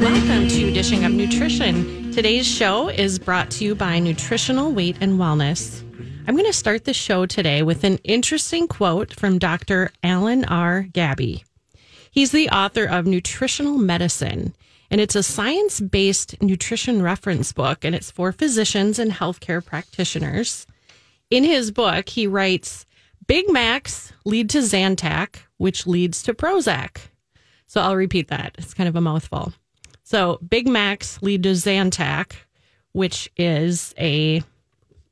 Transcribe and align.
Welcome 0.00 0.48
to 0.48 0.72
Dishing 0.72 1.04
Up 1.04 1.12
Nutrition. 1.12 2.10
Today's 2.10 2.46
show 2.46 2.88
is 2.88 3.20
brought 3.20 3.48
to 3.52 3.64
you 3.64 3.76
by 3.76 4.00
Nutritional 4.00 4.72
Weight 4.72 4.96
and 5.00 5.20
Wellness. 5.20 5.82
I'm 6.26 6.34
going 6.34 6.46
to 6.46 6.52
start 6.52 6.84
the 6.84 6.92
show 6.92 7.26
today 7.26 7.62
with 7.62 7.84
an 7.84 7.98
interesting 7.98 8.66
quote 8.66 9.14
from 9.14 9.38
Dr. 9.38 9.92
Alan 10.02 10.44
R. 10.46 10.82
Gaby. 10.92 11.44
He's 12.10 12.32
the 12.32 12.50
author 12.50 12.84
of 12.84 13.06
Nutritional 13.06 13.78
Medicine, 13.78 14.56
and 14.90 15.00
it's 15.00 15.14
a 15.14 15.22
science 15.22 15.80
based 15.80 16.42
nutrition 16.42 17.00
reference 17.00 17.52
book, 17.52 17.84
and 17.84 17.94
it's 17.94 18.10
for 18.10 18.32
physicians 18.32 18.98
and 18.98 19.12
healthcare 19.12 19.64
practitioners. 19.64 20.66
In 21.30 21.44
his 21.44 21.70
book, 21.70 22.08
he 22.08 22.26
writes 22.26 22.84
Big 23.28 23.48
Macs 23.48 24.12
lead 24.24 24.50
to 24.50 24.58
Zantac, 24.58 25.36
which 25.56 25.86
leads 25.86 26.20
to 26.24 26.34
Prozac. 26.34 26.96
So 27.68 27.80
I'll 27.80 27.96
repeat 27.96 28.26
that. 28.28 28.56
It's 28.58 28.74
kind 28.74 28.88
of 28.88 28.96
a 28.96 29.00
mouthful. 29.00 29.52
So 30.04 30.38
Big 30.46 30.68
Macs 30.68 31.20
lead 31.22 31.42
to 31.42 31.50
Zantac, 31.50 32.34
which 32.92 33.30
is 33.36 33.94
a 33.98 34.42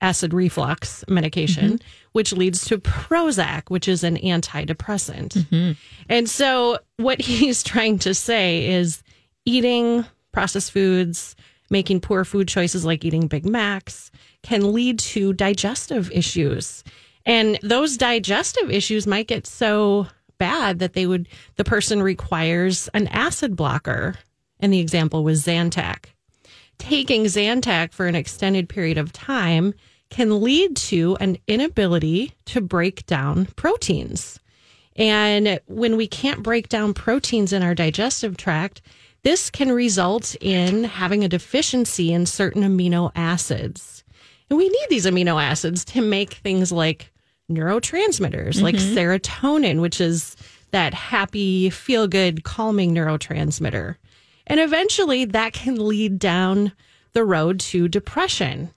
acid 0.02 0.34
reflux 0.34 1.05
medication, 1.09 1.74
mm-hmm. 1.74 1.88
which 2.12 2.32
leads 2.32 2.65
to 2.66 2.79
Prozac, 2.79 3.65
which 3.68 3.88
is 3.88 4.04
an 4.04 4.16
antidepressant. 4.16 5.29
Mm-hmm. 5.29 5.73
And 6.09 6.29
so 6.29 6.79
what 6.98 7.20
he's 7.23 7.63
trying 7.63 7.98
to 8.01 8.15
say 8.15 8.68
is 8.68 9.02
eating 9.45 10.04
processed 10.32 10.73
foods, 10.73 11.37
making 11.70 12.01
poor 12.01 12.24
food 12.24 12.48
choices 12.48 12.85
like 12.85 13.04
eating 13.04 13.29
Big 13.29 13.46
Macs 13.46 14.10
can 14.43 14.73
lead 14.73 14.98
to 14.98 15.32
digestive 15.32 16.10
issues. 16.13 16.85
And 17.24 17.59
those 17.63 17.96
digestive 17.96 18.70
issues 18.70 19.07
might 19.07 19.29
get 19.29 19.46
so 19.46 20.09
bad 20.38 20.80
that 20.80 20.95
they 20.95 21.07
would 21.07 21.29
the 21.54 21.65
person 21.65 22.02
requires 22.02 22.88
an 22.95 23.07
acid 23.09 23.54
blocker. 23.54 24.16
And 24.63 24.73
the 24.73 24.80
example 24.80 25.24
was 25.24 25.45
Zantac. 25.45 26.07
Taking 26.79 27.24
Zantac 27.24 27.93
for 27.93 28.07
an 28.07 28.15
extended 28.15 28.69
period 28.69 28.96
of 28.96 29.13
time 29.13 29.74
can 30.09 30.43
lead 30.43 30.77
to 30.77 31.16
an 31.21 31.37
inability 31.46 32.32
to 32.46 32.60
break 32.60 33.04
down 33.07 33.46
proteins. 33.57 34.38
And 34.96 35.60
when 35.66 35.96
we 35.96 36.07
can't 36.07 36.43
break 36.43 36.69
down 36.69 36.95
proteins 36.95 37.52
in 37.52 37.63
our 37.63 37.74
digestive 37.74 38.37
tract, 38.37 38.82
this 39.23 39.51
can 39.51 39.73
result 39.73 40.37
in 40.41 40.85
having 40.85 41.24
a 41.24 41.29
deficiency 41.29 42.13
in 42.13 42.26
certain 42.26 42.63
amino 42.63 43.10
acids. 43.15 44.04
And 44.51 44.59
we 44.59 44.69
need 44.69 44.87
these 44.91 45.07
amino 45.07 45.43
acids 45.43 45.85
to 45.87 46.02
make 46.02 46.35
things 46.35 46.71
like 46.73 47.10
neurotransmitters, 47.51 48.60
like 48.60 48.74
mm-hmm. 48.74 48.97
serotonin, 48.97 49.80
which 49.80 50.01
is 50.01 50.37
that 50.73 50.95
happy, 50.95 51.71
feel 51.71 52.07
good, 52.07 52.45
calming 52.45 52.95
neurotransmitter. 52.95 53.97
And 54.46 54.60
eventually 54.60 55.24
that 55.26 55.52
can 55.52 55.87
lead 55.87 56.18
down 56.18 56.73
the 57.12 57.24
road 57.24 57.60
to 57.60 57.88
depression. 57.88 58.71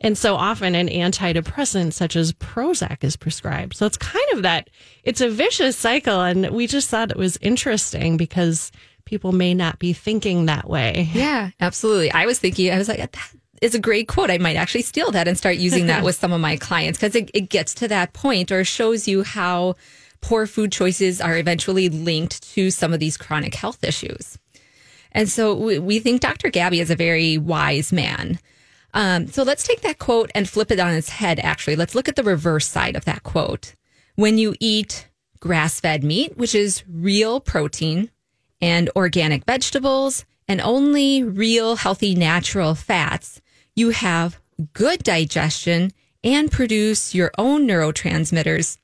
And 0.00 0.16
so 0.16 0.34
often 0.36 0.74
an 0.74 0.88
antidepressant 0.88 1.92
such 1.92 2.16
as 2.16 2.32
Prozac 2.32 3.04
is 3.04 3.16
prescribed. 3.16 3.76
So 3.76 3.86
it's 3.86 3.98
kind 3.98 4.24
of 4.32 4.42
that, 4.42 4.70
it's 5.04 5.20
a 5.20 5.28
vicious 5.28 5.76
cycle. 5.76 6.22
And 6.22 6.50
we 6.50 6.66
just 6.66 6.88
thought 6.88 7.10
it 7.10 7.16
was 7.16 7.36
interesting 7.42 8.16
because 8.16 8.72
people 9.04 9.32
may 9.32 9.52
not 9.52 9.78
be 9.78 9.92
thinking 9.92 10.46
that 10.46 10.68
way. 10.68 11.10
Yeah, 11.14 11.50
absolutely. 11.60 12.10
I 12.12 12.26
was 12.26 12.38
thinking, 12.38 12.72
I 12.72 12.78
was 12.78 12.88
like, 12.88 12.98
that 12.98 13.32
is 13.60 13.74
a 13.74 13.78
great 13.78 14.08
quote. 14.08 14.30
I 14.30 14.38
might 14.38 14.56
actually 14.56 14.82
steal 14.82 15.10
that 15.10 15.28
and 15.28 15.36
start 15.36 15.56
using 15.56 15.86
that 15.86 16.02
with 16.04 16.16
some 16.16 16.32
of 16.32 16.40
my 16.40 16.56
clients 16.56 16.98
because 16.98 17.14
it, 17.14 17.30
it 17.34 17.50
gets 17.50 17.74
to 17.74 17.88
that 17.88 18.14
point 18.14 18.50
or 18.50 18.64
shows 18.64 19.06
you 19.06 19.22
how 19.22 19.74
poor 20.22 20.46
food 20.46 20.72
choices 20.72 21.20
are 21.20 21.36
eventually 21.36 21.88
linked 21.88 22.42
to 22.54 22.70
some 22.70 22.94
of 22.94 23.00
these 23.00 23.16
chronic 23.16 23.54
health 23.54 23.84
issues. 23.84 24.38
And 25.12 25.28
so 25.28 25.54
we, 25.54 25.78
we 25.78 25.98
think 25.98 26.20
Dr. 26.20 26.50
Gaby 26.50 26.80
is 26.80 26.90
a 26.90 26.96
very 26.96 27.38
wise 27.38 27.92
man. 27.92 28.38
Um, 28.94 29.28
so 29.28 29.42
let's 29.42 29.66
take 29.66 29.82
that 29.82 29.98
quote 29.98 30.30
and 30.34 30.48
flip 30.48 30.70
it 30.70 30.80
on 30.80 30.92
its 30.92 31.08
head, 31.08 31.38
actually. 31.40 31.76
Let's 31.76 31.94
look 31.94 32.08
at 32.08 32.16
the 32.16 32.22
reverse 32.22 32.66
side 32.66 32.96
of 32.96 33.04
that 33.04 33.22
quote. 33.22 33.74
When 34.16 34.38
you 34.38 34.54
eat 34.60 35.08
grass 35.38 35.80
fed 35.80 36.04
meat, 36.04 36.36
which 36.36 36.54
is 36.54 36.84
real 36.88 37.40
protein, 37.40 38.10
and 38.60 38.90
organic 38.94 39.44
vegetables, 39.44 40.24
and 40.46 40.60
only 40.60 41.22
real 41.22 41.76
healthy 41.76 42.14
natural 42.14 42.74
fats, 42.74 43.40
you 43.74 43.90
have 43.90 44.40
good 44.72 45.02
digestion 45.02 45.92
and 46.22 46.50
produce 46.50 47.14
your 47.14 47.30
own 47.38 47.66
neurotransmitters, 47.66 48.76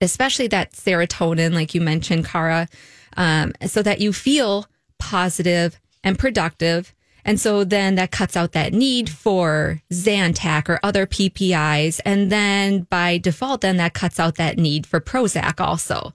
especially 0.00 0.48
that 0.48 0.72
serotonin, 0.72 1.54
like 1.54 1.74
you 1.74 1.80
mentioned, 1.80 2.26
Kara, 2.26 2.68
um, 3.16 3.52
so 3.66 3.82
that 3.82 4.00
you 4.00 4.12
feel 4.12 4.66
positive 5.00 5.80
and 6.04 6.18
productive. 6.18 6.94
And 7.24 7.40
so 7.40 7.64
then 7.64 7.96
that 7.96 8.12
cuts 8.12 8.36
out 8.36 8.52
that 8.52 8.72
need 8.72 9.10
for 9.10 9.82
Zantac 9.92 10.68
or 10.68 10.80
other 10.82 11.06
PPIs. 11.06 12.00
And 12.04 12.30
then 12.32 12.82
by 12.88 13.18
default, 13.18 13.60
then 13.60 13.76
that 13.76 13.92
cuts 13.92 14.18
out 14.18 14.36
that 14.36 14.56
need 14.56 14.86
for 14.86 15.00
Prozac 15.00 15.60
also. 15.60 16.12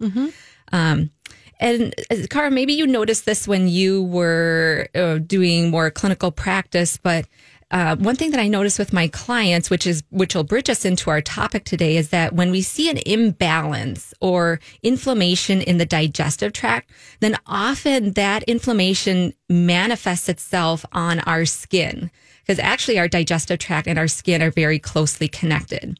Um, 0.72 1.12
and 1.59 1.94
uh, 2.12 2.16
Kara, 2.29 2.51
maybe 2.51 2.74
you 2.74 2.88
noticed 2.88 3.25
this 3.25 3.47
when 3.47 3.68
you 3.68 4.03
were 4.03 4.90
uh, 4.95 5.19
doing 5.19 5.69
more 5.69 5.90
clinical 5.91 6.31
practice, 6.31 6.97
but 6.97 7.28
uh, 7.75 7.97
one 7.97 8.16
thing 8.16 8.31
that 8.31 8.40
I 8.40 8.47
notice 8.47 8.80
with 8.80 8.94
my 8.94 9.09
clients, 9.09 9.69
which 9.69 9.86
is 9.86 10.02
which 10.09 10.34
will 10.34 10.46
bridge 10.46 10.69
us 10.69 10.86
into 10.86 11.09
our 11.09 11.19
topic 11.19 11.66
today, 11.66 11.97
is 11.97 12.08
that 12.08 12.31
when 12.31 12.50
we 12.50 12.62
see 12.62 12.90
an 12.90 13.00
imbalance 13.06 14.13
or 14.22 14.62
inflammation 14.81 15.59
in 15.59 15.78
the 15.78 15.86
digestive 15.86 16.53
tract, 16.53 16.90
then 17.19 17.38
often 17.46 18.13
that 18.13 18.44
inflammation 18.44 19.34
manifests 19.50 20.30
itself 20.30 20.86
on 20.94 21.19
our 21.19 21.44
skin 21.44 22.09
because 22.40 22.59
actually 22.59 22.97
our 22.97 23.09
digestive 23.09 23.59
tract 23.59 23.88
and 23.88 24.00
our 24.00 24.07
skin 24.07 24.42
are 24.42 24.52
very 24.52 24.80
closely 24.80 25.28
connected. 25.28 26.00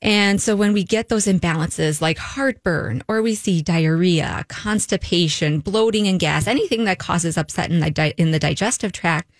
And 0.00 0.40
so 0.40 0.56
when 0.56 0.72
we 0.72 0.82
get 0.82 1.10
those 1.10 1.26
imbalances 1.26 2.00
like 2.00 2.16
heartburn 2.16 3.02
or 3.06 3.20
we 3.20 3.34
see 3.34 3.60
diarrhea, 3.60 4.46
constipation, 4.48 5.60
bloating 5.60 6.08
and 6.08 6.18
gas, 6.18 6.46
anything 6.46 6.84
that 6.84 6.98
causes 6.98 7.36
upset 7.36 7.70
in 7.70 7.80
the, 7.80 7.90
di- 7.90 8.14
in 8.16 8.30
the 8.30 8.38
digestive 8.38 8.92
tract, 8.92 9.30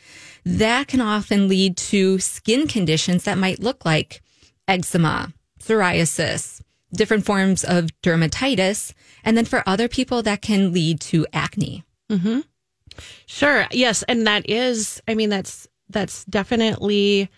that 0.44 0.88
can 0.88 1.00
often 1.00 1.48
lead 1.48 1.76
to 1.76 2.19
skin 2.19 2.66
conditions 2.66 3.25
that 3.25 3.38
might 3.38 3.60
look 3.60 3.84
like 3.84 4.22
eczema, 4.66 5.32
psoriasis, 5.60 6.60
different 6.92 7.25
forms 7.25 7.64
of 7.64 7.88
dermatitis. 8.03 8.92
And 9.25 9.36
then 9.36 9.44
for 9.44 9.62
other 9.66 9.88
people, 9.88 10.22
that 10.22 10.42
can 10.42 10.72
lead 10.72 11.00
to 11.03 11.26
acne. 11.32 11.84
Mm-hmm. 12.10 12.41
Sure. 13.26 13.66
Yes, 13.70 14.03
and 14.04 14.26
that 14.26 14.48
is 14.48 15.00
I 15.08 15.14
mean 15.14 15.30
that's 15.30 15.69
that's 15.88 16.25
definitely 16.25 17.30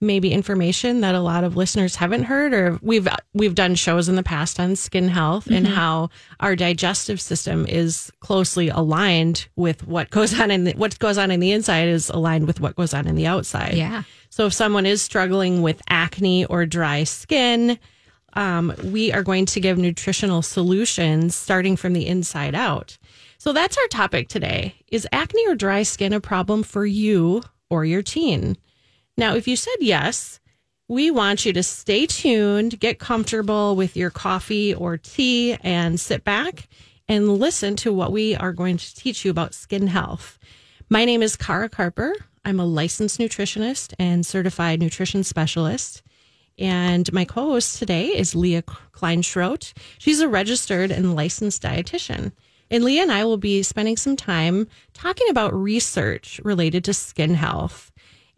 maybe 0.00 0.32
information 0.32 1.00
that 1.00 1.14
a 1.14 1.20
lot 1.20 1.42
of 1.42 1.56
listeners 1.56 1.96
haven't 1.96 2.24
heard 2.24 2.54
or 2.54 2.78
we've 2.82 3.08
we've 3.34 3.54
done 3.54 3.74
shows 3.74 4.08
in 4.08 4.14
the 4.14 4.22
past 4.22 4.60
on 4.60 4.76
skin 4.76 5.08
health 5.08 5.48
and 5.48 5.66
how 5.66 6.08
our 6.40 6.54
digestive 6.54 7.20
system 7.20 7.66
is 7.66 8.12
closely 8.20 8.68
aligned 8.68 9.48
with 9.56 9.86
what 9.86 10.10
goes 10.10 10.38
on 10.38 10.50
in 10.50 10.64
the, 10.64 10.72
what 10.72 10.98
goes 11.00 11.18
on 11.18 11.30
in 11.30 11.40
the 11.40 11.50
inside 11.50 11.88
is 11.88 12.10
aligned 12.10 12.46
with 12.46 12.60
what 12.60 12.76
goes 12.76 12.94
on 12.94 13.08
in 13.08 13.16
the 13.16 13.26
outside. 13.26 13.74
Yeah. 13.74 14.04
So 14.30 14.46
if 14.46 14.52
someone 14.52 14.86
is 14.86 15.02
struggling 15.02 15.62
with 15.62 15.82
acne 15.88 16.44
or 16.44 16.64
dry 16.64 17.02
skin, 17.04 17.78
um, 18.34 18.72
we 18.84 19.12
are 19.12 19.22
going 19.24 19.46
to 19.46 19.60
give 19.60 19.78
nutritional 19.78 20.42
solutions 20.42 21.34
starting 21.34 21.76
from 21.76 21.92
the 21.92 22.06
inside 22.06 22.54
out. 22.54 22.98
So 23.38 23.52
that's 23.52 23.76
our 23.76 23.86
topic 23.88 24.28
today. 24.28 24.74
Is 24.88 25.08
acne 25.12 25.46
or 25.48 25.54
dry 25.56 25.82
skin 25.82 26.12
a 26.12 26.20
problem 26.20 26.62
for 26.62 26.86
you 26.86 27.42
or 27.68 27.84
your 27.84 28.02
teen? 28.02 28.56
Now, 29.18 29.34
if 29.34 29.48
you 29.48 29.56
said 29.56 29.74
yes, 29.80 30.38
we 30.86 31.10
want 31.10 31.44
you 31.44 31.52
to 31.54 31.62
stay 31.64 32.06
tuned, 32.06 32.78
get 32.78 33.00
comfortable 33.00 33.74
with 33.74 33.96
your 33.96 34.10
coffee 34.10 34.72
or 34.72 34.96
tea, 34.96 35.54
and 35.54 35.98
sit 35.98 36.22
back 36.22 36.68
and 37.08 37.36
listen 37.36 37.74
to 37.78 37.92
what 37.92 38.12
we 38.12 38.36
are 38.36 38.52
going 38.52 38.76
to 38.76 38.94
teach 38.94 39.24
you 39.24 39.32
about 39.32 39.54
skin 39.54 39.88
health. 39.88 40.38
My 40.88 41.04
name 41.04 41.20
is 41.20 41.34
Kara 41.34 41.68
Carper. 41.68 42.14
I'm 42.44 42.60
a 42.60 42.64
licensed 42.64 43.18
nutritionist 43.18 43.92
and 43.98 44.24
certified 44.24 44.78
nutrition 44.78 45.24
specialist. 45.24 46.04
And 46.56 47.12
my 47.12 47.24
co 47.24 47.46
host 47.50 47.80
today 47.80 48.16
is 48.16 48.36
Leah 48.36 48.62
Kleinschrodt. 48.62 49.72
She's 49.98 50.20
a 50.20 50.28
registered 50.28 50.92
and 50.92 51.16
licensed 51.16 51.60
dietitian. 51.60 52.30
And 52.70 52.84
Leah 52.84 53.02
and 53.02 53.10
I 53.10 53.24
will 53.24 53.36
be 53.36 53.64
spending 53.64 53.96
some 53.96 54.14
time 54.14 54.68
talking 54.94 55.28
about 55.28 55.52
research 55.52 56.40
related 56.44 56.84
to 56.84 56.94
skin 56.94 57.34
health 57.34 57.87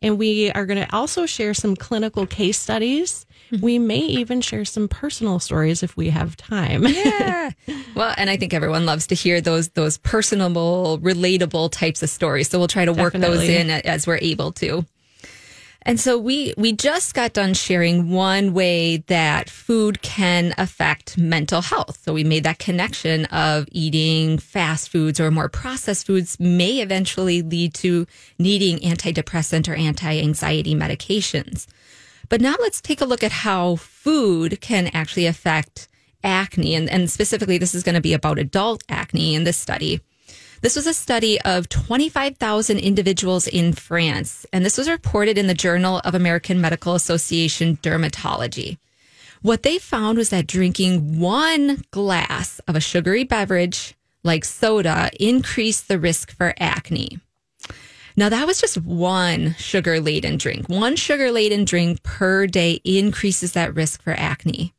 And 0.03 0.19
we 0.19 0.51
are 0.53 0.65
going 0.65 0.81
to 0.81 0.95
also 0.95 1.27
share 1.27 1.53
some 1.53 1.77
clinical 1.77 2.27
case 2.27 2.59
studies. 2.59 3.27
Mm-hmm. 3.51 3.65
We 3.65 3.79
may 3.79 3.99
even 3.99 4.41
share 4.41 4.65
some 4.65 4.89
personal 4.89 5.39
stories 5.39 5.83
if 5.83 5.97
we 5.97 6.11
have 6.11 6.37
time. 6.37 6.87
Yeah. 6.87 7.51
well, 7.95 8.15
and 8.17 8.31
I 8.31 8.37
think 8.37 8.55
everyone 8.55 8.87
loves 8.87 9.09
to 9.09 9.15
hear 9.15 9.41
those 9.41 9.69
those 9.71 9.99
personable, 9.99 10.99
relatable 11.03 11.71
types 11.73 12.03
of 12.03 12.09
stories. 12.09 12.49
So 12.49 12.59
we'll 12.59 12.69
try 12.69 12.85
to 12.85 12.93
work 12.93 13.13
those 13.13 13.43
in 13.43 13.71
as 13.71 14.07
we're 14.07 14.19
able 14.23 14.53
to. 14.53 14.87
And 15.83 15.99
so 15.99 16.19
we 16.19 16.53
we 16.59 16.73
just 16.73 17.15
got 17.15 17.33
done 17.33 17.55
sharing 17.55 18.11
one 18.11 18.53
way 18.53 18.99
that 19.09 19.49
food 19.49 20.03
can 20.03 20.55
affect 20.59 21.17
mental 21.17 21.63
health. 21.63 22.01
So 22.05 22.13
we 22.13 22.23
made 22.23 22.45
that 22.45 22.59
connection 22.59 23.25
of 23.27 23.67
eating 23.73 24.39
fast 24.39 24.91
foods 24.91 25.19
or 25.19 25.31
more 25.31 25.49
processed 25.49 26.07
foods 26.07 26.39
may 26.39 26.81
eventually 26.81 27.41
lead 27.41 27.73
to 27.75 28.07
needing 28.39 28.79
antidepressant 28.81 29.69
or 29.69 29.75
anti-anxiety 29.75 30.75
medications. 30.75 31.67
But 32.29 32.41
now 32.41 32.57
let's 32.61 32.81
take 32.81 33.01
a 33.01 33.07
look 33.07 33.25
at 33.25 33.33
how 33.33 33.77
food 33.77 34.61
can 34.61 34.89
actually 34.89 35.27
affect 35.27 35.89
acne. 36.23 36.75
And, 36.75 36.91
and 36.91 37.11
specifically, 37.11 37.59
this 37.59 37.75
is 37.75 37.83
going 37.83 37.95
to 37.95 38.01
be 38.01 38.13
about 38.13 38.39
adult 38.39 38.85
acne 38.89 39.35
in 39.35 39.45
this 39.45 39.57
study. 39.57 40.01
This 40.63 40.77
was 40.77 40.87
a 40.87 40.93
study 40.93 41.41
of 41.41 41.71
25,000 41.71 42.79
individuals 42.79 43.47
in 43.47 43.73
France, 43.73 44.45
and 44.53 44.63
this 44.63 44.77
was 44.77 44.91
reported 44.91 45.39
in 45.39 45.47
the 45.47 45.55
Journal 45.55 46.03
of 46.05 46.15
American 46.15 46.61
Medical 46.61 46.95
Association 46.95 47.79
Dermatology. 47.79 48.77
What 49.41 49.63
they 49.63 49.79
found 49.79 50.19
was 50.19 50.29
that 50.29 50.47
drinking 50.47 51.19
one 51.19 51.83
glass 51.93 52.61
of 52.69 52.77
a 52.77 52.81
sugary 52.81 53.25
beverage 53.25 53.95
like 54.23 54.45
soda 54.45 55.11
increased 55.19 55.89
the 55.89 55.99
risk 55.99 56.31
for 56.31 56.53
acne. 56.59 57.21
Now, 58.15 58.29
that 58.29 58.47
was 58.47 58.61
just 58.61 58.77
one 58.77 59.55
sugar 59.57 59.99
laden 59.99 60.37
drink. 60.37 60.69
One 60.69 60.95
sugar 60.95 61.33
laden 61.33 61.65
drink 61.65 62.03
per 62.03 62.47
day 62.47 62.81
increases 62.85 63.53
that 63.53 63.75
risk 63.75 64.03
for 64.03 64.13
acne. 64.13 64.75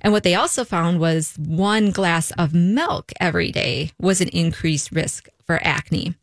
And 0.00 0.12
what 0.12 0.22
they 0.22 0.34
also 0.34 0.64
found 0.64 1.00
was 1.00 1.34
one 1.36 1.90
glass 1.90 2.30
of 2.32 2.54
milk 2.54 3.12
every 3.20 3.50
day 3.50 3.92
was 3.98 4.20
an 4.20 4.28
increased 4.28 4.92
risk 4.92 5.28
for 5.44 5.60
acne. 5.62 6.14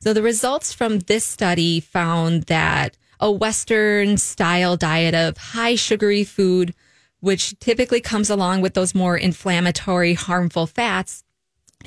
So 0.00 0.12
the 0.12 0.22
results 0.22 0.72
from 0.72 1.00
this 1.00 1.24
study 1.24 1.80
found 1.80 2.44
that 2.44 2.96
a 3.20 3.30
Western 3.30 4.16
style 4.16 4.76
diet 4.76 5.14
of 5.14 5.36
high 5.36 5.74
sugary 5.74 6.24
food, 6.24 6.74
which 7.20 7.58
typically 7.58 8.00
comes 8.00 8.30
along 8.30 8.60
with 8.60 8.74
those 8.74 8.94
more 8.94 9.16
inflammatory, 9.16 10.14
harmful 10.14 10.66
fats, 10.66 11.24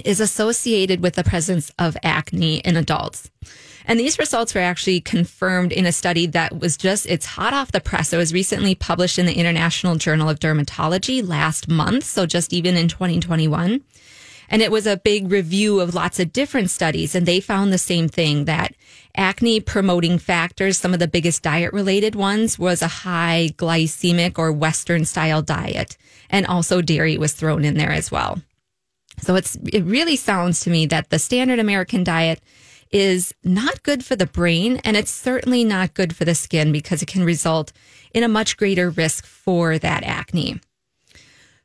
is 0.04 0.20
associated 0.20 1.02
with 1.02 1.16
the 1.16 1.24
presence 1.24 1.72
of 1.80 1.98
acne 2.04 2.58
in 2.60 2.76
adults. 2.76 3.30
And 3.86 4.00
these 4.00 4.20
results 4.20 4.54
were 4.54 4.62
actually 4.62 5.02
confirmed 5.02 5.72
in 5.72 5.86
a 5.86 5.92
study 5.92 6.26
that 6.28 6.60
was 6.60 6.78
just, 6.78 7.06
it's 7.06 7.26
hot 7.26 7.54
off 7.54 7.72
the 7.72 7.82
press. 7.82 8.14
It 8.14 8.18
was 8.18 8.34
recently 8.34 8.76
published 8.76 9.20
in 9.20 9.26
the 9.26 9.38
International 9.38 9.96
Journal 9.96 10.30
of 10.30 10.40
Dermatology 10.40 11.28
last 11.28 11.68
month. 11.68 12.04
So 12.04 12.26
just 12.26 12.54
even 12.54 12.78
in 12.78 12.88
2021. 12.88 13.82
And 14.52 14.62
it 14.62 14.70
was 14.70 14.86
a 14.86 14.98
big 14.98 15.32
review 15.32 15.80
of 15.80 15.96
lots 15.96 16.20
of 16.20 16.34
different 16.34 16.70
studies. 16.70 17.16
And 17.16 17.26
they 17.26 17.40
found 17.40 17.72
the 17.72 17.78
same 17.78 18.10
thing 18.10 18.46
that 18.46 18.76
acne 19.16 19.62
promoting 19.62 20.20
factors, 20.20 20.78
some 20.78 20.94
of 20.94 21.00
the 21.00 21.08
biggest 21.08 21.42
diet 21.42 21.72
related 21.72 22.16
ones 22.16 22.60
was 22.60 22.82
a 22.82 22.88
high 22.88 23.52
glycemic 23.56 24.38
or 24.38 24.52
Western 24.52 25.06
style 25.06 25.42
diet. 25.42 25.98
And 26.30 26.46
also 26.46 26.82
dairy 26.82 27.18
was 27.18 27.32
thrown 27.32 27.64
in 27.64 27.78
there 27.78 27.92
as 27.92 28.12
well. 28.12 28.42
So 29.20 29.36
it's 29.36 29.56
it 29.72 29.84
really 29.84 30.16
sounds 30.16 30.62
to 30.62 30.70
me 30.70 30.86
that 30.88 31.10
the 31.10 31.20
standard 31.20 31.60
American 31.60 32.04
diet 32.04 32.42
is 32.92 33.34
not 33.44 33.84
good 33.84 34.04
for 34.04 34.16
the 34.16 34.26
brain 34.26 34.82
and 34.84 34.98
it's 34.98 35.12
certainly 35.12 35.64
not 35.64 35.94
good 35.94 36.16
for 36.16 36.26
the 36.26 36.36
skin 36.36 36.72
because 36.72 37.02
it 37.02 37.08
can 37.08 37.24
result 37.24 37.72
in 38.14 38.24
a 38.24 38.28
much 38.28 38.58
greater 38.58 38.90
risk 38.90 39.26
for 39.26 39.80
that 39.80 40.04
acne. 40.04 40.60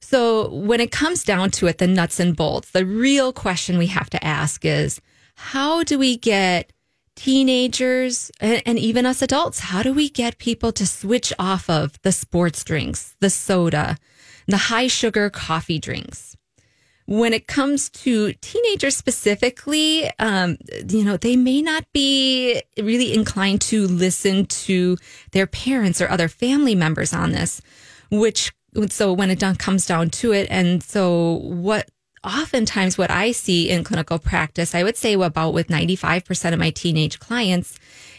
So 0.01 0.49
when 0.51 0.81
it 0.81 0.93
comes 0.93 1.25
down 1.25 1.51
to 1.53 1.67
it, 1.67 1.79
the 1.79 1.89
nuts 1.89 2.21
and 2.21 2.37
bolts, 2.37 2.71
the 2.71 2.87
real 2.87 3.33
question 3.33 3.77
we 3.77 3.89
have 3.89 4.09
to 4.11 4.25
ask 4.25 4.65
is 4.65 5.01
how 5.35 5.83
do 5.83 5.99
we 5.99 6.17
get 6.17 6.73
teenagers 7.17 8.31
and, 8.41 8.79
even 8.79 9.05
us 9.07 9.23
adults, 9.23 9.59
how 9.59 9.83
do 9.83 9.93
we 9.93 10.09
get 10.09 10.39
people 10.39 10.71
to 10.73 10.87
switch 10.87 11.33
off 11.39 11.69
of 11.69 12.01
the 12.03 12.13
sports 12.13 12.63
drinks, 12.63 13.17
the 13.21 13.31
soda, 13.31 13.97
the 14.47 14.57
high 14.57 14.87
sugar 14.87 15.29
coffee 15.29 15.79
drinks? 15.79 16.36
When 17.07 17.33
it 17.33 17.47
comes 17.47 17.89
to 17.89 18.33
teenagers 18.35 18.97
specifically, 18.97 20.11
um, 20.19 20.59
you 20.89 21.05
know, 21.05 21.17
they 21.17 21.37
may 21.37 21.63
not 21.63 21.85
be 21.93 22.61
really 22.77 23.15
inclined 23.15 23.61
to 23.63 23.87
listen 23.87 24.47
to 24.47 24.97
their 25.31 25.47
parents 25.47 26.01
or 26.01 26.09
other 26.09 26.29
family 26.29 26.75
members 26.75 27.13
on 27.13 27.31
this, 27.31 27.63
which, 28.11 28.53
so 28.89 29.13
when 29.13 29.31
it 29.31 29.41
comes 29.59 29.87
down 29.87 30.11
to 30.11 30.33
it. 30.33 30.49
And 30.51 30.83
so 30.83 31.35
what, 31.45 31.89
oftentimes 32.25 32.99
what 32.99 33.11
I 33.11 33.31
see 33.31 33.71
in 33.71 33.85
clinical 33.85 34.19
practice, 34.19 34.75
I 34.75 34.83
would 34.83 34.97
say 34.97 35.15
about 35.15 35.55
with 35.55 35.69
95% 35.69 36.53
of 36.53 36.59
my 36.59 36.71
teenage 36.71 37.21
clients 37.21 37.79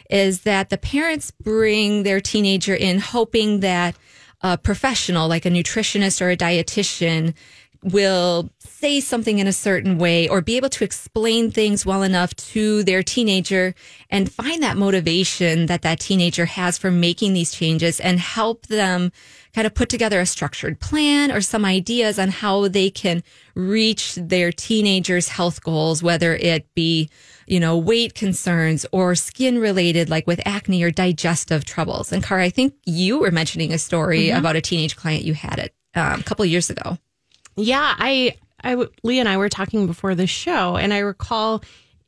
is 0.10 0.42
that 0.42 0.70
the 0.70 0.78
parents 0.78 1.32
bring 1.32 2.04
their 2.04 2.22
teenager 2.22 2.74
in 2.74 3.00
hoping 3.00 3.60
that 3.60 3.98
a 4.42 4.58
professional 4.58 5.28
like 5.28 5.46
a 5.46 5.50
nutritionist 5.50 6.22
or 6.22 6.30
a 6.30 6.38
dietitian 6.38 7.34
will 7.84 8.50
say 8.80 9.00
something 9.00 9.40
in 9.40 9.48
a 9.48 9.54
certain 9.54 9.98
way 9.98 10.30
or 10.30 10.40
be 10.40 10.56
able 10.56 10.70
to 10.70 10.84
explain 10.84 11.50
things 11.50 11.84
well 11.84 12.04
enough 12.04 12.36
to 12.36 12.84
their 12.84 13.02
teenager 13.02 13.74
and 14.12 14.32
find 14.32 14.62
that 14.62 14.78
motivation 14.78 15.66
that 15.66 15.82
that 15.82 16.00
teenager 16.00 16.46
has 16.46 16.78
for 16.78 16.92
making 16.92 17.34
these 17.34 17.52
changes 17.52 18.00
and 18.00 18.20
help 18.20 18.68
them 18.68 19.12
kind 19.56 19.66
of 19.66 19.74
put 19.74 19.90
together 19.90 20.20
a 20.20 20.28
structured 20.28 20.80
plan 20.80 21.32
or 21.32 21.42
some 21.42 21.66
ideas 21.66 22.20
on 22.20 22.30
how 22.30 22.68
they 22.68 22.92
can 22.92 23.24
reach 23.56 24.14
their 24.14 24.52
teenagers 24.52 25.30
health 25.30 25.64
goals 25.64 26.04
whether 26.04 26.36
it 26.36 26.72
be 26.76 27.10
you 27.48 27.60
know 27.60 27.76
weight 27.76 28.14
concerns 28.14 28.86
or 28.92 29.16
skin 29.16 29.58
related 29.58 30.08
like 30.08 30.28
with 30.28 30.40
acne 30.46 30.84
or 30.84 30.92
digestive 30.92 31.66
troubles. 31.66 32.12
And 32.12 32.24
Kara 32.24 32.44
I 32.44 32.52
think 32.52 32.76
you 32.86 33.18
were 33.18 33.32
mentioning 33.32 33.74
a 33.74 33.80
story 33.80 34.30
about 34.30 34.56
a 34.56 34.62
teenage 34.62 34.96
client 34.96 35.24
you 35.24 35.34
had 35.34 35.58
it 35.58 35.74
um, 35.96 36.20
a 36.20 36.24
couple 36.24 36.44
of 36.44 36.50
years 36.52 36.70
ago. 36.70 37.00
Yeah, 37.56 37.96
I, 37.98 38.36
I, 38.64 38.72
w- 38.72 38.90
Lee 39.04 39.20
and 39.20 39.30
I 39.30 39.38
were 39.38 39.50
talking 39.50 39.88
before 39.88 40.16
the 40.16 40.28
show, 40.28 40.76
and 40.76 40.94
I 40.94 41.00
recall 41.00 41.64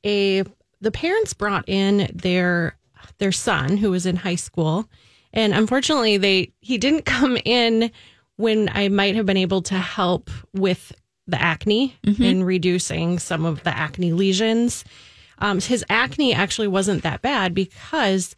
a 0.06 0.44
the 0.81 0.92
parents 0.92 1.34
brought 1.34 1.68
in 1.68 2.10
their 2.13 2.78
their 3.18 3.31
son 3.31 3.78
who 3.78 3.92
was 3.92 4.06
in 4.06 4.16
high 4.16 4.36
school, 4.36 4.90
and 5.34 5.54
unfortunately, 5.54 6.18
they 6.18 6.51
he 6.62 6.78
didn't 6.78 7.06
come 7.06 7.38
in 7.45 7.92
when 8.38 8.69
I 8.73 8.88
might 8.90 9.16
have 9.16 9.26
been 9.26 9.38
able 9.38 9.62
to 9.64 9.76
help 9.76 10.30
with 10.54 10.94
the 11.28 11.40
acne 11.40 11.95
and 12.26 12.45
reducing 12.45 13.19
some 13.19 13.45
of 13.45 13.64
the 13.64 13.78
acne 13.78 14.14
lesions. 14.14 14.83
Um, 15.40 15.62
his 15.62 15.85
acne 15.90 16.33
actually 16.33 16.68
wasn't 16.68 17.04
that 17.04 17.21
bad 17.21 17.54
because 17.54 18.35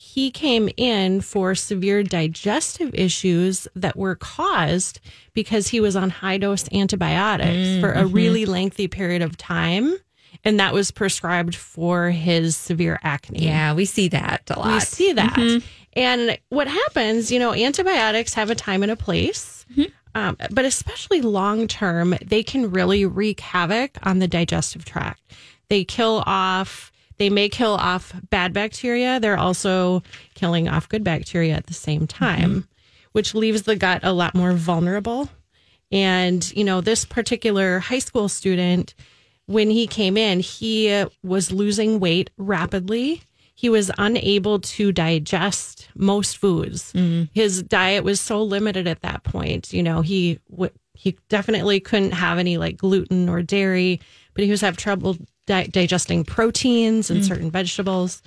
he 0.00 0.30
came 0.30 0.68
in 0.76 1.20
for 1.20 1.56
severe 1.56 2.04
digestive 2.04 2.94
issues 2.94 3.66
that 3.74 3.96
were 3.96 4.14
caused 4.14 5.00
because 5.34 5.68
he 5.68 5.80
was 5.80 5.96
on 5.96 6.08
high 6.08 6.38
dose 6.38 6.72
antibiotics 6.72 7.50
mm, 7.50 7.80
for 7.80 7.90
a 7.90 8.04
mm-hmm. 8.04 8.14
really 8.14 8.46
lengthy 8.46 8.86
period 8.86 9.22
of 9.22 9.36
time. 9.36 9.96
And 10.44 10.60
that 10.60 10.72
was 10.72 10.92
prescribed 10.92 11.56
for 11.56 12.10
his 12.10 12.56
severe 12.56 13.00
acne. 13.02 13.44
Yeah, 13.44 13.74
we 13.74 13.84
see 13.84 14.06
that 14.08 14.42
a 14.50 14.60
lot. 14.60 14.74
We 14.74 14.80
see 14.80 15.12
that. 15.14 15.32
Mm-hmm. 15.32 15.66
And 15.94 16.38
what 16.50 16.68
happens, 16.68 17.32
you 17.32 17.40
know, 17.40 17.52
antibiotics 17.52 18.34
have 18.34 18.50
a 18.50 18.54
time 18.54 18.84
and 18.84 18.92
a 18.92 18.96
place, 18.96 19.66
mm-hmm. 19.72 19.90
um, 20.14 20.36
but 20.52 20.64
especially 20.64 21.22
long 21.22 21.66
term, 21.66 22.14
they 22.24 22.44
can 22.44 22.70
really 22.70 23.04
wreak 23.04 23.40
havoc 23.40 23.98
on 24.04 24.20
the 24.20 24.28
digestive 24.28 24.84
tract. 24.84 25.20
They 25.68 25.82
kill 25.82 26.22
off, 26.24 26.92
they 27.18 27.30
may 27.30 27.48
kill 27.48 27.72
off 27.74 28.12
bad 28.30 28.52
bacteria. 28.52 29.20
They're 29.20 29.38
also 29.38 30.02
killing 30.34 30.68
off 30.68 30.88
good 30.88 31.04
bacteria 31.04 31.54
at 31.54 31.66
the 31.66 31.74
same 31.74 32.06
time, 32.06 32.50
mm-hmm. 32.50 32.60
which 33.12 33.34
leaves 33.34 33.62
the 33.62 33.76
gut 33.76 34.00
a 34.02 34.12
lot 34.12 34.34
more 34.34 34.52
vulnerable. 34.52 35.28
And, 35.90 36.50
you 36.56 36.64
know, 36.64 36.80
this 36.80 37.04
particular 37.04 37.78
high 37.78 37.98
school 37.98 38.28
student, 38.28 38.94
when 39.46 39.70
he 39.70 39.86
came 39.86 40.16
in, 40.16 40.40
he 40.40 41.04
was 41.22 41.50
losing 41.50 41.98
weight 41.98 42.30
rapidly. 42.36 43.22
He 43.54 43.68
was 43.68 43.90
unable 43.98 44.60
to 44.60 44.92
digest 44.92 45.88
most 45.96 46.36
foods. 46.36 46.92
Mm-hmm. 46.92 47.24
His 47.32 47.62
diet 47.62 48.04
was 48.04 48.20
so 48.20 48.42
limited 48.42 48.86
at 48.86 49.02
that 49.02 49.24
point. 49.24 49.72
You 49.72 49.82
know, 49.82 50.00
he 50.02 50.38
w- 50.50 50.70
he 50.94 51.16
definitely 51.28 51.80
couldn't 51.80 52.12
have 52.12 52.38
any 52.38 52.58
like 52.58 52.76
gluten 52.76 53.28
or 53.28 53.42
dairy, 53.42 54.00
but 54.34 54.44
he 54.44 54.50
was 54.50 54.60
having 54.60 54.76
trouble 54.76 55.16
di- 55.48 55.66
digesting 55.66 56.24
proteins 56.24 57.10
and 57.10 57.22
mm. 57.22 57.26
certain 57.26 57.50
vegetables. 57.50 58.22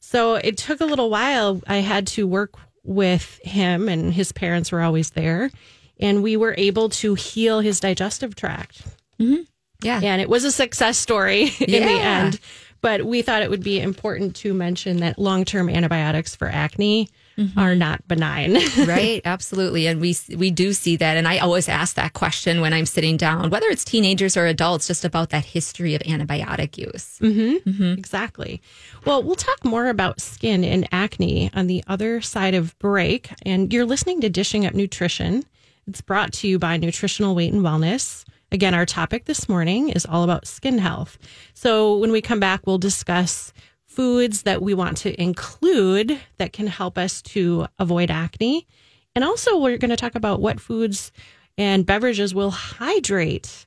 So 0.00 0.34
it 0.34 0.56
took 0.56 0.80
a 0.80 0.84
little 0.84 1.10
while. 1.10 1.60
I 1.68 1.76
had 1.76 2.08
to 2.08 2.26
work 2.26 2.54
with 2.82 3.38
him, 3.44 3.88
and 3.88 4.12
his 4.12 4.32
parents 4.32 4.72
were 4.72 4.80
always 4.80 5.10
there, 5.10 5.52
and 6.00 6.22
we 6.22 6.36
were 6.36 6.54
able 6.58 6.88
to 6.88 7.14
heal 7.14 7.60
his 7.60 7.78
digestive 7.78 8.34
tract. 8.34 8.82
Mm-hmm. 9.20 9.42
Yeah. 9.82 10.00
And 10.02 10.20
it 10.20 10.28
was 10.28 10.44
a 10.44 10.50
success 10.50 10.98
story 10.98 11.42
in 11.60 11.86
the 11.86 12.00
end. 12.00 12.40
But 12.80 13.04
we 13.04 13.22
thought 13.22 13.42
it 13.42 13.50
would 13.50 13.62
be 13.62 13.80
important 13.80 14.34
to 14.36 14.52
mention 14.52 14.98
that 14.98 15.18
long 15.18 15.44
term 15.44 15.68
antibiotics 15.68 16.34
for 16.34 16.48
acne 16.48 17.08
Mm-hmm. 17.42 17.58
are 17.58 17.74
not 17.74 18.06
benign. 18.08 18.54
right 18.86 19.20
absolutely 19.24 19.86
and 19.86 20.00
we 20.00 20.16
we 20.36 20.50
do 20.50 20.72
see 20.72 20.96
that 20.96 21.16
and 21.16 21.26
i 21.26 21.38
always 21.38 21.68
ask 21.68 21.96
that 21.96 22.12
question 22.12 22.60
when 22.60 22.72
i'm 22.72 22.86
sitting 22.86 23.16
down 23.16 23.50
whether 23.50 23.66
it's 23.66 23.84
teenagers 23.84 24.36
or 24.36 24.46
adults 24.46 24.86
just 24.86 25.04
about 25.04 25.30
that 25.30 25.44
history 25.44 25.94
of 25.94 26.02
antibiotic 26.02 26.78
use 26.78 27.18
mm-hmm. 27.20 27.68
Mm-hmm. 27.68 27.98
Exactly. 27.98 28.60
Well, 29.04 29.22
we'll 29.22 29.36
talk 29.36 29.64
more 29.64 29.88
about 29.88 30.20
skin 30.20 30.64
and 30.64 30.88
acne 30.92 31.50
on 31.54 31.66
the 31.66 31.82
other 31.86 32.20
side 32.20 32.54
of 32.54 32.78
break. 32.78 33.30
And 33.44 33.72
you're 33.72 33.86
listening 33.86 34.20
to 34.20 34.28
Dishing 34.28 34.66
Up 34.66 34.74
Nutrition. 34.74 35.44
It's 35.86 36.00
brought 36.00 36.32
to 36.34 36.48
you 36.48 36.58
by 36.58 36.76
Nutritional 36.76 37.34
Weight 37.34 37.52
and 37.52 37.62
Wellness. 37.62 38.24
Again, 38.50 38.74
our 38.74 38.86
topic 38.86 39.24
this 39.24 39.48
morning 39.48 39.88
is 39.88 40.04
all 40.06 40.24
about 40.24 40.46
skin 40.46 40.78
health. 40.78 41.18
So 41.54 41.96
when 41.96 42.12
we 42.12 42.20
come 42.20 42.40
back, 42.40 42.66
we'll 42.66 42.78
discuss 42.78 43.52
foods 43.92 44.42
that 44.42 44.62
we 44.62 44.72
want 44.72 44.96
to 44.96 45.20
include 45.20 46.18
that 46.38 46.52
can 46.52 46.66
help 46.66 46.96
us 46.96 47.20
to 47.20 47.66
avoid 47.78 48.10
acne. 48.10 48.66
And 49.14 49.22
also, 49.22 49.58
we're 49.58 49.76
going 49.76 49.90
to 49.90 49.96
talk 49.96 50.14
about 50.14 50.40
what 50.40 50.60
foods 50.60 51.12
and 51.58 51.84
beverages 51.84 52.34
will 52.34 52.50
hydrate 52.50 53.66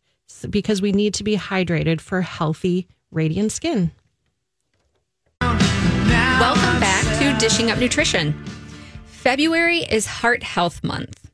because 0.50 0.82
we 0.82 0.92
need 0.92 1.14
to 1.14 1.24
be 1.24 1.38
hydrated 1.38 2.02
for 2.02 2.22
healthy, 2.22 2.88
radiant 3.12 3.52
skin. 3.52 3.92
Welcome 5.42 6.80
back 6.80 7.04
to 7.20 7.38
Dishing 7.40 7.70
Up 7.70 7.78
Nutrition. 7.78 8.34
February 9.06 9.80
is 9.80 10.08
Heart 10.08 10.42
Health 10.42 10.84
Month. 10.84 11.30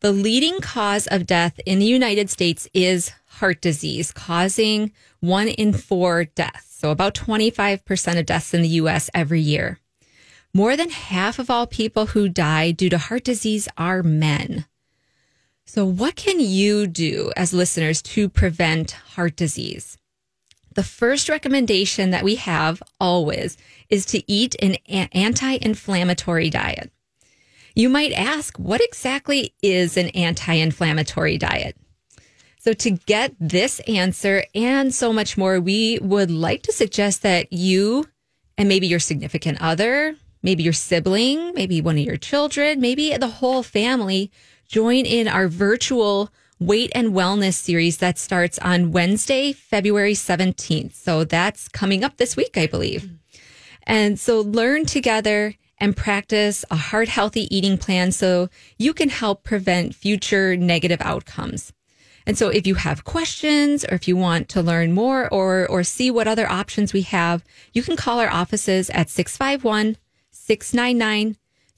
The 0.00 0.12
leading 0.12 0.60
cause 0.60 1.06
of 1.06 1.26
death 1.26 1.58
in 1.64 1.78
the 1.78 1.86
United 1.86 2.28
States 2.28 2.68
is 2.74 3.10
heart 3.26 3.62
disease, 3.62 4.12
causing 4.12 4.92
one 5.26 5.48
in 5.48 5.72
four 5.72 6.24
deaths. 6.24 6.76
So, 6.78 6.90
about 6.90 7.14
25% 7.14 8.18
of 8.18 8.26
deaths 8.26 8.52
in 8.52 8.62
the 8.62 8.68
US 8.80 9.08
every 9.14 9.40
year. 9.40 9.78
More 10.52 10.76
than 10.76 10.90
half 10.90 11.38
of 11.38 11.50
all 11.50 11.66
people 11.66 12.06
who 12.06 12.28
die 12.28 12.70
due 12.70 12.90
to 12.90 12.98
heart 12.98 13.24
disease 13.24 13.68
are 13.76 14.02
men. 14.02 14.66
So, 15.66 15.84
what 15.84 16.14
can 16.14 16.40
you 16.40 16.86
do 16.86 17.32
as 17.36 17.52
listeners 17.52 18.02
to 18.02 18.28
prevent 18.28 18.92
heart 18.92 19.34
disease? 19.34 19.98
The 20.74 20.82
first 20.82 21.28
recommendation 21.28 22.10
that 22.10 22.24
we 22.24 22.34
have 22.36 22.82
always 23.00 23.56
is 23.88 24.04
to 24.06 24.30
eat 24.30 24.54
an 24.60 24.76
anti-inflammatory 24.86 26.50
diet. 26.50 26.92
You 27.74 27.88
might 27.88 28.12
ask, 28.12 28.56
what 28.56 28.80
exactly 28.80 29.54
is 29.62 29.96
an 29.96 30.08
anti-inflammatory 30.10 31.38
diet? 31.38 31.76
So 32.64 32.72
to 32.72 32.92
get 32.92 33.34
this 33.38 33.78
answer 33.80 34.42
and 34.54 34.94
so 34.94 35.12
much 35.12 35.36
more, 35.36 35.60
we 35.60 35.98
would 36.00 36.30
like 36.30 36.62
to 36.62 36.72
suggest 36.72 37.20
that 37.20 37.52
you 37.52 38.06
and 38.56 38.70
maybe 38.70 38.86
your 38.86 39.00
significant 39.00 39.60
other, 39.60 40.16
maybe 40.42 40.62
your 40.62 40.72
sibling, 40.72 41.52
maybe 41.52 41.82
one 41.82 41.98
of 41.98 42.04
your 42.04 42.16
children, 42.16 42.80
maybe 42.80 43.14
the 43.18 43.26
whole 43.26 43.62
family 43.62 44.30
join 44.66 45.04
in 45.04 45.28
our 45.28 45.46
virtual 45.46 46.30
weight 46.58 46.90
and 46.94 47.12
wellness 47.12 47.52
series 47.52 47.98
that 47.98 48.16
starts 48.16 48.58
on 48.60 48.92
Wednesday, 48.92 49.52
February 49.52 50.14
17th. 50.14 50.94
So 50.94 51.22
that's 51.22 51.68
coming 51.68 52.02
up 52.02 52.16
this 52.16 52.34
week, 52.34 52.56
I 52.56 52.66
believe. 52.66 53.10
And 53.82 54.18
so 54.18 54.40
learn 54.40 54.86
together 54.86 55.54
and 55.76 55.94
practice 55.94 56.64
a 56.70 56.76
heart 56.76 57.08
healthy 57.08 57.54
eating 57.54 57.76
plan 57.76 58.10
so 58.10 58.48
you 58.78 58.94
can 58.94 59.10
help 59.10 59.44
prevent 59.44 59.94
future 59.94 60.56
negative 60.56 61.02
outcomes. 61.02 61.70
And 62.26 62.38
so 62.38 62.48
if 62.48 62.66
you 62.66 62.76
have 62.76 63.04
questions 63.04 63.84
or 63.84 63.94
if 63.94 64.08
you 64.08 64.16
want 64.16 64.48
to 64.50 64.62
learn 64.62 64.92
more 64.92 65.28
or, 65.32 65.66
or 65.68 65.84
see 65.84 66.10
what 66.10 66.26
other 66.26 66.50
options 66.50 66.92
we 66.92 67.02
have, 67.02 67.44
you 67.72 67.82
can 67.82 67.96
call 67.96 68.20
our 68.20 68.30
offices 68.30 68.90
at 68.90 69.10
651 69.10 69.96
699 70.30 71.36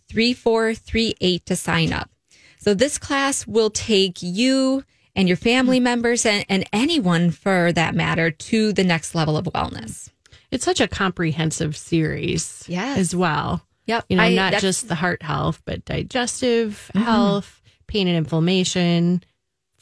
3438 0.08 1.46
to 1.46 1.56
sign 1.56 1.92
up. 1.92 2.10
So 2.58 2.74
this 2.74 2.98
class 2.98 3.46
will 3.46 3.70
take 3.70 4.22
you 4.22 4.84
and 5.14 5.28
your 5.28 5.36
family 5.36 5.80
members 5.80 6.26
and, 6.26 6.44
and 6.48 6.68
anyone 6.72 7.30
for 7.30 7.72
that 7.72 7.94
matter 7.94 8.30
to 8.30 8.72
the 8.72 8.84
next 8.84 9.14
level 9.14 9.36
of 9.36 9.46
wellness. 9.46 10.10
It's 10.50 10.64
such 10.64 10.80
a 10.80 10.88
comprehensive 10.88 11.76
series 11.76 12.64
Yes. 12.68 12.98
as 12.98 13.16
well. 13.16 13.66
Yep. 13.86 14.06
You 14.08 14.16
know, 14.16 14.22
I- 14.22 14.34
not 14.34 14.54
just 14.54 14.88
the 14.88 14.94
heart 14.94 15.22
health, 15.22 15.62
but 15.64 15.84
digestive 15.84 16.90
mm-hmm. 16.94 17.04
health, 17.04 17.62
pain 17.86 18.08
and 18.08 18.16
inflammation, 18.16 19.22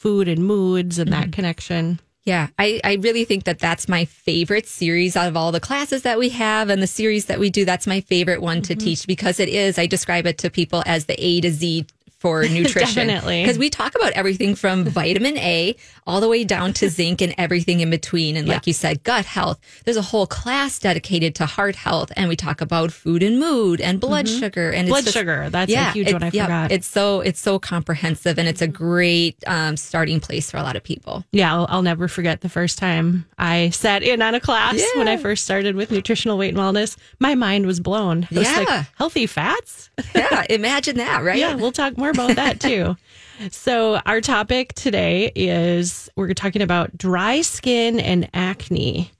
food 0.04 0.28
and 0.28 0.46
moods, 0.46 0.98
and 0.98 1.10
that 1.12 1.22
mm-hmm. 1.22 1.30
connection. 1.30 1.98
Yeah, 2.24 2.48
I, 2.58 2.80
I 2.84 2.94
really 2.96 3.24
think 3.24 3.44
that 3.44 3.58
that's 3.58 3.88
my 3.88 4.04
favorite 4.04 4.66
series 4.66 5.16
out 5.16 5.28
of 5.28 5.36
all 5.36 5.50
the 5.50 5.60
classes 5.60 6.02
that 6.02 6.18
we 6.18 6.28
have 6.30 6.68
and 6.68 6.82
the 6.82 6.86
series 6.86 7.26
that 7.26 7.40
we 7.40 7.48
do. 7.48 7.64
That's 7.64 7.86
my 7.86 8.02
favorite 8.02 8.42
one 8.42 8.60
to 8.62 8.74
mm-hmm. 8.74 8.84
teach 8.84 9.06
because 9.06 9.40
it 9.40 9.48
is, 9.48 9.78
I 9.78 9.86
describe 9.86 10.26
it 10.26 10.36
to 10.38 10.50
people 10.50 10.82
as 10.84 11.06
the 11.06 11.22
A 11.22 11.40
to 11.40 11.50
Z 11.50 11.86
for 12.24 12.42
nutrition. 12.48 13.06
Definitely. 13.06 13.42
Because 13.42 13.58
we 13.58 13.68
talk 13.68 13.94
about 13.94 14.12
everything 14.14 14.54
from 14.54 14.84
vitamin 15.00 15.36
A 15.36 15.76
all 16.06 16.22
the 16.22 16.28
way 16.28 16.42
down 16.42 16.72
to 16.72 16.88
zinc 16.88 17.20
and 17.20 17.34
everything 17.36 17.80
in 17.80 17.90
between. 17.90 18.34
And 18.38 18.48
like 18.48 18.66
you 18.66 18.72
said, 18.72 19.02
gut 19.04 19.26
health. 19.26 19.60
There's 19.84 19.98
a 19.98 20.02
whole 20.02 20.26
class 20.26 20.78
dedicated 20.78 21.34
to 21.36 21.44
heart 21.46 21.76
health. 21.76 22.10
And 22.16 22.30
we 22.30 22.36
talk 22.36 22.62
about 22.62 22.92
food 22.92 23.22
and 23.22 23.38
mood 23.38 23.78
and 23.82 24.00
blood 24.00 24.26
sugar 24.26 24.70
and 24.70 24.88
it's 24.88 24.90
Blood 24.90 25.04
just- 25.04 25.14
sugar. 25.16 25.50
That's 25.50 25.70
a 25.70 25.90
huge 25.92 26.08
it- 26.08 26.12
one 26.14 26.22
I 26.22 26.30
yeah, 26.32 26.44
forgot. 26.46 26.72
It's 26.72 26.86
so, 26.86 27.20
it's 27.20 27.40
so 27.40 27.58
comprehensive 27.58 28.38
and 28.38 28.48
it's 28.48 28.62
a 28.62 28.68
great 28.68 29.36
um, 29.46 29.76
starting 29.76 30.18
place 30.18 30.50
for 30.50 30.56
a 30.56 30.62
lot 30.62 30.76
of 30.76 30.82
people. 30.82 31.24
Yeah, 31.30 31.52
I'll, 31.54 31.66
I'll 31.68 31.82
never 31.82 32.08
forget 32.08 32.40
the 32.40 32.48
first 32.48 32.78
time 32.78 33.26
I 33.36 33.68
sat 33.68 34.02
in 34.02 34.22
on 34.22 34.34
a 34.34 34.40
class 34.40 34.80
when 34.96 35.08
I 35.08 35.18
first 35.18 35.44
started 35.44 35.76
with 35.76 35.90
nutritional 35.90 36.38
weight 36.38 36.54
and 36.56 36.58
wellness. 36.58 36.96
My 37.20 37.34
mind 37.34 37.66
was 37.66 37.80
blown. 37.80 38.26
I 38.30 38.38
was 38.38 38.48
Yeah. 38.50 38.64
like, 38.66 38.86
healthy 38.96 39.26
fats? 39.26 39.90
Yeah, 40.14 40.44
imagine 40.48 40.96
that, 40.96 41.22
right? 41.22 41.34
Yeah, 41.44 41.56
we'll 41.56 41.72
talk 41.72 41.98
more 41.98 42.13
about 42.14 42.36
that 42.36 42.60
too. 42.60 42.96
So, 43.50 44.00
our 44.06 44.20
topic 44.20 44.74
today 44.74 45.32
is 45.34 46.08
we're 46.14 46.32
talking 46.34 46.62
about 46.62 46.96
dry 46.96 47.40
skin 47.40 47.98
and 47.98 48.30
acne. 48.32 49.10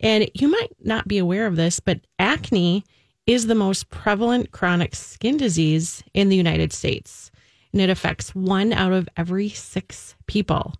And 0.00 0.28
you 0.34 0.48
might 0.48 0.70
not 0.80 1.06
be 1.06 1.18
aware 1.18 1.46
of 1.46 1.54
this, 1.54 1.78
but 1.78 2.00
acne 2.18 2.84
is 3.26 3.46
the 3.46 3.54
most 3.54 3.88
prevalent 3.90 4.50
chronic 4.50 4.96
skin 4.96 5.36
disease 5.36 6.02
in 6.14 6.30
the 6.30 6.36
United 6.36 6.72
States. 6.72 7.30
And 7.72 7.80
it 7.80 7.90
affects 7.90 8.34
one 8.34 8.72
out 8.72 8.92
of 8.92 9.08
every 9.16 9.50
six 9.50 10.16
people. 10.26 10.74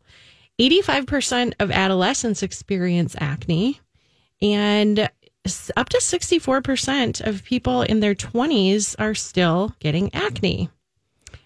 85% 0.59 1.55
of 1.61 1.71
adolescents 1.71 2.43
experience 2.43 3.15
acne, 3.19 3.81
and 4.43 5.09
up 5.77 5.89
to 5.89 5.99
64% 5.99 7.21
of 7.27 7.45
people 7.45 7.83
in 7.83 8.01
their 8.01 8.15
20s 8.15 8.95
are 8.99 9.15
still 9.15 9.75
getting 9.79 10.13
acne. 10.15 10.69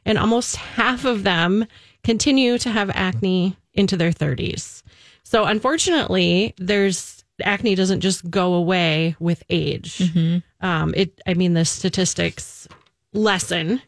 And 0.04 0.18
almost 0.18 0.56
half 0.56 1.04
of 1.04 1.22
them 1.22 1.66
continue 2.02 2.58
to 2.58 2.70
have 2.70 2.90
acne 2.90 3.56
into 3.72 3.96
their 3.96 4.10
30s. 4.10 4.82
So 5.22 5.44
unfortunately, 5.44 6.54
there's 6.58 7.24
acne 7.42 7.74
doesn't 7.74 8.00
just 8.00 8.30
go 8.30 8.54
away 8.54 9.16
with 9.18 9.42
age. 9.50 10.00
Um, 10.60 10.94
it, 10.96 11.20
I 11.26 11.34
mean, 11.34 11.54
the 11.54 11.64
statistics 11.64 12.68
lessen, 13.12 13.80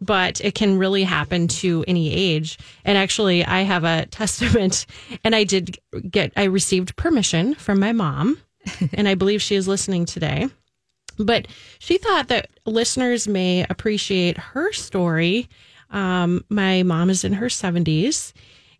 but 0.00 0.40
it 0.44 0.54
can 0.54 0.78
really 0.78 1.04
happen 1.04 1.48
to 1.48 1.84
any 1.86 2.12
age. 2.12 2.58
And 2.84 2.98
actually, 2.98 3.44
I 3.44 3.62
have 3.62 3.84
a 3.84 4.06
testament, 4.10 4.86
and 5.24 5.34
I 5.34 5.44
did 5.44 5.78
get, 6.10 6.32
I 6.36 6.44
received 6.44 6.96
permission 6.96 7.54
from 7.54 7.80
my 7.80 7.92
mom, 7.92 8.38
and 8.92 9.08
I 9.08 9.14
believe 9.14 9.40
she 9.40 9.56
is 9.56 9.68
listening 9.68 10.04
today. 10.04 10.48
But 11.24 11.46
she 11.78 11.98
thought 11.98 12.28
that 12.28 12.50
listeners 12.66 13.28
may 13.28 13.66
appreciate 13.68 14.38
her 14.38 14.72
story. 14.72 15.48
Um, 15.90 16.44
my 16.48 16.82
mom 16.82 17.10
is 17.10 17.24
in 17.24 17.32
her 17.34 17.46
70s, 17.46 18.32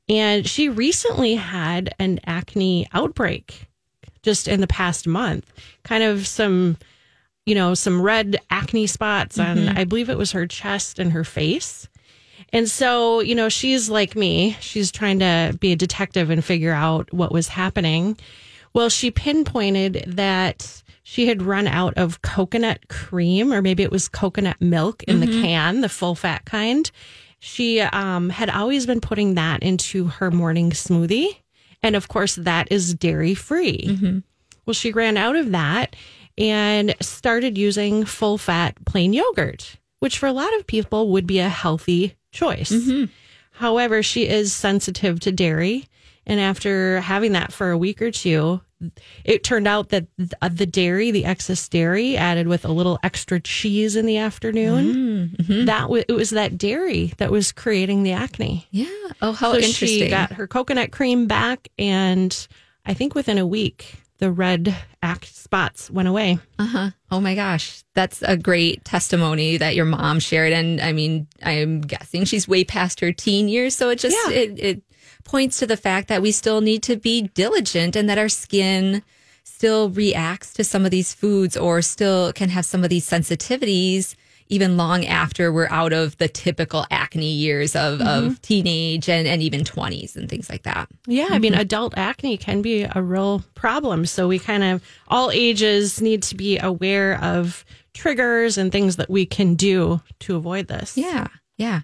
and 0.09 0.47
she 0.47 0.69
recently 0.69 1.35
had 1.35 1.95
an 1.99 2.21
acne 2.27 2.87
outbreak 2.93 3.69
just 4.23 4.49
in 4.49 4.61
the 4.61 4.67
past 4.67 5.07
month. 5.07 5.53
Kind 5.83 6.05
of 6.05 6.27
some, 6.27 6.77
you 7.47 7.55
know, 7.55 7.75
some 7.75 8.01
red 8.01 8.37
acne 8.51 8.87
spots 8.87 9.39
on, 9.39 9.69
I 9.69 9.85
believe 9.85 10.11
it 10.11 10.19
was 10.19 10.33
her 10.33 10.47
chest 10.47 10.99
and 10.99 11.13
her 11.13 11.25
face. 11.25 11.89
And 12.53 12.69
so, 12.69 13.21
you 13.21 13.35
know, 13.35 13.49
she's 13.49 13.89
like 13.89 14.17
me. 14.17 14.57
She's 14.61 14.91
trying 14.91 15.21
to 15.21 15.57
be 15.61 15.73
a 15.73 15.77
detective 15.77 16.31
and 16.31 16.45
figure 16.45 16.73
out 16.73 17.13
what 17.13 17.33
was 17.33 17.49
happening. 17.49 18.19
Well, 18.73 18.89
she 18.89 19.11
pinpointed 19.11 20.05
that 20.07 20.83
she 21.11 21.27
had 21.27 21.43
run 21.43 21.67
out 21.67 21.93
of 21.99 22.23
coconut 22.23 22.87
cream, 22.87 23.53
or 23.53 23.61
maybe 23.61 23.83
it 23.83 23.91
was 23.91 24.07
coconut 24.07 24.61
milk 24.61 25.03
in 25.03 25.19
the 25.19 25.27
mm-hmm. 25.27 25.43
can, 25.43 25.81
the 25.81 25.89
full 25.89 26.15
fat 26.15 26.45
kind. 26.45 26.89
She 27.41 27.81
um, 27.81 28.31
had 28.31 28.49
always 28.49 28.87
been 28.87 29.01
putting 29.01 29.35
that 29.35 29.61
into 29.65 30.07
her 30.07 30.31
morning 30.31 30.71
smoothie. 30.71 31.37
And 31.83 31.97
of 31.97 32.07
course, 32.07 32.37
that 32.37 32.71
is 32.71 32.95
dairy 32.95 33.35
free. 33.35 33.87
Mm-hmm. 33.89 34.19
Well, 34.65 34.75
she 34.75 34.93
ran 34.93 35.17
out 35.17 35.35
of 35.35 35.51
that 35.51 35.97
and 36.39 36.95
started 37.01 37.59
using 37.59 38.05
full 38.05 38.39
fat 38.39 38.77
plain 38.85 39.13
yogurt, 39.13 39.79
which 39.99 40.17
for 40.17 40.29
a 40.29 40.33
lot 40.33 40.57
of 40.59 40.67
people 40.69 41.09
would 41.11 41.27
be 41.27 41.41
a 41.41 41.49
healthy 41.49 42.15
choice. 42.31 42.71
Mm-hmm. 42.71 43.07
However, 43.51 44.05
she 44.05 44.29
is 44.29 44.53
sensitive 44.53 45.19
to 45.21 45.33
dairy. 45.33 45.87
And 46.25 46.39
after 46.39 47.01
having 47.01 47.33
that 47.33 47.53
for 47.53 47.73
a 47.73 47.79
week 47.79 48.01
or 48.01 48.13
two, 48.13 48.61
it 49.25 49.45
turned 49.45 49.69
out 49.69 49.91
that 49.91 50.07
th- 50.17 50.31
uh, 50.43 50.49
the 50.53 50.67
dairy, 50.67 51.11
the 51.11 51.25
excess 51.25 51.69
dairy, 51.69 52.17
added 52.17 52.47
with 52.49 52.65
a 52.65 52.73
little 52.73 52.99
extra 53.03 53.41
cheese 53.41 53.97
in 53.97 54.07
the 54.07 54.17
afternoon, 54.19 55.37
Mm-hmm. 55.41 55.65
that 55.67 55.83
w- 55.83 56.05
it 56.09 56.13
was 56.13 56.31
that 56.31 56.57
dairy 56.59 57.13
that 57.19 57.31
was 57.31 57.53
creating 57.53 58.03
the 58.03 58.13
acne. 58.13 58.67
Yeah. 58.71 58.87
Oh, 59.23 59.33
how 59.33 59.53
so 59.53 59.57
interesting. 59.59 59.87
she 59.89 60.09
got 60.09 60.33
her 60.33 60.47
coconut 60.47 60.91
cream 60.93 61.27
back, 61.27 61.69
and 61.79 62.47
I 62.87 62.95
think 62.95 63.15
within 63.15 63.39
a 63.39 63.47
week, 63.47 63.97
the 64.19 64.31
red 64.31 64.75
act 65.03 65.35
spots 65.35 65.91
went 65.91 66.07
away. 66.09 66.39
Uh-huh. 66.59 66.91
Oh 67.11 67.21
my 67.21 67.35
gosh. 67.35 67.83
That's 67.95 68.23
a 68.23 68.37
great 68.37 68.85
testimony 68.85 69.57
that 69.57 69.75
your 69.75 69.87
mom 69.87 70.21
shared. 70.21 70.53
And 70.53 70.79
I 70.81 70.93
mean, 70.93 71.27
I'm 71.43 71.81
guessing 71.81 72.25
she's 72.27 72.47
way 72.47 72.63
past 72.65 73.01
her 73.01 73.13
teen 73.13 73.49
years. 73.49 73.75
So 73.75 73.89
it 73.89 73.99
just 73.99 74.15
Yeah. 74.27 74.33
it, 74.35 74.59
it 74.59 74.83
points 75.25 75.59
to 75.59 75.67
the 75.67 75.77
fact 75.77 76.09
that 76.09 76.23
we 76.23 76.33
still 76.33 76.61
need 76.61 76.83
to 76.85 76.97
be 76.97 77.23
diligent 77.23 77.97
and 77.97 78.09
that 78.09 78.19
our 78.19 78.29
skin 78.29 79.03
still 79.45 79.91
reacts 79.91 80.53
to 80.55 80.65
some 80.65 80.85
of 80.85 80.91
these 80.91 81.13
foods 81.13 81.57
or 81.57 81.83
still 81.83 82.33
can 82.33 82.49
have 82.49 82.65
some 82.65 82.85
of 82.85 82.91
these 82.91 83.09
sensitivities 83.09 84.15
even 84.51 84.77
long 84.77 85.07
after 85.07 85.53
we're 85.53 85.69
out 85.69 85.93
of 85.93 86.19
the 86.19 86.29
typical 86.29 86.85
acne 86.91 87.31
years 87.31 87.77
of, 87.77 88.01
of 88.01 88.25
mm-hmm. 88.25 88.33
teenage 88.43 89.09
and, 89.09 89.27
and 89.27 89.43
even 89.43 89.61
20s 89.61 90.17
and 90.17 90.29
things 90.29 90.51
like 90.51 90.65
that. 90.65 90.89
Yeah, 91.07 91.29
I 91.31 91.39
mean, 91.39 91.53
mm-hmm. 91.53 91.61
adult 91.61 91.95
acne 91.97 92.37
can 92.37 92.61
be 92.61 92.83
a 92.83 93.01
real 93.01 93.45
problem. 93.55 94.07
So 94.07 94.27
we 94.27 94.41
kind 94.41 94.65
of, 94.65 94.83
all 95.07 95.31
ages 95.31 96.03
need 96.03 96.25
to 96.25 96.35
be 96.35 96.59
aware 96.59 97.23
of 97.23 97.65
triggers 97.95 98.59
and 98.59 98.73
things 98.73 98.97
that 98.97 99.09
we 99.09 99.25
can 99.25 99.55
do 99.55 100.01
to 100.21 100.37
avoid 100.37 100.67
this. 100.67 100.97
Yeah, 100.97 101.29
yeah. 101.57 101.83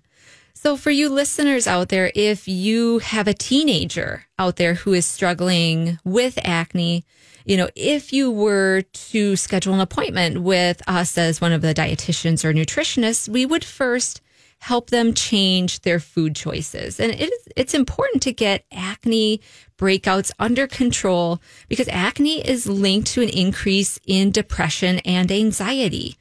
So, 0.66 0.76
for 0.76 0.90
you 0.90 1.10
listeners 1.10 1.68
out 1.68 1.90
there, 1.90 2.10
if 2.12 2.48
you 2.48 2.98
have 2.98 3.28
a 3.28 3.32
teenager 3.32 4.26
out 4.36 4.56
there 4.56 4.74
who 4.74 4.94
is 4.94 5.06
struggling 5.06 6.00
with 6.02 6.40
acne, 6.42 7.04
you 7.44 7.56
know, 7.56 7.68
if 7.76 8.12
you 8.12 8.32
were 8.32 8.82
to 8.82 9.36
schedule 9.36 9.74
an 9.74 9.80
appointment 9.80 10.42
with 10.42 10.82
us 10.88 11.16
as 11.16 11.40
one 11.40 11.52
of 11.52 11.62
the 11.62 11.72
dietitians 11.72 12.44
or 12.44 12.52
nutritionists, 12.52 13.28
we 13.28 13.46
would 13.46 13.62
first 13.62 14.20
help 14.58 14.90
them 14.90 15.14
change 15.14 15.82
their 15.82 16.00
food 16.00 16.34
choices. 16.34 16.98
And 16.98 17.12
it 17.12 17.32
is, 17.32 17.48
it's 17.56 17.72
important 17.72 18.22
to 18.22 18.32
get 18.32 18.64
acne 18.72 19.40
breakouts 19.78 20.32
under 20.40 20.66
control 20.66 21.40
because 21.68 21.86
acne 21.86 22.40
is 22.44 22.66
linked 22.66 23.06
to 23.12 23.22
an 23.22 23.28
increase 23.28 24.00
in 24.04 24.32
depression 24.32 24.98
and 25.04 25.30
anxiety. 25.30 26.16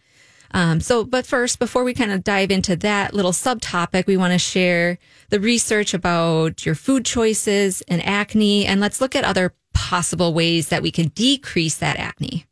Um, 0.56 0.80
so, 0.80 1.04
but 1.04 1.26
first, 1.26 1.60
before 1.60 1.84
we 1.84 1.94
kind 1.94 2.14
of 2.14 2.24
dive 2.24 2.50
into 2.50 2.78
that 2.78 3.14
little 3.14 3.34
subtopic, 3.34 4.08
we 4.08 4.16
want 4.16 4.32
to 4.32 4.40
share 4.40 4.98
the 5.28 5.42
research 5.42 5.94
about 5.94 6.66
your 6.66 6.76
food 6.76 7.04
choices 7.04 7.84
and 7.90 8.02
acne, 8.06 8.66
and 8.66 8.80
let's 8.80 9.02
look 9.02 9.18
at 9.18 9.26
other 9.26 9.54
possible 9.74 10.34
ways 10.34 10.70
that 10.70 10.82
we 10.82 10.92
can 10.92 11.10
decrease 11.10 11.76
that 11.80 11.98
acne. 11.98 12.46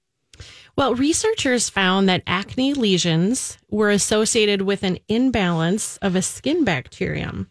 Well, 0.76 0.96
researchers 0.96 1.70
found 1.70 2.10
that 2.10 2.24
acne 2.28 2.74
lesions 2.74 3.58
were 3.70 3.90
associated 3.90 4.64
with 4.64 4.84
an 4.84 5.00
imbalance 5.08 5.96
of 6.02 6.18
a 6.18 6.22
skin 6.22 6.66
bacterium. 6.66 7.50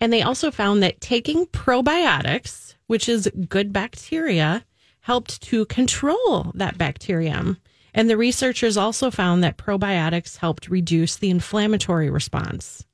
And 0.00 0.10
they 0.10 0.22
also 0.22 0.50
found 0.50 0.82
that 0.82 1.02
taking 1.02 1.44
probiotics, 1.44 2.74
which 2.86 3.06
is 3.06 3.30
good 3.50 3.70
bacteria, 3.70 4.64
helped 5.00 5.42
to 5.42 5.66
control 5.66 6.52
that 6.54 6.78
bacterium. 6.78 7.58
And 7.94 8.10
the 8.10 8.16
researchers 8.16 8.76
also 8.76 9.10
found 9.10 9.44
that 9.44 9.56
probiotics 9.56 10.36
helped 10.38 10.68
reduce 10.68 11.16
the 11.16 11.30
inflammatory 11.30 12.10
response. 12.10 12.84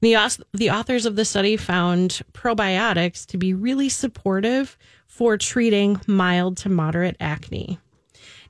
The, 0.00 0.44
the 0.52 0.70
authors 0.70 1.06
of 1.06 1.16
the 1.16 1.24
study 1.24 1.56
found 1.56 2.20
probiotics 2.34 3.24
to 3.26 3.38
be 3.38 3.54
really 3.54 3.88
supportive 3.88 4.76
for 5.06 5.38
treating 5.38 5.98
mild 6.06 6.58
to 6.58 6.68
moderate 6.68 7.16
acne. 7.20 7.78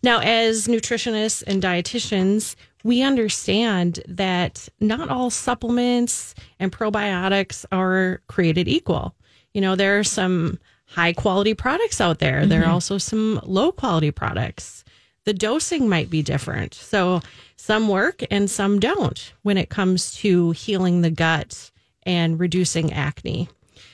Now, 0.03 0.19
as 0.19 0.67
nutritionists 0.67 1.45
and 1.47 1.63
dietitians, 1.63 2.57
we 2.83 3.03
understand 3.03 4.01
that 4.09 4.69
not 4.81 5.09
all 5.09 5.31
supplements 5.31 6.35
and 6.59 6.73
probiotics 6.73 7.65
are 7.71 8.21
created 8.27 8.69
equal. 8.69 9.15
You 9.55 9.61
know, 9.61 9.77
there 9.77 9.99
are 9.99 10.05
some 10.05 10.59
high 10.87 11.13
quality 11.13 11.55
products 11.55 12.01
out 12.01 12.19
there, 12.19 12.47
there 12.47 12.61
are 12.61 12.65
mm-hmm. 12.65 12.73
also 12.73 12.99
some 12.99 13.41
low 13.45 13.73
quality 13.73 14.11
products. 14.11 14.84
The 15.25 15.35
dosing 15.35 15.89
might 15.89 16.11
be 16.11 16.23
different. 16.23 16.75
So, 16.75 17.23
some 17.57 17.89
work 17.89 18.23
and 18.31 18.51
some 18.51 18.79
don't 18.79 19.33
when 19.43 19.57
it 19.57 19.71
comes 19.71 20.15
to 20.17 20.51
healing 20.51 21.01
the 21.01 21.11
gut 21.11 21.71
and 22.03 22.39
reducing 22.39 22.93
acne. 22.93 23.49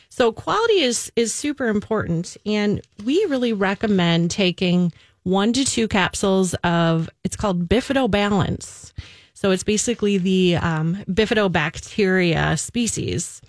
So 0.08 0.32
quality 0.32 0.80
is 0.80 1.12
is 1.16 1.32
super 1.32 1.68
important, 1.68 2.36
and 2.44 2.82
we 3.04 3.24
really 3.26 3.52
recommend 3.52 4.30
taking 4.30 4.92
one 5.22 5.52
to 5.52 5.64
two 5.64 5.86
capsules 5.86 6.52
of 6.64 7.08
it's 7.24 7.36
called 7.36 7.68
Bifidobalance. 7.68 8.92
So 9.34 9.52
it's 9.52 9.62
basically 9.62 10.18
the 10.18 10.56
um, 10.56 10.96
Bifidobacteria 11.08 12.58
species, 12.58 13.40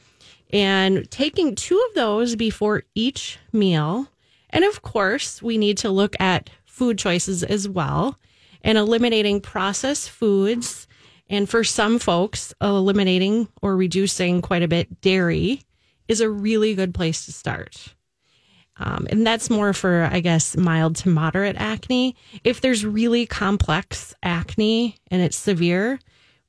and 0.53 1.09
taking 1.09 1.55
two 1.55 1.83
of 1.89 1.95
those 1.95 2.35
before 2.35 2.83
each 2.95 3.39
meal. 3.51 4.07
And 4.51 4.63
of 4.63 4.81
course, 4.81 5.41
we 5.41 5.57
need 5.57 5.77
to 5.79 5.89
look 5.89 6.15
at 6.19 6.49
food 6.81 6.97
choices 6.97 7.43
as 7.43 7.69
well, 7.69 8.17
and 8.63 8.75
eliminating 8.75 9.39
processed 9.39 10.09
foods. 10.09 10.87
And 11.29 11.47
for 11.47 11.63
some 11.63 11.99
folks, 11.99 12.55
eliminating 12.59 13.49
or 13.61 13.77
reducing 13.77 14.41
quite 14.41 14.63
a 14.63 14.67
bit 14.67 14.99
dairy 14.99 15.61
is 16.07 16.21
a 16.21 16.29
really 16.29 16.73
good 16.73 16.91
place 16.91 17.25
to 17.25 17.31
start. 17.31 17.93
Um, 18.77 19.05
and 19.11 19.27
that's 19.27 19.51
more 19.51 19.73
for, 19.73 20.09
I 20.11 20.21
guess, 20.21 20.57
mild 20.57 20.95
to 20.95 21.09
moderate 21.09 21.55
acne. 21.55 22.15
If 22.43 22.61
there's 22.61 22.83
really 22.83 23.27
complex 23.27 24.15
acne 24.23 24.97
and 25.11 25.21
it's 25.21 25.37
severe, 25.37 25.99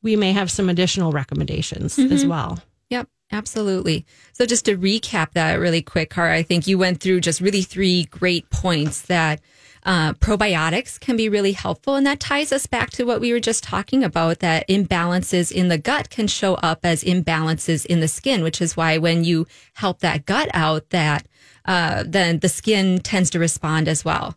we 0.00 0.16
may 0.16 0.32
have 0.32 0.50
some 0.50 0.70
additional 0.70 1.12
recommendations 1.12 1.98
as 1.98 2.24
well. 2.24 2.58
Yep, 2.88 3.06
absolutely. 3.32 4.06
So 4.32 4.46
just 4.46 4.64
to 4.64 4.78
recap 4.78 5.32
that 5.32 5.56
really 5.56 5.82
quick, 5.82 6.08
Kara, 6.08 6.34
I 6.34 6.42
think 6.42 6.66
you 6.66 6.78
went 6.78 7.00
through 7.00 7.20
just 7.20 7.42
really 7.42 7.60
three 7.60 8.04
great 8.04 8.48
points 8.48 9.02
that 9.02 9.42
uh, 9.84 10.12
probiotics 10.14 10.98
can 11.00 11.16
be 11.16 11.28
really 11.28 11.52
helpful. 11.52 11.96
And 11.96 12.06
that 12.06 12.20
ties 12.20 12.52
us 12.52 12.66
back 12.66 12.90
to 12.90 13.04
what 13.04 13.20
we 13.20 13.32
were 13.32 13.40
just 13.40 13.64
talking 13.64 14.04
about 14.04 14.38
that 14.38 14.68
imbalances 14.68 15.50
in 15.50 15.68
the 15.68 15.78
gut 15.78 16.08
can 16.10 16.26
show 16.26 16.54
up 16.54 16.80
as 16.84 17.02
imbalances 17.02 17.84
in 17.86 18.00
the 18.00 18.08
skin, 18.08 18.42
which 18.42 18.60
is 18.60 18.76
why 18.76 18.98
when 18.98 19.24
you 19.24 19.46
help 19.74 20.00
that 20.00 20.24
gut 20.24 20.48
out, 20.54 20.90
that 20.90 21.26
uh, 21.64 22.04
then 22.06 22.38
the 22.38 22.48
skin 22.48 23.00
tends 23.00 23.30
to 23.30 23.38
respond 23.38 23.88
as 23.88 24.04
well. 24.04 24.36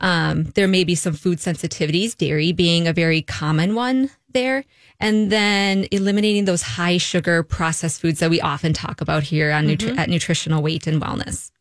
Um, 0.00 0.44
there 0.56 0.66
may 0.66 0.82
be 0.82 0.96
some 0.96 1.14
food 1.14 1.38
sensitivities, 1.38 2.16
dairy 2.16 2.50
being 2.52 2.88
a 2.88 2.92
very 2.92 3.22
common 3.22 3.76
one 3.76 4.10
there. 4.32 4.64
And 4.98 5.30
then 5.30 5.86
eliminating 5.92 6.44
those 6.44 6.62
high 6.62 6.98
sugar 6.98 7.44
processed 7.44 8.00
foods 8.00 8.18
that 8.18 8.30
we 8.30 8.40
often 8.40 8.72
talk 8.72 9.00
about 9.00 9.22
here 9.22 9.52
on 9.52 9.66
nutri- 9.66 9.96
at 9.96 10.08
Nutritional 10.08 10.62
Weight 10.62 10.88
and 10.88 11.00
Wellness. 11.00 11.52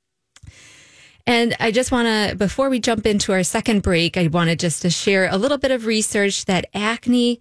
And 1.28 1.56
I 1.60 1.72
just 1.72 1.92
want 1.92 2.08
to, 2.08 2.36
before 2.36 2.70
we 2.70 2.80
jump 2.80 3.06
into 3.06 3.32
our 3.32 3.44
second 3.44 3.82
break, 3.82 4.18
I 4.18 4.28
wanted 4.28 4.60
just 4.60 4.82
to 4.82 4.90
share 4.90 5.30
a 5.30 5.38
little 5.38 5.58
bit 5.58 5.72
of 5.72 5.86
research 5.86 6.46
that 6.46 6.66
acne 6.74 7.40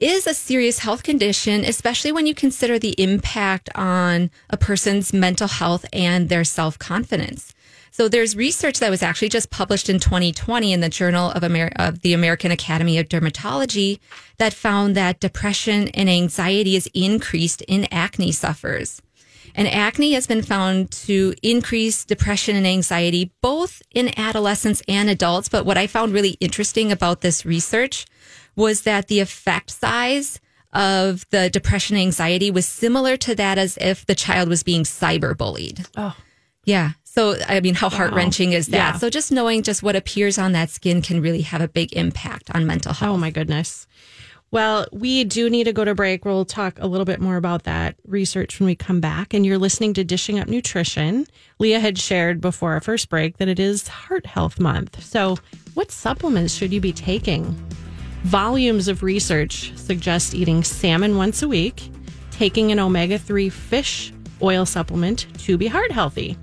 is 0.00 0.26
a 0.26 0.34
serious 0.34 0.78
health 0.78 1.02
condition, 1.02 1.64
especially 1.64 2.10
when 2.10 2.26
you 2.26 2.34
consider 2.34 2.78
the 2.78 2.94
impact 3.00 3.68
on 3.74 4.30
a 4.48 4.56
person's 4.56 5.12
mental 5.12 5.46
health 5.46 5.84
and 5.92 6.28
their 6.28 6.44
self 6.44 6.78
confidence. 6.78 7.54
So 7.92 8.08
there's 8.08 8.36
research 8.36 8.78
that 8.78 8.90
was 8.90 9.02
actually 9.02 9.28
just 9.28 9.50
published 9.50 9.90
in 9.90 9.98
2020 9.98 10.72
in 10.72 10.80
the 10.80 10.88
Journal 10.88 11.30
of, 11.32 11.44
Amer- 11.44 11.72
of 11.76 12.00
the 12.00 12.14
American 12.14 12.50
Academy 12.50 12.98
of 12.98 13.08
Dermatology 13.08 13.98
that 14.38 14.54
found 14.54 14.96
that 14.96 15.20
depression 15.20 15.88
and 15.88 16.08
anxiety 16.08 16.76
is 16.76 16.88
increased 16.94 17.62
in 17.62 17.86
acne 17.90 18.32
sufferers. 18.32 19.02
And 19.54 19.68
acne 19.68 20.12
has 20.12 20.26
been 20.26 20.42
found 20.42 20.90
to 20.92 21.34
increase 21.42 22.04
depression 22.04 22.56
and 22.56 22.66
anxiety 22.66 23.32
both 23.40 23.82
in 23.90 24.18
adolescents 24.18 24.82
and 24.88 25.08
adults. 25.08 25.48
But 25.48 25.66
what 25.66 25.78
I 25.78 25.86
found 25.86 26.12
really 26.12 26.36
interesting 26.40 26.92
about 26.92 27.20
this 27.20 27.44
research 27.44 28.06
was 28.56 28.82
that 28.82 29.08
the 29.08 29.20
effect 29.20 29.70
size 29.70 30.40
of 30.72 31.28
the 31.30 31.50
depression 31.50 31.96
and 31.96 32.02
anxiety 32.02 32.50
was 32.50 32.66
similar 32.66 33.16
to 33.16 33.34
that 33.34 33.58
as 33.58 33.76
if 33.78 34.06
the 34.06 34.14
child 34.14 34.48
was 34.48 34.62
being 34.62 34.84
cyberbullied. 34.84 35.86
Oh. 35.96 36.16
Yeah. 36.64 36.92
So, 37.04 37.34
I 37.48 37.58
mean, 37.60 37.74
how 37.74 37.88
heart 37.88 38.12
wrenching 38.12 38.52
is 38.52 38.68
that? 38.68 38.76
Yeah. 38.76 38.92
So, 38.98 39.10
just 39.10 39.32
knowing 39.32 39.64
just 39.64 39.82
what 39.82 39.96
appears 39.96 40.38
on 40.38 40.52
that 40.52 40.70
skin 40.70 41.02
can 41.02 41.20
really 41.20 41.42
have 41.42 41.60
a 41.60 41.66
big 41.66 41.92
impact 41.94 42.50
on 42.54 42.66
mental 42.66 42.90
oh, 42.90 42.94
health. 42.94 43.14
Oh 43.14 43.18
my 43.18 43.30
goodness. 43.30 43.88
Well, 44.52 44.88
we 44.90 45.22
do 45.22 45.48
need 45.48 45.64
to 45.64 45.72
go 45.72 45.84
to 45.84 45.94
break. 45.94 46.24
We'll 46.24 46.44
talk 46.44 46.76
a 46.80 46.88
little 46.88 47.04
bit 47.04 47.20
more 47.20 47.36
about 47.36 47.62
that 47.64 47.94
research 48.04 48.58
when 48.58 48.66
we 48.66 48.74
come 48.74 49.00
back. 49.00 49.32
And 49.32 49.46
you're 49.46 49.58
listening 49.58 49.94
to 49.94 50.02
Dishing 50.02 50.40
Up 50.40 50.48
Nutrition. 50.48 51.26
Leah 51.60 51.78
had 51.78 51.96
shared 51.98 52.40
before 52.40 52.72
our 52.72 52.80
first 52.80 53.08
break 53.08 53.36
that 53.36 53.46
it 53.46 53.60
is 53.60 53.86
Heart 53.86 54.26
Health 54.26 54.58
Month. 54.58 55.04
So, 55.04 55.36
what 55.74 55.92
supplements 55.92 56.52
should 56.54 56.72
you 56.72 56.80
be 56.80 56.92
taking? 56.92 57.44
Volumes 58.24 58.88
of 58.88 59.04
research 59.04 59.72
suggest 59.78 60.34
eating 60.34 60.64
salmon 60.64 61.16
once 61.16 61.42
a 61.42 61.48
week, 61.48 61.88
taking 62.32 62.72
an 62.72 62.80
omega 62.80 63.18
3 63.18 63.50
fish 63.50 64.12
oil 64.42 64.66
supplement 64.66 65.26
to 65.38 65.56
be 65.58 65.68
heart 65.68 65.92
healthy. 65.92 66.36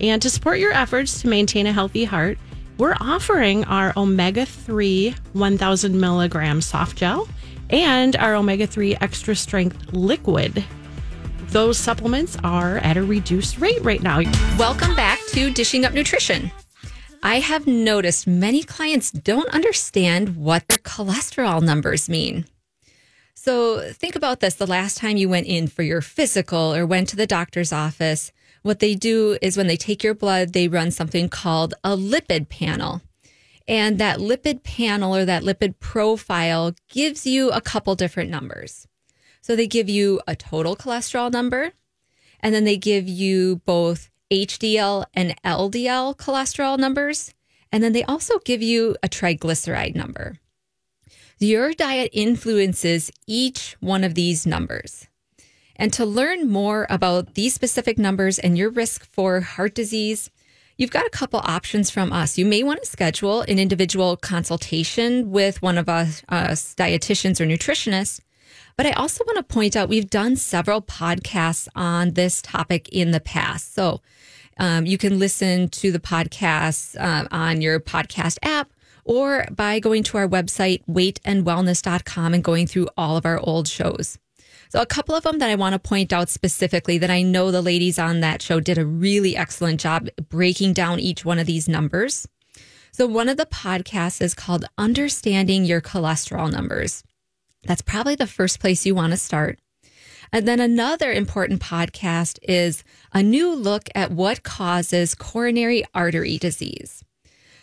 And 0.00 0.22
to 0.22 0.30
support 0.30 0.60
your 0.60 0.72
efforts 0.72 1.22
to 1.22 1.28
maintain 1.28 1.66
a 1.66 1.72
healthy 1.72 2.04
heart, 2.04 2.38
we're 2.76 2.96
offering 3.00 3.64
our 3.64 3.92
omega 3.96 4.46
3 4.46 5.12
1000 5.32 6.00
milligram 6.00 6.60
soft 6.60 6.96
gel 6.96 7.28
and 7.70 8.16
our 8.16 8.34
omega 8.34 8.66
3 8.66 8.96
extra 9.00 9.34
strength 9.34 9.92
liquid. 9.92 10.64
Those 11.48 11.78
supplements 11.78 12.36
are 12.44 12.78
at 12.78 12.96
a 12.96 13.02
reduced 13.02 13.58
rate 13.58 13.82
right 13.82 14.02
now. 14.02 14.20
Welcome 14.58 14.94
back 14.94 15.18
to 15.28 15.50
Dishing 15.50 15.84
Up 15.84 15.94
Nutrition. 15.94 16.50
I 17.22 17.40
have 17.40 17.66
noticed 17.66 18.26
many 18.26 18.62
clients 18.62 19.10
don't 19.10 19.48
understand 19.48 20.36
what 20.36 20.66
their 20.68 20.78
cholesterol 20.78 21.62
numbers 21.62 22.08
mean. 22.08 22.44
So 23.34 23.92
think 23.92 24.14
about 24.14 24.40
this 24.40 24.54
the 24.54 24.66
last 24.66 24.98
time 24.98 25.16
you 25.16 25.28
went 25.28 25.46
in 25.46 25.68
for 25.68 25.82
your 25.82 26.00
physical 26.00 26.74
or 26.74 26.84
went 26.84 27.08
to 27.08 27.16
the 27.16 27.26
doctor's 27.26 27.72
office, 27.72 28.30
what 28.62 28.80
they 28.80 28.94
do 28.94 29.38
is 29.40 29.56
when 29.56 29.68
they 29.68 29.76
take 29.76 30.04
your 30.04 30.14
blood, 30.14 30.52
they 30.52 30.68
run 30.68 30.90
something 30.90 31.28
called 31.28 31.74
a 31.82 31.96
lipid 31.96 32.48
panel. 32.48 33.00
And 33.68 33.98
that 33.98 34.18
lipid 34.18 34.62
panel 34.64 35.14
or 35.14 35.26
that 35.26 35.42
lipid 35.42 35.78
profile 35.78 36.74
gives 36.88 37.26
you 37.26 37.50
a 37.50 37.60
couple 37.60 37.94
different 37.94 38.30
numbers. 38.30 38.88
So 39.42 39.54
they 39.54 39.66
give 39.66 39.90
you 39.90 40.20
a 40.26 40.34
total 40.34 40.74
cholesterol 40.74 41.30
number, 41.30 41.72
and 42.40 42.54
then 42.54 42.64
they 42.64 42.78
give 42.78 43.06
you 43.06 43.56
both 43.66 44.10
HDL 44.30 45.04
and 45.12 45.40
LDL 45.42 46.16
cholesterol 46.16 46.78
numbers. 46.78 47.34
And 47.70 47.82
then 47.82 47.92
they 47.92 48.04
also 48.04 48.38
give 48.38 48.62
you 48.62 48.96
a 49.02 49.08
triglyceride 49.08 49.94
number. 49.94 50.38
Your 51.38 51.72
diet 51.74 52.10
influences 52.14 53.10
each 53.26 53.76
one 53.80 54.02
of 54.02 54.14
these 54.14 54.46
numbers. 54.46 55.06
And 55.76 55.92
to 55.92 56.06
learn 56.06 56.50
more 56.50 56.86
about 56.88 57.34
these 57.34 57.54
specific 57.54 57.98
numbers 57.98 58.38
and 58.38 58.56
your 58.56 58.70
risk 58.70 59.04
for 59.04 59.42
heart 59.42 59.74
disease, 59.74 60.30
you've 60.78 60.90
got 60.90 61.06
a 61.06 61.10
couple 61.10 61.40
options 61.40 61.90
from 61.90 62.12
us. 62.12 62.38
You 62.38 62.46
may 62.46 62.62
want 62.62 62.80
to 62.80 62.88
schedule 62.88 63.42
an 63.42 63.58
individual 63.58 64.16
consultation 64.16 65.30
with 65.30 65.60
one 65.60 65.76
of 65.76 65.88
us, 65.88 66.22
us 66.30 66.74
dietitians 66.74 67.40
or 67.40 67.46
nutritionists. 67.46 68.20
But 68.76 68.86
I 68.86 68.92
also 68.92 69.24
want 69.24 69.36
to 69.38 69.42
point 69.42 69.76
out 69.76 69.88
we've 69.88 70.08
done 70.08 70.36
several 70.36 70.80
podcasts 70.80 71.68
on 71.74 72.12
this 72.12 72.40
topic 72.40 72.88
in 72.90 73.10
the 73.10 73.20
past. 73.20 73.74
So 73.74 74.00
um, 74.56 74.86
you 74.86 74.96
can 74.96 75.18
listen 75.18 75.68
to 75.70 75.90
the 75.90 75.98
podcast 75.98 76.96
uh, 76.98 77.26
on 77.30 77.60
your 77.60 77.80
podcast 77.80 78.38
app 78.42 78.70
or 79.04 79.46
by 79.50 79.80
going 79.80 80.04
to 80.04 80.18
our 80.18 80.28
website, 80.28 80.82
weightandwellness.com, 80.88 82.34
and 82.34 82.44
going 82.44 82.66
through 82.66 82.88
all 82.96 83.16
of 83.16 83.26
our 83.26 83.40
old 83.40 83.66
shows. 83.66 84.18
So, 84.70 84.82
a 84.82 84.86
couple 84.86 85.14
of 85.14 85.22
them 85.22 85.38
that 85.38 85.50
I 85.50 85.54
want 85.54 85.72
to 85.72 85.78
point 85.78 86.12
out 86.12 86.28
specifically 86.28 86.98
that 86.98 87.10
I 87.10 87.22
know 87.22 87.50
the 87.50 87.62
ladies 87.62 87.98
on 87.98 88.20
that 88.20 88.42
show 88.42 88.60
did 88.60 88.76
a 88.76 88.84
really 88.84 89.36
excellent 89.36 89.80
job 89.80 90.08
breaking 90.28 90.74
down 90.74 91.00
each 91.00 91.24
one 91.24 91.38
of 91.38 91.46
these 91.46 91.68
numbers. 91.68 92.28
So, 92.92 93.06
one 93.06 93.28
of 93.28 93.36
the 93.36 93.46
podcasts 93.46 94.20
is 94.20 94.34
called 94.34 94.66
Understanding 94.76 95.64
Your 95.64 95.80
Cholesterol 95.80 96.52
Numbers. 96.52 97.02
That's 97.64 97.82
probably 97.82 98.14
the 98.14 98.26
first 98.26 98.60
place 98.60 98.84
you 98.84 98.94
want 98.94 99.12
to 99.12 99.16
start. 99.16 99.58
And 100.32 100.46
then 100.46 100.60
another 100.60 101.10
important 101.12 101.62
podcast 101.62 102.38
is 102.42 102.84
a 103.12 103.22
new 103.22 103.54
look 103.54 103.88
at 103.94 104.10
what 104.10 104.42
causes 104.42 105.14
coronary 105.14 105.84
artery 105.94 106.36
disease. 106.36 107.02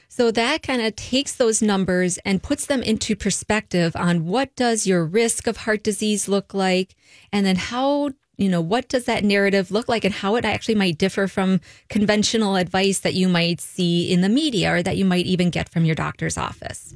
So 0.08 0.32
that 0.32 0.64
kind 0.64 0.82
of 0.82 0.96
takes 0.96 1.36
those 1.36 1.62
numbers 1.62 2.18
and 2.20 2.44
puts 2.44 2.66
them 2.66 2.82
into 2.82 3.16
perspective 3.16 3.96
on 3.96 4.26
what 4.26 4.56
does 4.56 4.88
your 4.88 5.06
risk 5.06 5.48
of 5.48 5.58
heart 5.58 5.84
disease 5.84 6.28
look 6.28 6.54
like 6.54 6.96
and 7.32 7.46
then 7.46 7.56
how 7.56 8.12
you 8.38 8.50
know 8.50 8.62
what 8.62 8.90
does 8.90 9.06
that 9.06 9.24
narrative 9.24 9.72
look 9.72 9.88
like 9.88 10.04
and 10.04 10.14
how 10.14 10.36
it 10.36 10.46
actually 10.46 10.76
might 10.76 10.98
differ 10.98 11.28
from 11.28 11.62
conventional 11.90 12.56
advice 12.56 13.00
that 13.00 13.14
you 13.14 13.28
might 13.28 13.62
see 13.62 14.12
in 14.12 14.22
the 14.22 14.30
media 14.30 14.74
or 14.74 14.84
that 14.84 14.98
you 14.98 15.06
might 15.06 15.26
even 15.26 15.50
get 15.50 15.70
from 15.70 15.86
your 15.86 15.96
doctor's 15.96 16.38
office. 16.38 16.94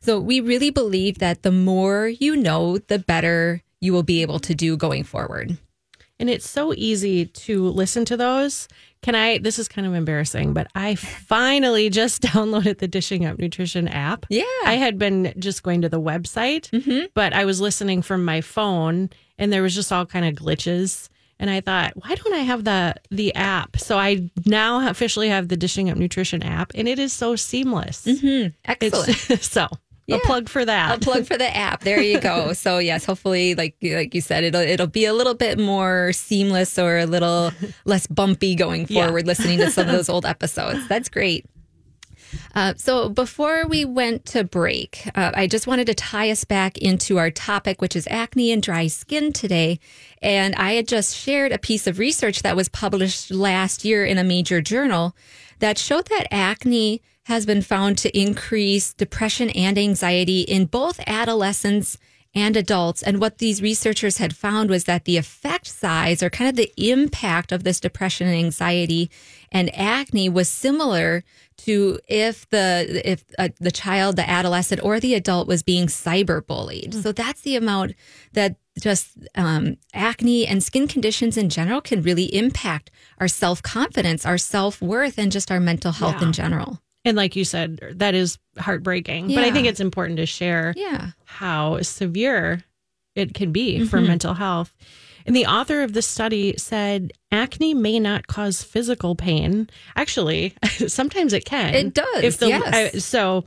So 0.00 0.20
we 0.20 0.40
really 0.40 0.70
believe 0.70 1.18
that 1.18 1.42
the 1.42 1.52
more 1.52 2.08
you 2.08 2.36
know, 2.36 2.78
the 2.78 2.98
better 2.98 3.62
you 3.80 3.92
will 3.92 4.02
be 4.02 4.22
able 4.22 4.38
to 4.40 4.54
do 4.54 4.76
going 4.76 5.04
forward. 5.04 5.56
And 6.18 6.30
it's 6.30 6.48
so 6.48 6.72
easy 6.74 7.26
to 7.26 7.68
listen 7.68 8.04
to 8.06 8.16
those 8.16 8.68
can 9.04 9.14
I? 9.14 9.38
This 9.38 9.58
is 9.58 9.68
kind 9.68 9.86
of 9.86 9.94
embarrassing, 9.94 10.54
but 10.54 10.66
I 10.74 10.94
finally 10.94 11.90
just 11.90 12.22
downloaded 12.30 12.78
the 12.78 12.88
Dishing 12.88 13.24
Up 13.26 13.38
Nutrition 13.38 13.86
app. 13.86 14.26
Yeah. 14.30 14.44
I 14.64 14.74
had 14.74 14.98
been 14.98 15.34
just 15.38 15.62
going 15.62 15.82
to 15.82 15.88
the 15.88 16.00
website, 16.00 16.70
Mm-hmm. 16.70 17.06
but 17.14 17.32
I 17.34 17.44
was 17.44 17.60
listening 17.60 18.02
from 18.02 18.24
my 18.24 18.40
phone 18.40 19.10
and 19.38 19.52
there 19.52 19.62
was 19.62 19.74
just 19.74 19.92
all 19.92 20.06
kind 20.06 20.24
of 20.24 20.34
glitches. 20.34 21.08
And 21.38 21.50
I 21.50 21.60
thought, 21.60 21.92
why 21.96 22.14
don't 22.14 22.32
I 22.32 22.38
have 22.38 22.62
the 22.64 22.94
the 23.10 23.34
app? 23.34 23.76
So 23.78 23.98
I 23.98 24.30
now 24.46 24.88
officially 24.88 25.28
have 25.28 25.48
the 25.48 25.56
Dishing 25.56 25.90
Up 25.90 25.98
Nutrition 25.98 26.42
app, 26.44 26.70
and 26.76 26.86
it 26.88 26.98
is 27.00 27.12
so 27.12 27.34
seamless. 27.34 28.06
Excellent. 28.06 29.30
It's, 29.30 29.46
so 29.50 29.66
Yeah. 30.06 30.16
a 30.16 30.20
plug 30.20 30.48
for 30.50 30.64
that. 30.64 30.96
a 30.96 31.00
plug 31.00 31.24
for 31.26 31.38
the 31.38 31.56
app. 31.56 31.80
There 31.82 32.00
you 32.00 32.20
go. 32.20 32.52
So 32.64 32.78
yes, 32.78 33.04
hopefully, 33.04 33.54
like 33.54 33.74
like 33.82 34.14
you 34.14 34.20
said, 34.20 34.44
it'll 34.44 34.60
it'll 34.60 34.86
be 34.86 35.04
a 35.06 35.14
little 35.14 35.34
bit 35.34 35.58
more 35.58 36.12
seamless 36.12 36.78
or 36.78 36.98
a 36.98 37.06
little 37.06 37.52
less 37.84 38.06
bumpy 38.06 38.54
going 38.54 38.86
Yeah. 38.88 39.06
forward. 39.06 39.26
Listening 39.26 39.58
to 39.58 39.70
some 39.70 39.86
of 39.86 39.92
those 39.92 40.08
old 40.08 40.26
episodes, 40.34 40.86
that's 40.88 41.08
great. 41.08 41.46
Uh, 42.54 42.74
so 42.76 43.08
before 43.08 43.66
we 43.68 43.84
went 43.84 44.24
to 44.26 44.42
break, 44.44 45.08
uh, 45.14 45.30
I 45.34 45.46
just 45.46 45.66
wanted 45.68 45.86
to 45.86 45.94
tie 45.94 46.30
us 46.30 46.44
back 46.44 46.76
into 46.78 47.16
our 47.18 47.30
topic, 47.30 47.80
which 47.80 47.94
is 47.94 48.08
acne 48.10 48.50
and 48.50 48.60
dry 48.62 48.88
skin 48.88 49.32
today. 49.32 49.78
And 50.20 50.54
I 50.56 50.72
had 50.72 50.88
just 50.88 51.14
shared 51.16 51.52
a 51.52 51.58
piece 51.58 51.86
of 51.86 51.98
research 52.00 52.42
that 52.42 52.56
was 52.56 52.68
published 52.68 53.30
last 53.30 53.84
year 53.84 54.04
in 54.04 54.18
a 54.18 54.24
major 54.24 54.60
journal 54.60 55.14
that 55.60 55.78
showed 55.78 56.06
that 56.08 56.26
acne 56.32 57.02
has 57.24 57.46
been 57.46 57.62
found 57.62 57.98
to 57.98 58.18
increase 58.18 58.92
depression 58.92 59.50
and 59.50 59.78
anxiety 59.78 60.42
in 60.42 60.66
both 60.66 61.00
adolescents 61.06 61.98
and 62.36 62.56
adults. 62.56 63.02
And 63.02 63.20
what 63.20 63.38
these 63.38 63.62
researchers 63.62 64.18
had 64.18 64.34
found 64.34 64.68
was 64.68 64.84
that 64.84 65.04
the 65.04 65.16
effect 65.16 65.66
size 65.68 66.22
or 66.22 66.30
kind 66.30 66.50
of 66.50 66.56
the 66.56 66.72
impact 66.76 67.52
of 67.52 67.62
this 67.62 67.78
depression 67.78 68.26
and 68.26 68.36
anxiety 68.36 69.08
and 69.52 69.72
acne 69.74 70.28
was 70.28 70.48
similar 70.48 71.22
to 71.58 72.00
if 72.08 72.48
the 72.50 73.00
if 73.04 73.24
uh, 73.38 73.50
the 73.60 73.70
child, 73.70 74.16
the 74.16 74.28
adolescent, 74.28 74.82
or 74.82 74.98
the 74.98 75.14
adult 75.14 75.46
was 75.46 75.62
being 75.62 75.86
cyberbullied. 75.86 76.92
So 77.02 77.12
that's 77.12 77.42
the 77.42 77.54
amount 77.54 77.94
that 78.32 78.56
just 78.80 79.10
um, 79.36 79.76
acne 79.94 80.46
and 80.48 80.60
skin 80.60 80.88
conditions 80.88 81.36
in 81.36 81.48
general 81.48 81.80
can 81.80 82.02
really 82.02 82.34
impact 82.34 82.90
our 83.20 83.28
self 83.28 83.62
confidence, 83.62 84.26
our 84.26 84.38
self 84.38 84.82
worth, 84.82 85.16
and 85.18 85.30
just 85.30 85.52
our 85.52 85.60
mental 85.60 85.92
health 85.92 86.16
Yeah. 86.20 86.26
in 86.26 86.32
general. 86.32 86.80
And 87.04 87.16
like 87.16 87.36
you 87.36 87.44
said, 87.44 87.80
that 87.96 88.14
is 88.14 88.38
heartbreaking. 88.58 89.28
But 89.28 89.44
I 89.44 89.50
think 89.50 89.66
it's 89.66 89.80
important 89.80 90.16
to 90.18 90.26
share 90.26 90.72
Yeah. 90.76 91.10
how 91.24 91.80
severe 91.82 92.64
it 93.14 93.34
can 93.34 93.52
be 93.52 93.86
for 93.86 93.98
Mm-hmm. 93.98 94.06
mental 94.08 94.34
health. 94.34 94.74
And 95.26 95.34
the 95.34 95.46
author 95.46 95.82
of 95.82 95.94
the 95.94 96.02
study 96.02 96.54
said 96.58 97.12
acne 97.32 97.72
may 97.74 97.98
not 97.98 98.26
cause 98.26 98.62
physical 98.62 99.14
pain. 99.14 99.70
Actually, 99.96 100.54
sometimes 100.86 101.32
it 101.32 101.44
can. 101.46 101.74
It 101.74 101.94
does, 101.94 102.40
yes. 102.42 102.74
I- 102.94 102.98
so, 102.98 103.44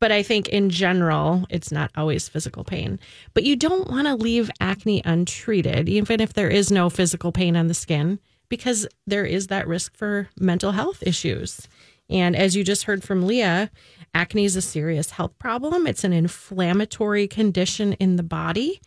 but 0.00 0.10
I 0.10 0.24
think 0.24 0.48
in 0.48 0.68
general, 0.68 1.44
it's 1.48 1.70
not 1.70 1.92
always 1.96 2.28
physical 2.28 2.64
pain. 2.64 2.98
But 3.34 3.44
you 3.44 3.54
don't 3.54 3.88
want 3.88 4.08
to 4.08 4.16
leave 4.16 4.50
acne 4.60 5.00
untreated, 5.04 5.88
even 5.88 6.20
if 6.20 6.32
there 6.32 6.48
is 6.50 6.72
no 6.72 6.90
physical 6.90 7.30
pain 7.30 7.56
on 7.56 7.68
the 7.68 7.74
skin, 7.74 8.18
because 8.48 8.84
there 9.06 9.24
is 9.24 9.46
that 9.46 9.68
risk 9.68 9.96
for 9.96 10.28
mental 10.40 10.72
health 10.72 11.04
issues. 11.06 11.68
And 12.08 12.36
as 12.36 12.56
you 12.56 12.64
just 12.64 12.84
heard 12.84 13.02
from 13.02 13.26
Leah, 13.26 13.70
acne 14.14 14.44
is 14.44 14.56
a 14.56 14.62
serious 14.62 15.10
health 15.10 15.38
problem. 15.38 15.86
It's 15.86 16.04
an 16.04 16.12
inflammatory 16.12 17.26
condition 17.26 17.94
in 17.94 18.16
the 18.16 18.22
body. 18.22 18.80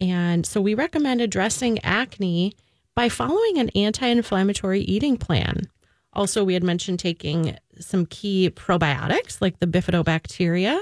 And 0.00 0.46
so 0.46 0.60
we 0.60 0.74
recommend 0.74 1.20
addressing 1.20 1.78
acne 1.80 2.54
by 2.94 3.08
following 3.08 3.58
an 3.58 3.70
anti 3.70 4.06
inflammatory 4.06 4.80
eating 4.80 5.16
plan. 5.16 5.62
Also, 6.12 6.44
we 6.44 6.54
had 6.54 6.62
mentioned 6.62 7.00
taking 7.00 7.56
some 7.80 8.06
key 8.06 8.48
probiotics 8.50 9.40
like 9.40 9.58
the 9.58 9.66
bifidobacteria 9.66 10.80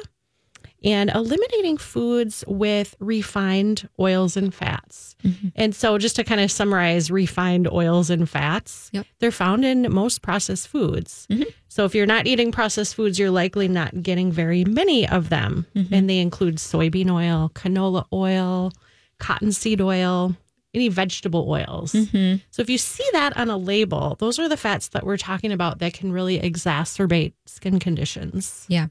and 0.84 1.10
eliminating 1.10 1.76
foods 1.78 2.44
with 2.46 2.96
refined 2.98 3.88
oils 4.00 4.36
and 4.36 4.54
fats. 4.54 5.14
Mm-hmm. 5.24 5.48
And 5.54 5.74
so, 5.74 5.98
just 5.98 6.16
to 6.16 6.24
kind 6.24 6.40
of 6.40 6.50
summarize 6.50 7.10
refined 7.10 7.68
oils 7.68 8.10
and 8.10 8.28
fats, 8.28 8.90
Yep. 8.92 9.06
they're 9.20 9.30
found 9.30 9.64
in 9.64 9.92
most 9.92 10.22
processed 10.22 10.68
foods. 10.68 11.26
Mm-hmm. 11.30 11.44
So, 11.68 11.84
if 11.84 11.94
you're 11.94 12.06
not 12.06 12.26
eating 12.26 12.52
processed 12.52 12.94
foods, 12.94 13.18
you're 13.18 13.30
likely 13.30 13.68
not 13.68 14.02
getting 14.02 14.32
very 14.32 14.64
many 14.64 15.08
of 15.08 15.28
them. 15.28 15.66
Mm-hmm. 15.74 15.94
And 15.94 16.10
they 16.10 16.18
include 16.18 16.56
soybean 16.56 17.10
oil, 17.10 17.50
canola 17.54 18.06
oil, 18.12 18.72
cottonseed 19.18 19.80
oil, 19.80 20.36
any 20.74 20.88
vegetable 20.88 21.48
oils. 21.50 21.92
So, 21.92 22.62
if 22.62 22.68
you 22.70 22.78
see 22.78 23.04
that 23.12 23.36
on 23.36 23.48
a 23.50 23.56
label, 23.56 24.16
those 24.18 24.38
are 24.38 24.48
the 24.48 24.56
fats 24.56 24.88
that 24.88 25.04
we're 25.04 25.16
talking 25.18 25.52
about 25.52 25.78
that 25.78 25.92
can 25.94 26.12
really 26.12 26.40
exacerbate 26.40 27.34
skin 27.46 27.78
conditions. 27.78 28.64
Yeah. 28.68 28.86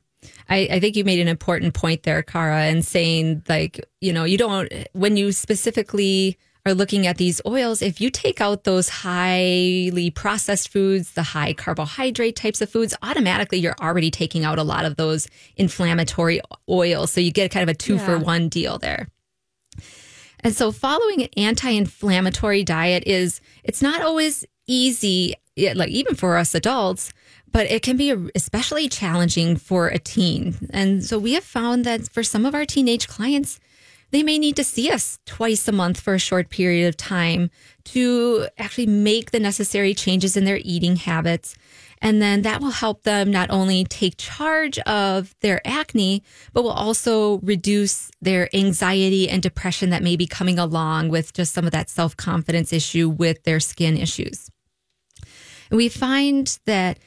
I, 0.49 0.67
I 0.71 0.79
think 0.79 0.95
you 0.95 1.03
made 1.03 1.19
an 1.19 1.27
important 1.27 1.73
point 1.73 2.03
there, 2.03 2.21
Kara, 2.21 2.63
and 2.63 2.85
saying 2.85 3.43
like, 3.47 3.83
you 4.01 4.13
know, 4.13 4.23
you 4.23 4.37
don't, 4.37 4.71
when 4.93 5.17
you 5.17 5.31
specifically 5.31 6.37
are 6.65 6.73
looking 6.75 7.07
at 7.07 7.17
these 7.17 7.41
oils, 7.45 7.81
if 7.81 7.99
you 7.99 8.11
take 8.11 8.39
out 8.39 8.63
those 8.65 8.87
highly 8.89 10.11
processed 10.11 10.69
foods, 10.69 11.13
the 11.13 11.23
high 11.23 11.53
carbohydrate 11.53 12.35
types 12.35 12.61
of 12.61 12.69
foods, 12.69 12.95
automatically 13.01 13.57
you're 13.57 13.75
already 13.81 14.11
taking 14.11 14.45
out 14.45 14.59
a 14.59 14.63
lot 14.63 14.85
of 14.85 14.95
those 14.95 15.27
inflammatory 15.55 16.39
oils. 16.69 17.11
So 17.11 17.19
you 17.19 17.31
get 17.31 17.49
kind 17.49 17.67
of 17.67 17.73
a 17.73 17.77
two 17.77 17.97
for 17.97 18.19
one 18.19 18.47
deal 18.47 18.77
there. 18.77 19.07
And 20.43 20.55
so 20.55 20.71
following 20.71 21.23
an 21.23 21.29
anti-inflammatory 21.37 22.63
diet 22.63 23.03
is 23.07 23.41
it's 23.63 23.81
not 23.81 24.01
always 24.01 24.45
easy 24.67 25.35
like 25.75 25.89
even 25.89 26.15
for 26.15 26.37
us 26.37 26.55
adults, 26.55 27.11
but 27.51 27.69
it 27.69 27.81
can 27.81 27.97
be 27.97 28.15
especially 28.35 28.87
challenging 28.87 29.55
for 29.55 29.87
a 29.87 29.99
teen. 29.99 30.69
And 30.71 31.03
so 31.03 31.19
we 31.19 31.33
have 31.33 31.43
found 31.43 31.85
that 31.85 32.07
for 32.07 32.23
some 32.23 32.45
of 32.45 32.55
our 32.55 32.65
teenage 32.65 33.07
clients, 33.07 33.59
they 34.11 34.23
may 34.23 34.37
need 34.37 34.55
to 34.57 34.63
see 34.63 34.91
us 34.91 35.19
twice 35.25 35.67
a 35.67 35.71
month 35.71 35.99
for 35.99 36.13
a 36.13 36.19
short 36.19 36.49
period 36.49 36.87
of 36.87 36.97
time 36.97 37.49
to 37.85 38.47
actually 38.57 38.87
make 38.87 39.31
the 39.31 39.39
necessary 39.39 39.93
changes 39.93 40.35
in 40.35 40.43
their 40.43 40.59
eating 40.63 40.97
habits. 40.97 41.55
And 42.01 42.21
then 42.21 42.41
that 42.41 42.61
will 42.61 42.71
help 42.71 43.03
them 43.03 43.31
not 43.31 43.51
only 43.51 43.85
take 43.85 44.15
charge 44.17 44.79
of 44.79 45.35
their 45.41 45.65
acne, 45.65 46.23
but 46.51 46.63
will 46.63 46.71
also 46.71 47.37
reduce 47.39 48.09
their 48.21 48.53
anxiety 48.55 49.29
and 49.29 49.41
depression 49.41 49.91
that 49.91 50.03
may 50.03 50.15
be 50.15 50.25
coming 50.25 50.57
along 50.57 51.09
with 51.09 51.31
just 51.33 51.53
some 51.53 51.65
of 51.65 51.71
that 51.71 51.89
self 51.89 52.17
confidence 52.17 52.73
issue 52.73 53.07
with 53.07 53.43
their 53.43 53.59
skin 53.59 53.97
issues. 53.97 54.49
And 55.69 55.77
we 55.77 55.89
find 55.89 56.59
that 56.65 56.97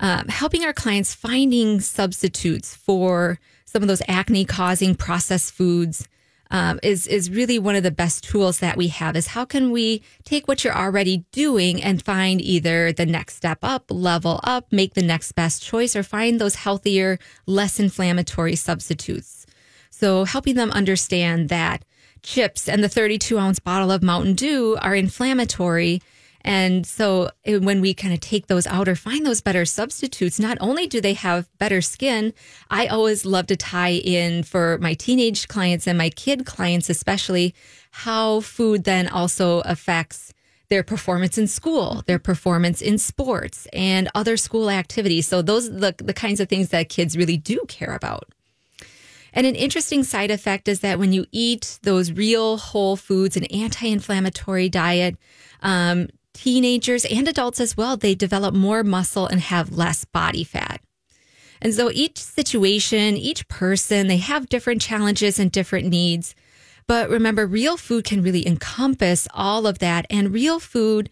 um, 0.00 0.28
helping 0.28 0.64
our 0.64 0.72
clients 0.72 1.14
finding 1.14 1.80
substitutes 1.80 2.74
for 2.74 3.38
some 3.64 3.82
of 3.82 3.88
those 3.88 4.02
acne 4.08 4.44
causing 4.44 4.94
processed 4.94 5.52
foods 5.52 6.06
um, 6.52 6.78
is 6.82 7.06
is 7.06 7.30
really 7.30 7.58
one 7.58 7.76
of 7.76 7.82
the 7.82 7.90
best 7.90 8.24
tools 8.24 8.60
that 8.60 8.76
we 8.76 8.88
have. 8.88 9.16
Is 9.16 9.28
how 9.28 9.46
can 9.46 9.70
we 9.70 10.02
take 10.24 10.46
what 10.46 10.62
you're 10.62 10.76
already 10.76 11.24
doing 11.32 11.82
and 11.82 12.04
find 12.04 12.40
either 12.42 12.92
the 12.92 13.06
next 13.06 13.36
step 13.36 13.58
up, 13.62 13.86
level 13.88 14.38
up, 14.44 14.70
make 14.70 14.92
the 14.92 15.02
next 15.02 15.32
best 15.32 15.62
choice, 15.62 15.96
or 15.96 16.02
find 16.02 16.38
those 16.38 16.56
healthier, 16.56 17.18
less 17.46 17.80
inflammatory 17.80 18.54
substitutes. 18.54 19.46
So 19.90 20.24
helping 20.24 20.56
them 20.56 20.70
understand 20.70 21.48
that 21.48 21.84
chips 22.22 22.68
and 22.68 22.84
the 22.84 22.88
32 22.88 23.38
ounce 23.38 23.58
bottle 23.58 23.90
of 23.90 24.02
Mountain 24.02 24.34
Dew 24.34 24.76
are 24.80 24.94
inflammatory. 24.94 26.02
And 26.44 26.86
so 26.86 27.30
eh, 27.44 27.58
when 27.58 27.80
we 27.80 27.94
kind 27.94 28.12
of 28.12 28.20
take 28.20 28.46
those 28.46 28.66
out 28.66 28.88
or 28.88 28.96
find 28.96 29.24
those 29.24 29.40
better 29.40 29.64
substitutes, 29.64 30.38
not 30.38 30.58
only 30.60 30.86
do 30.86 31.00
they 31.00 31.14
have 31.14 31.48
better 31.58 31.80
skin, 31.80 32.32
I 32.70 32.86
always 32.86 33.24
love 33.24 33.46
to 33.48 33.56
tie 33.56 33.92
in 33.92 34.42
for 34.42 34.78
my 34.78 34.94
teenage 34.94 35.48
clients 35.48 35.86
and 35.86 35.96
my 35.96 36.10
kid 36.10 36.44
clients, 36.46 36.90
especially 36.90 37.54
how 37.90 38.40
food 38.40 38.84
then 38.84 39.08
also 39.08 39.60
affects 39.60 40.32
their 40.68 40.82
performance 40.82 41.36
in 41.36 41.46
school, 41.46 42.02
their 42.06 42.18
performance 42.18 42.80
in 42.80 42.96
sports 42.96 43.66
and 43.74 44.08
other 44.14 44.38
school 44.38 44.70
activities. 44.70 45.28
So 45.28 45.42
those 45.42 45.68
are 45.68 45.72
the, 45.72 45.94
the 45.98 46.14
kinds 46.14 46.40
of 46.40 46.48
things 46.48 46.70
that 46.70 46.88
kids 46.88 47.16
really 47.16 47.36
do 47.36 47.60
care 47.68 47.94
about. 47.94 48.32
And 49.34 49.46
an 49.46 49.54
interesting 49.54 50.02
side 50.02 50.30
effect 50.30 50.68
is 50.68 50.80
that 50.80 50.98
when 50.98 51.12
you 51.12 51.26
eat 51.30 51.78
those 51.82 52.12
real 52.12 52.56
whole 52.56 52.96
foods, 52.96 53.36
an 53.36 53.44
anti 53.46 53.86
inflammatory 53.86 54.68
diet, 54.68 55.16
um, 55.62 56.08
teenagers 56.34 57.04
and 57.04 57.28
adults 57.28 57.60
as 57.60 57.76
well, 57.76 57.96
they 57.96 58.14
develop 58.14 58.54
more 58.54 58.82
muscle 58.82 59.26
and 59.26 59.40
have 59.40 59.76
less 59.76 60.04
body 60.04 60.44
fat. 60.44 60.80
And 61.60 61.72
so 61.72 61.90
each 61.92 62.18
situation, 62.18 63.16
each 63.16 63.46
person, 63.48 64.08
they 64.08 64.16
have 64.16 64.48
different 64.48 64.82
challenges 64.82 65.38
and 65.38 65.50
different 65.52 65.88
needs. 65.88 66.34
But 66.88 67.08
remember, 67.08 67.46
real 67.46 67.76
food 67.76 68.04
can 68.04 68.22
really 68.22 68.46
encompass 68.46 69.28
all 69.32 69.66
of 69.66 69.78
that. 69.78 70.04
And 70.10 70.32
real 70.32 70.58
food 70.58 71.08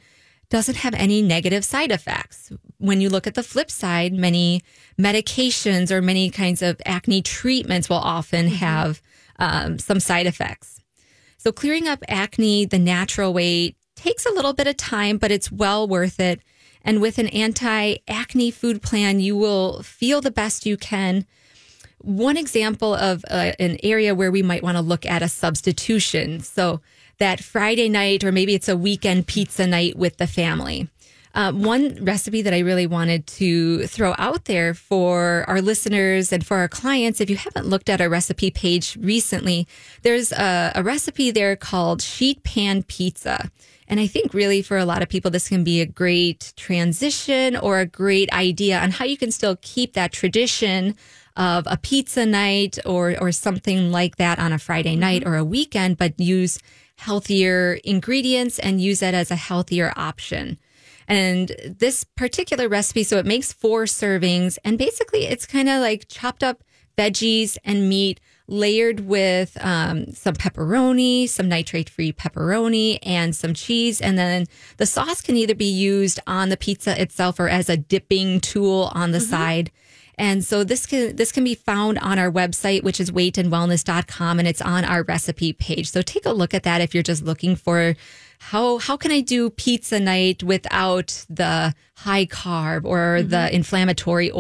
doesn't 0.49 0.79
have 0.79 0.95
any 0.95 1.23
negative 1.23 1.65
side 1.65 1.93
effects. 1.93 2.53
When 2.79 3.01
you 3.01 3.09
look 3.09 3.29
at 3.29 3.35
the 3.35 3.45
flip 3.45 3.71
side, 3.71 4.13
many 4.13 4.63
medications 4.99 5.93
or 5.93 6.03
many 6.03 6.29
kinds 6.31 6.61
of 6.61 6.81
acne 6.85 7.23
treatments 7.23 7.89
will 7.89 7.99
often 7.99 8.49
have 8.49 9.01
um, 9.39 9.79
some 9.79 10.01
side 10.01 10.27
effects. 10.27 10.81
So 11.39 11.53
clearing 11.53 11.87
up 11.87 12.03
acne 12.09 12.65
the 12.65 12.79
natural 12.79 13.33
way 13.33 13.77
takes 14.03 14.27
a 14.27 14.33
little 14.33 14.53
bit 14.53 14.67
of 14.67 14.77
time, 14.77 15.19
but 15.19 15.31
it's 15.31 15.53
well 15.53 15.87
worth 15.87 16.21
it. 16.21 16.41
And 16.83 17.01
with 17.01 17.19
an 17.19 17.29
anti 17.29 17.97
acne 18.09 18.51
food 18.51 18.83
plan, 18.83 19.21
you 19.21 19.37
will 19.37 19.83
feel 19.83 20.21
the 20.21 20.31
best 20.31 20.67
you 20.67 20.77
can. 20.77 21.27
One 21.99 22.39
example 22.39 22.95
of 22.95 23.25
uh, 23.31 23.53
an 23.59 23.77
area 23.83 24.15
where 24.15 24.31
we 24.31 24.43
might 24.43 24.63
want 24.63 24.79
to 24.79 24.83
look 24.83 25.05
at 25.05 25.23
a 25.23 25.29
substitution. 25.29 26.41
So 26.41 26.81
that 27.19 27.45
Friday 27.45 27.91
night, 27.91 28.25
or 28.25 28.33
maybe 28.33 28.55
it's 28.55 28.69
a 28.69 28.77
weekend 28.77 29.27
pizza 29.27 29.67
night 29.67 29.97
with 29.97 30.17
the 30.17 30.27
family. 30.27 30.89
Uh, 31.33 31.53
one 31.53 31.97
recipe 32.05 32.43
that 32.43 32.53
I 32.53 32.59
really 32.61 32.87
wanted 32.87 33.27
to 33.29 33.87
throw 33.87 34.15
out 34.19 34.47
there 34.47 34.75
for 34.75 35.45
our 35.47 35.63
listeners 35.63 36.33
and 36.33 36.45
for 36.45 36.57
our 36.57 36.69
clients, 36.69 37.21
if 37.21 37.31
you 37.31 37.37
haven't 37.37 37.67
looked 37.67 37.89
at 37.89 38.01
our 38.01 38.09
recipe 38.09 38.51
page 38.51 38.97
recently, 38.97 39.69
there's 40.03 40.33
a, 40.33 40.73
a 40.75 40.83
recipe 40.83 41.31
there 41.31 41.55
called 41.55 42.03
sheet 42.03 42.43
pan 42.43 42.83
pizza. 42.83 43.51
And 43.91 43.99
I 43.99 44.07
think 44.07 44.33
really 44.33 44.63
for 44.63 44.79
a 44.79 44.85
lot 44.85 45.03
of 45.03 45.09
people, 45.09 45.33
this 45.33 45.49
can 45.49 45.65
be 45.65 45.81
a 45.81 45.87
great 45.87 46.53
transition 46.57 47.57
or 47.57 47.81
a 47.81 47.87
great 47.87 48.33
idea 48.33 48.79
on 48.79 48.93
how 48.93 49.05
you 49.05 49.19
can 49.19 49.33
still 49.33 49.59
keep 49.63 49.95
that 49.95 50.13
tradition 50.13 50.95
of 51.37 51.67
a 51.69 51.77
pizza 51.77 52.25
night 52.25 52.79
or, 52.87 53.17
or 53.21 53.33
something 53.33 53.91
like 53.91 54.17
that 54.17 54.39
on 54.39 54.53
a 54.53 54.59
Friday 54.59 54.93
mm-hmm. 54.93 55.01
night 55.01 55.27
or 55.27 55.35
a 55.35 55.45
weekend, 55.45 55.99
but 55.99 56.21
use 56.21 56.61
healthier 56.99 57.81
ingredients 57.83 58.61
and 58.61 58.81
use 58.81 59.03
it 59.03 59.13
as 59.13 59.33
a 59.33 59.37
healthier 59.37 59.93
option. 59.97 60.57
And 61.09 61.51
this 61.67 62.05
particular 62.05 62.69
recipe, 62.69 63.03
so 63.03 63.19
it 63.19 63.27
makes 63.27 63.53
four 63.53 63.85
servings 63.87 64.57
and 64.65 64.79
basically 64.79 65.27
it's 65.27 65.47
kind 65.47 65.69
of 65.69 65.81
like 65.81 66.07
chopped 66.07 66.45
up 66.45 66.63
veggies 66.97 67.57
and 67.65 67.89
meat 67.89 68.21
layered 68.51 69.01
with 69.01 69.57
um, 69.61 70.13
some 70.13 70.35
pepperoni, 70.35 71.29
some 71.29 71.49
nitrate 71.49 71.89
free 71.89 72.13
pepperoni, 72.13 72.99
and 73.03 73.35
some 73.35 73.55
cheese. 73.55 74.01
And 74.01 74.19
then 74.19 74.47
the 74.77 74.87
sauce 74.87 75.23
can 75.23 75.37
either 75.37 75.55
be 75.55 75.71
used 75.71 76.21
on 76.27 76.49
the 76.49 76.57
pizza 76.57 77.01
itself 77.01 77.39
or 77.39 77.49
as 77.49 77.69
a 77.69 77.77
dipping 77.77 78.41
tool 78.41 78.91
on 78.95 79.13
the 79.13 79.21
side. 79.21 79.71
And 80.19 80.45
so 80.45 80.65
this 80.65 80.85
can 80.85 81.17
this 81.17 81.33
can 81.33 81.45
be 81.45 81.55
found 81.55 81.99
on 82.01 82.19
our 82.19 82.31
website, 82.31 82.83
which 82.83 83.01
is 83.01 83.11
weightandwellness.com, 83.11 84.39
and 84.39 84.47
it's 84.47 84.61
on 84.61 84.85
our 84.85 85.03
recipe 85.05 85.55
page. 85.55 85.91
So 85.91 86.03
take 86.03 86.27
a 86.27 86.33
look 86.33 86.53
at 86.53 86.65
that 86.65 86.83
if 86.83 86.93
you're 86.93 87.03
just 87.03 87.25
looking 87.25 87.57
for 87.57 87.95
how 88.39 88.79
how 88.79 88.99
can 88.99 89.13
I 89.13 89.21
do 89.21 89.49
pizza 89.49 89.99
night 89.99 90.43
without 90.43 91.25
the 91.31 91.75
high 91.97 92.27
carb 92.27 92.85
or 92.85 93.23
the 93.23 93.55
inflammatory 93.55 94.31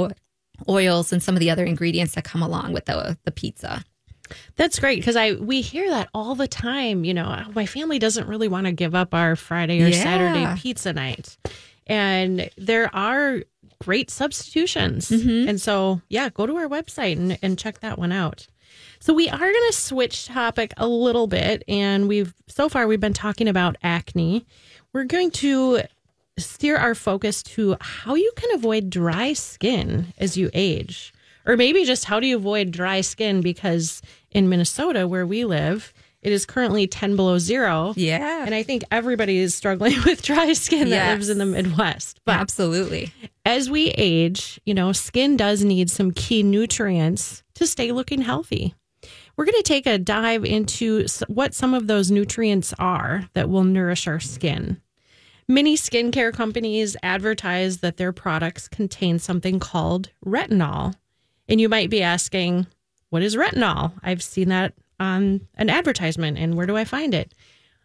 oils 0.68 1.12
and 1.12 1.22
some 1.22 1.34
of 1.34 1.40
the 1.40 1.50
other 1.50 1.64
ingredients 1.64 2.14
that 2.14 2.24
come 2.24 2.42
along 2.42 2.74
with 2.74 2.84
the 2.84 3.16
the 3.24 3.30
pizza. 3.30 3.82
That's 4.56 4.78
great 4.78 5.00
because 5.00 5.16
I 5.16 5.32
we 5.32 5.60
hear 5.60 5.88
that 5.90 6.08
all 6.14 6.34
the 6.34 6.48
time. 6.48 7.04
You 7.04 7.14
know, 7.14 7.44
"Oh, 7.46 7.52
my 7.54 7.66
family 7.66 7.98
doesn't 7.98 8.26
really 8.28 8.48
want 8.48 8.66
to 8.66 8.72
give 8.72 8.94
up 8.94 9.14
our 9.14 9.36
Friday 9.36 9.82
or 9.82 9.88
Yeah. 9.88 10.02
Saturday 10.02 10.60
pizza 10.60 10.92
night, 10.92 11.36
and 11.86 12.50
there 12.56 12.94
are 12.94 13.42
great 13.78 14.10
substitutions. 14.10 15.08
Mm-hmm. 15.08 15.48
And 15.48 15.60
so, 15.60 16.02
yeah, 16.08 16.28
go 16.28 16.46
to 16.46 16.54
our 16.56 16.68
website 16.68 17.16
and, 17.16 17.38
and 17.42 17.58
check 17.58 17.80
that 17.80 17.98
one 17.98 18.12
out. 18.12 18.46
So 19.00 19.14
we 19.14 19.28
are 19.28 19.38
going 19.38 19.66
to 19.68 19.72
switch 19.72 20.26
topic 20.26 20.74
a 20.76 20.86
little 20.86 21.26
bit, 21.26 21.64
and 21.66 22.06
we've 22.06 22.34
so 22.46 22.68
far 22.68 22.86
we've 22.86 23.00
been 23.00 23.14
talking 23.14 23.48
about 23.48 23.76
acne. 23.82 24.44
We're 24.92 25.04
going 25.04 25.30
to 25.32 25.82
steer 26.38 26.76
our 26.76 26.94
focus 26.94 27.42
to 27.42 27.76
how 27.80 28.14
you 28.14 28.32
can 28.36 28.50
avoid 28.54 28.90
dry 28.90 29.32
skin 29.32 30.12
as 30.18 30.36
you 30.36 30.50
age. 30.52 31.12
Or 31.46 31.56
maybe 31.56 31.84
just 31.84 32.04
how 32.04 32.20
do 32.20 32.26
you 32.26 32.36
avoid 32.36 32.70
dry 32.70 33.00
skin 33.00 33.40
because 33.40 34.02
in 34.30 34.48
Minnesota 34.48 35.06
where 35.06 35.26
we 35.26 35.44
live, 35.44 35.92
it 36.22 36.32
is 36.32 36.44
currently 36.44 36.86
10 36.86 37.16
below 37.16 37.38
0. 37.38 37.94
Yeah. 37.96 38.44
And 38.44 38.54
I 38.54 38.62
think 38.62 38.84
everybody 38.90 39.38
is 39.38 39.54
struggling 39.54 39.94
with 40.04 40.22
dry 40.22 40.52
skin 40.52 40.90
that 40.90 41.12
lives 41.12 41.28
in 41.28 41.38
the 41.38 41.46
Midwest. 41.46 42.20
But 42.24 42.36
Absolutely. 42.36 43.12
as 43.44 43.70
we 43.70 43.88
age, 43.90 44.60
you 44.64 44.74
know, 44.74 44.92
skin 44.92 45.36
does 45.36 45.64
need 45.64 45.90
some 45.90 46.10
key 46.10 46.42
nutrients 46.42 47.42
to 47.54 47.66
stay 47.66 47.92
looking 47.92 48.22
healthy. 48.22 48.74
We're 49.36 49.46
going 49.46 49.56
to 49.56 49.62
take 49.62 49.86
a 49.86 49.96
dive 49.96 50.44
into 50.44 51.06
what 51.28 51.54
some 51.54 51.72
of 51.72 51.86
those 51.86 52.10
nutrients 52.10 52.74
are 52.78 53.28
that 53.32 53.48
will 53.48 53.64
nourish 53.64 54.06
our 54.06 54.20
skin. 54.20 54.82
Many 55.48 55.76
skincare 55.76 56.32
companies 56.32 56.96
advertise 57.02 57.78
that 57.78 57.96
their 57.96 58.12
products 58.12 58.68
contain 58.68 59.18
something 59.18 59.58
called 59.58 60.10
retinol. 60.24 60.94
And 61.48 61.60
you 61.60 61.68
might 61.68 61.90
be 61.90 62.02
asking, 62.02 62.66
what 63.10 63.22
is 63.22 63.36
retinol? 63.36 63.92
I've 64.02 64.22
seen 64.22 64.48
that 64.48 64.74
on 64.98 65.40
an 65.56 65.70
advertisement, 65.70 66.38
and 66.38 66.56
where 66.56 66.66
do 66.66 66.76
I 66.76 66.84
find 66.84 67.14
it? 67.14 67.34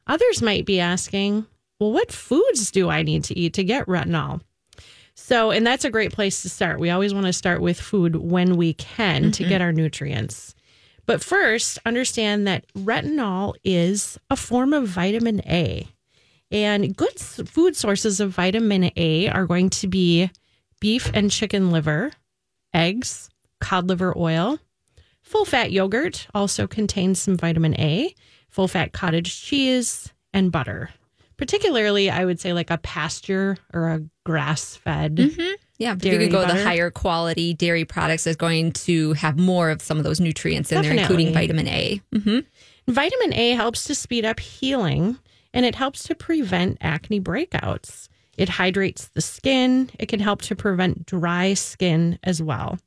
Others 0.08 0.42
might 0.42 0.66
be 0.66 0.80
asking, 0.80 1.46
well, 1.80 1.92
what 1.92 2.12
foods 2.12 2.72
do 2.72 2.90
I 2.90 3.04
need 3.04 3.24
to 3.26 3.38
eat 3.38 3.54
to 3.56 3.64
get 3.64 3.88
retinol? 3.88 4.42
So, 5.16 5.52
and 5.52 5.66
that's 5.66 5.86
a 5.86 5.90
great 5.90 6.12
place 6.12 6.42
to 6.42 6.50
start. 6.50 6.80
We 6.80 6.90
always 6.90 7.14
want 7.14 7.26
to 7.26 7.34
start 7.34 7.62
with 7.62 7.80
food 7.80 8.18
when 8.18 8.58
we 8.58 8.74
can 8.74 9.32
to 9.32 9.44
mm-hmm. 9.44 9.50
get 9.50 9.62
our 9.62 9.72
nutrients. 9.72 10.54
But 11.06 11.24
first, 11.24 11.80
understand 11.86 12.48
that 12.48 12.66
retinol 12.74 13.54
is 13.64 14.20
a 14.30 14.36
form 14.36 14.74
of 14.74 14.88
vitamin 14.88 15.42
A. 15.48 15.88
And 16.52 16.96
good 16.96 17.20
food 17.20 17.76
sources 17.76 18.20
of 18.20 18.32
vitamin 18.32 18.92
A 18.96 19.30
are 19.30 19.46
going 19.46 19.70
to 19.72 19.88
be 19.88 20.30
beef 20.80 21.10
and 21.14 21.32
chicken 21.32 21.72
liver, 21.72 22.12
eggs, 22.74 23.30
cod 23.62 23.88
liver 23.88 24.14
oil. 24.18 24.60
Full 25.26 25.44
fat 25.46 25.72
yogurt 25.72 26.28
also 26.34 26.68
contains 26.68 27.20
some 27.20 27.36
vitamin 27.36 27.74
A, 27.80 28.14
full 28.50 28.68
fat 28.68 28.94
cottage 28.94 29.42
cheese, 29.42 30.14
and 30.34 30.52
butter. 30.52 30.92
Particularly, 31.38 32.10
I 32.10 32.24
would 32.26 32.40
say 32.40 32.54
like 32.54 32.70
a 32.70 32.78
pasture 32.78 33.58
or 33.74 33.90
a 33.90 34.02
grass 34.24 34.76
fed. 34.76 35.32
Yeah, 35.78 35.96
if 35.96 36.06
you 36.06 36.30
go 36.30 36.44
butter. 36.46 36.60
the 36.60 36.64
higher 36.64 36.90
quality 36.90 37.54
dairy 37.54 37.84
products 37.84 38.26
is 38.28 38.38
going 38.38 38.72
to 38.74 39.12
have 39.14 39.38
more 39.38 39.72
of 39.72 39.82
some 39.82 39.98
of 39.98 40.04
those 40.06 40.22
nutrients 40.22 40.72
in 40.72 40.82
there, 40.84 40.94
including 40.94 41.34
vitamin 41.34 41.68
A. 41.68 42.02
hmm 42.14 42.40
Vitamin 42.88 43.34
A 43.34 43.52
helps 43.52 43.84
to 43.86 43.96
speed 43.96 44.26
up 44.26 44.40
healing 44.40 45.18
and 45.54 45.66
it 45.66 45.74
helps 45.76 46.04
to 46.04 46.14
prevent 46.16 46.78
acne 46.82 47.20
breakouts. 47.20 48.10
It 48.38 48.48
hydrates 48.48 49.08
the 49.08 49.22
skin. 49.22 49.90
It 49.98 50.06
can 50.06 50.20
help 50.20 50.44
to 50.44 50.56
prevent 50.56 51.08
dry 51.08 51.56
skin 51.56 52.20
as 52.24 52.44
well. 52.44 52.78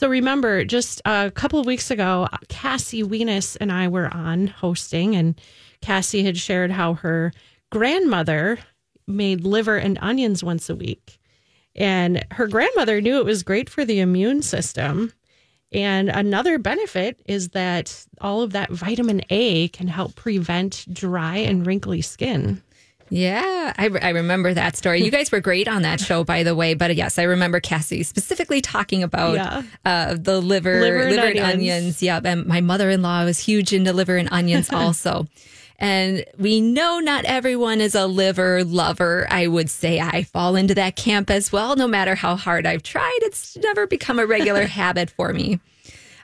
So 0.00 0.08
remember, 0.08 0.64
just 0.64 1.02
a 1.04 1.30
couple 1.30 1.60
of 1.60 1.66
weeks 1.66 1.90
ago, 1.90 2.26
Cassie 2.48 3.02
Weness 3.02 3.58
and 3.60 3.70
I 3.70 3.86
were 3.88 4.08
on 4.08 4.46
hosting, 4.46 5.14
and 5.14 5.38
Cassie 5.82 6.24
had 6.24 6.38
shared 6.38 6.70
how 6.70 6.94
her 6.94 7.34
grandmother 7.70 8.60
made 9.06 9.44
liver 9.44 9.76
and 9.76 9.98
onions 10.00 10.42
once 10.42 10.70
a 10.70 10.74
week. 10.74 11.18
And 11.76 12.24
her 12.30 12.46
grandmother 12.46 13.02
knew 13.02 13.18
it 13.18 13.26
was 13.26 13.42
great 13.42 13.68
for 13.68 13.84
the 13.84 14.00
immune 14.00 14.40
system. 14.40 15.12
And 15.70 16.08
another 16.08 16.58
benefit 16.58 17.20
is 17.26 17.50
that 17.50 18.06
all 18.22 18.40
of 18.40 18.52
that 18.52 18.70
vitamin 18.70 19.20
A 19.28 19.68
can 19.68 19.88
help 19.88 20.14
prevent 20.14 20.86
dry 20.90 21.36
and 21.36 21.66
wrinkly 21.66 22.00
skin. 22.00 22.62
Yeah, 23.10 23.72
I, 23.76 23.90
I 24.02 24.10
remember 24.10 24.54
that 24.54 24.76
story. 24.76 25.02
You 25.04 25.10
guys 25.10 25.32
were 25.32 25.40
great 25.40 25.66
on 25.68 25.82
that 25.82 26.00
show, 26.06 26.22
by 26.24 26.42
the 26.44 26.54
way. 26.54 26.74
But 26.74 26.94
yes, 26.94 27.18
I 27.18 27.24
remember 27.24 27.60
Cassie 27.60 28.02
specifically 28.04 28.60
talking 28.60 29.02
about 29.02 29.34
Yeah. 29.34 29.62
uh, 29.84 30.14
the 30.18 30.40
liver, 30.40 30.80
Liver 30.80 30.98
and 31.00 31.12
and 31.18 31.20
onions. 31.38 31.52
onions. 31.52 32.02
Yep, 32.02 32.24
and 32.24 32.46
my 32.46 32.60
mother-in-law 32.60 33.24
was 33.24 33.38
huge 33.40 33.72
into 33.72 33.92
liver 33.92 34.16
and 34.16 34.28
onions 34.32 34.70
also. 34.72 35.26
And 35.78 36.24
we 36.38 36.60
know 36.60 36.98
not 37.00 37.24
everyone 37.24 37.80
is 37.80 37.94
a 37.94 38.06
liver 38.06 38.62
lover. 38.64 39.26
I 39.30 39.46
would 39.46 39.70
say 39.70 39.98
I 39.98 40.22
fall 40.24 40.54
into 40.54 40.74
that 40.74 40.94
camp 40.94 41.30
as 41.30 41.50
well. 41.50 41.74
No 41.74 41.88
matter 41.88 42.14
how 42.14 42.36
hard 42.36 42.66
I've 42.66 42.82
tried, 42.82 43.18
it's 43.22 43.56
never 43.56 43.86
become 43.86 44.18
a 44.18 44.26
regular 44.26 44.66
habit 44.66 45.08
for 45.10 45.32
me. 45.32 45.58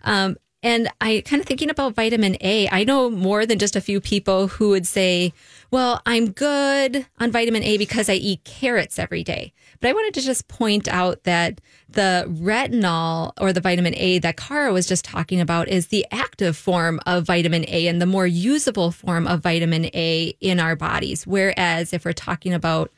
Um, 0.05 0.37
and 0.63 0.89
I 1.01 1.23
kind 1.25 1.41
of 1.41 1.47
thinking 1.49 1.71
about 1.71 1.95
vitamin 1.95 2.37
A. 2.43 2.69
I 2.69 2.85
know 2.85 3.09
more 3.09 3.47
than 3.47 3.59
just 3.59 3.77
a 3.77 3.81
few 3.81 4.01
people 4.01 4.49
who 4.49 4.69
would 4.71 4.87
say, 4.87 5.33
well, 5.71 6.01
I'm 6.07 6.31
good 6.31 7.07
on 7.19 7.33
vitamin 7.33 7.63
A 7.63 7.79
because 7.79 8.09
I 8.09 8.15
eat 8.15 8.45
carrots 8.45 8.99
every 8.99 9.25
day. 9.25 9.53
But 9.81 9.89
I 9.89 9.93
wanted 9.93 10.15
to 10.15 10.23
just 10.23 10.49
point 10.49 10.89
out 10.89 11.25
that 11.25 11.61
the 11.89 12.25
retinol 12.29 13.33
or 13.41 13.53
the 13.53 13.61
vitamin 13.61 13.95
A 13.97 14.19
that 14.21 14.37
Kara 14.37 14.73
was 14.73 14.87
just 14.87 15.05
talking 15.05 15.41
about 15.41 15.69
is 15.69 15.89
the 15.89 16.07
active 16.11 16.57
form 16.57 17.01
of 17.07 17.25
vitamin 17.25 17.65
A 17.69 17.87
and 17.89 18.01
the 18.01 18.07
more 18.07 18.27
usable 18.27 18.91
form 18.91 19.27
of 19.27 19.41
vitamin 19.41 19.87
A 19.87 20.35
in 20.41 20.61
our 20.61 20.77
bodies. 20.77 21.27
Whereas 21.27 21.93
if 21.93 22.05
we're 22.05 22.13
talking 22.13 22.55
about 22.55 22.91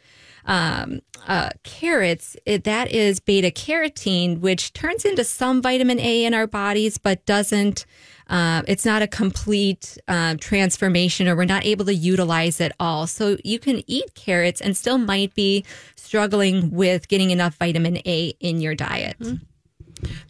um, 0.44 1.00
uh, 1.26 1.50
carrots, 1.62 2.36
it, 2.46 2.64
that 2.64 2.90
is 2.90 3.20
beta 3.20 3.50
carotene, 3.50 4.40
which 4.40 4.72
turns 4.72 5.04
into 5.04 5.24
some 5.24 5.60
vitamin 5.60 6.00
A 6.00 6.24
in 6.24 6.34
our 6.34 6.46
bodies, 6.46 6.98
but 6.98 7.24
doesn't. 7.26 7.84
Uh, 8.28 8.62
it's 8.68 8.84
not 8.84 9.00
a 9.00 9.06
complete 9.06 9.96
uh, 10.06 10.34
transformation, 10.38 11.26
or 11.28 11.34
we're 11.36 11.44
not 11.44 11.64
able 11.64 11.84
to 11.86 11.94
utilize 11.94 12.60
it 12.60 12.72
all. 12.78 13.06
So 13.06 13.38
you 13.42 13.58
can 13.58 13.82
eat 13.86 14.14
carrots 14.14 14.60
and 14.60 14.76
still 14.76 14.98
might 14.98 15.34
be 15.34 15.64
struggling 15.96 16.70
with 16.70 17.08
getting 17.08 17.30
enough 17.30 17.54
vitamin 17.56 17.98
A 18.06 18.34
in 18.40 18.60
your 18.60 18.74
diet. 18.74 19.16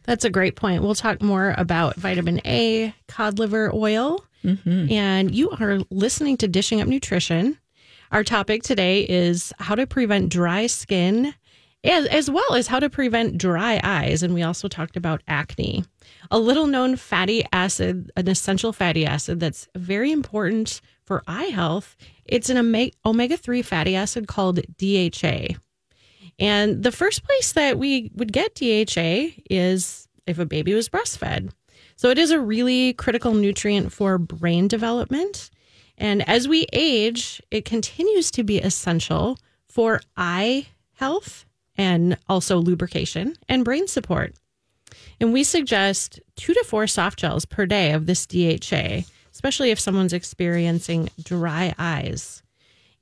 That's 0.04 0.24
a 0.24 0.30
great 0.30 0.56
point. 0.56 0.82
We'll 0.82 0.94
talk 0.94 1.20
more 1.20 1.54
about 1.58 1.96
vitamin 1.96 2.40
A, 2.46 2.94
cod 3.08 3.38
liver 3.38 3.70
oil. 3.74 4.24
And 4.90 5.34
you 5.34 5.50
are 5.50 5.80
listening 5.90 6.36
to 6.38 6.48
Dishing 6.48 6.80
Up 6.80 6.88
Nutrition. 6.88 7.58
Our 8.12 8.24
topic 8.24 8.62
today 8.62 9.02
is 9.02 9.52
how 9.58 9.74
to 9.74 9.86
prevent 9.86 10.30
dry 10.30 10.68
skin 10.68 11.34
as, 11.84 12.06
as 12.06 12.30
well 12.30 12.54
as 12.54 12.66
how 12.68 12.78
to 12.80 12.88
prevent 12.88 13.36
dry 13.36 13.80
eyes. 13.82 14.22
And 14.22 14.32
we 14.32 14.42
also 14.42 14.68
talked 14.68 14.96
about 14.96 15.22
acne. 15.28 15.84
A 16.30 16.38
little 16.38 16.66
known 16.66 16.96
fatty 16.96 17.44
acid, 17.52 18.12
an 18.16 18.28
essential 18.28 18.72
fatty 18.72 19.06
acid 19.06 19.40
that's 19.40 19.68
very 19.74 20.12
important 20.12 20.80
for 21.04 21.22
eye 21.26 21.44
health. 21.44 21.96
It's 22.26 22.50
an 22.50 22.58
omega 23.04 23.36
3 23.36 23.62
fatty 23.62 23.96
acid 23.96 24.28
called 24.28 24.60
DHA. 24.76 25.54
And 26.38 26.82
the 26.82 26.92
first 26.92 27.24
place 27.24 27.52
that 27.52 27.78
we 27.78 28.10
would 28.14 28.32
get 28.32 28.54
DHA 28.54 29.40
is 29.50 30.06
if 30.26 30.38
a 30.38 30.44
baby 30.46 30.74
was 30.74 30.88
breastfed. 30.88 31.50
So 31.96 32.10
it 32.10 32.18
is 32.18 32.30
a 32.30 32.38
really 32.38 32.92
critical 32.92 33.34
nutrient 33.34 33.92
for 33.92 34.18
brain 34.18 34.68
development. 34.68 35.50
And 35.96 36.28
as 36.28 36.46
we 36.46 36.66
age, 36.72 37.42
it 37.50 37.64
continues 37.64 38.30
to 38.32 38.44
be 38.44 38.58
essential 38.58 39.38
for 39.66 40.00
eye 40.16 40.66
health 40.92 41.44
and 41.76 42.18
also 42.28 42.58
lubrication 42.58 43.34
and 43.48 43.64
brain 43.64 43.88
support. 43.88 44.34
And 45.20 45.32
we 45.32 45.44
suggest 45.44 46.20
two 46.36 46.54
to 46.54 46.64
four 46.64 46.86
soft 46.86 47.18
gels 47.18 47.44
per 47.44 47.66
day 47.66 47.92
of 47.92 48.06
this 48.06 48.26
DHA, 48.26 49.02
especially 49.32 49.70
if 49.70 49.80
someone's 49.80 50.12
experiencing 50.12 51.10
dry 51.22 51.74
eyes. 51.78 52.42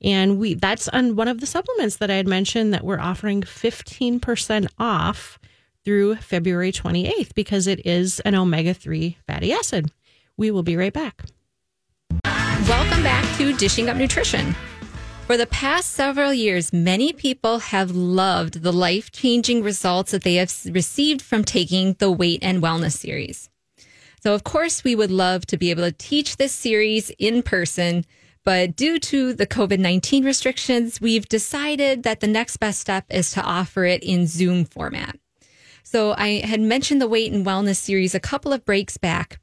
And 0.01 0.37
we 0.37 0.53
that's 0.53 0.87
on 0.89 1.15
one 1.15 1.27
of 1.27 1.39
the 1.39 1.47
supplements 1.47 1.97
that 1.97 2.11
I 2.11 2.15
had 2.15 2.27
mentioned 2.27 2.73
that 2.73 2.83
we're 2.83 2.99
offering 2.99 3.41
15% 3.41 4.67
off 4.77 5.39
through 5.83 6.15
February 6.17 6.71
28th 6.71 7.33
because 7.33 7.65
it 7.65 7.85
is 7.85 8.19
an 8.21 8.35
omega 8.35 8.73
3 8.73 9.17
fatty 9.25 9.53
acid. 9.53 9.91
We 10.37 10.51
will 10.51 10.63
be 10.63 10.75
right 10.75 10.93
back. 10.93 11.23
Welcome 12.23 13.03
back 13.03 13.37
to 13.37 13.53
Dishing 13.53 13.89
Up 13.89 13.97
Nutrition. 13.97 14.55
For 15.27 15.35
the 15.35 15.45
past 15.45 15.91
several 15.91 16.33
years, 16.33 16.71
many 16.71 17.11
people 17.11 17.59
have 17.59 17.91
loved 17.91 18.63
the 18.63 18.71
life 18.71 19.11
changing 19.11 19.61
results 19.61 20.11
that 20.11 20.23
they 20.23 20.35
have 20.35 20.53
received 20.71 21.21
from 21.21 21.43
taking 21.43 21.97
the 21.99 22.09
Weight 22.09 22.39
and 22.41 22.63
Wellness 22.63 22.93
series. 22.93 23.49
So, 24.23 24.33
of 24.33 24.45
course, 24.45 24.85
we 24.85 24.95
would 24.95 25.11
love 25.11 25.45
to 25.47 25.57
be 25.57 25.69
able 25.69 25.83
to 25.83 25.91
teach 25.91 26.37
this 26.37 26.53
series 26.53 27.09
in 27.19 27.43
person, 27.43 28.05
but 28.45 28.77
due 28.77 28.99
to 28.99 29.33
the 29.33 29.45
COVID 29.45 29.79
19 29.79 30.23
restrictions, 30.23 31.01
we've 31.01 31.27
decided 31.27 32.03
that 32.03 32.21
the 32.21 32.27
next 32.27 32.55
best 32.55 32.79
step 32.79 33.03
is 33.09 33.29
to 33.31 33.43
offer 33.43 33.83
it 33.83 34.03
in 34.03 34.27
Zoom 34.27 34.63
format. 34.63 35.19
So, 35.83 36.13
I 36.17 36.39
had 36.45 36.61
mentioned 36.61 37.01
the 37.01 37.07
Weight 37.09 37.33
and 37.33 37.45
Wellness 37.45 37.75
series 37.75 38.15
a 38.15 38.21
couple 38.21 38.53
of 38.53 38.63
breaks 38.63 38.95
back. 38.95 39.41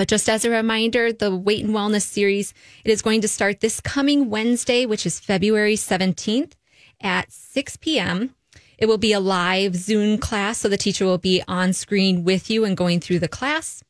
But 0.00 0.08
just 0.08 0.30
as 0.30 0.46
a 0.46 0.50
reminder, 0.50 1.12
the 1.12 1.36
Weight 1.36 1.62
and 1.62 1.74
Wellness 1.74 2.06
series, 2.06 2.54
it 2.86 2.90
is 2.90 3.02
going 3.02 3.20
to 3.20 3.28
start 3.28 3.60
this 3.60 3.82
coming 3.82 4.30
Wednesday, 4.30 4.86
which 4.86 5.04
is 5.04 5.20
February 5.20 5.74
17th 5.74 6.52
at 7.02 7.30
6 7.30 7.76
p.m. 7.76 8.34
It 8.78 8.86
will 8.86 8.96
be 8.96 9.12
a 9.12 9.20
live 9.20 9.76
Zoom 9.76 10.16
class, 10.16 10.56
so 10.56 10.70
the 10.70 10.78
teacher 10.78 11.04
will 11.04 11.18
be 11.18 11.42
on 11.46 11.74
screen 11.74 12.24
with 12.24 12.48
you 12.48 12.64
and 12.64 12.78
going 12.78 13.00
through 13.00 13.18
the 13.18 13.28
class. 13.28 13.84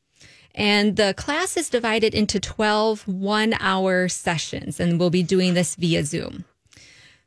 And 0.53 0.97
the 0.97 1.13
class 1.15 1.55
is 1.55 1.69
divided 1.69 2.13
into 2.13 2.41
12 2.41 3.07
one 3.07 3.53
hour 3.61 4.09
sessions, 4.09 4.81
and 4.81 4.99
we'll 4.99 5.11
be 5.11 5.23
doing 5.23 5.53
this 5.53 5.75
via 5.75 6.03
Zoom. 6.03 6.43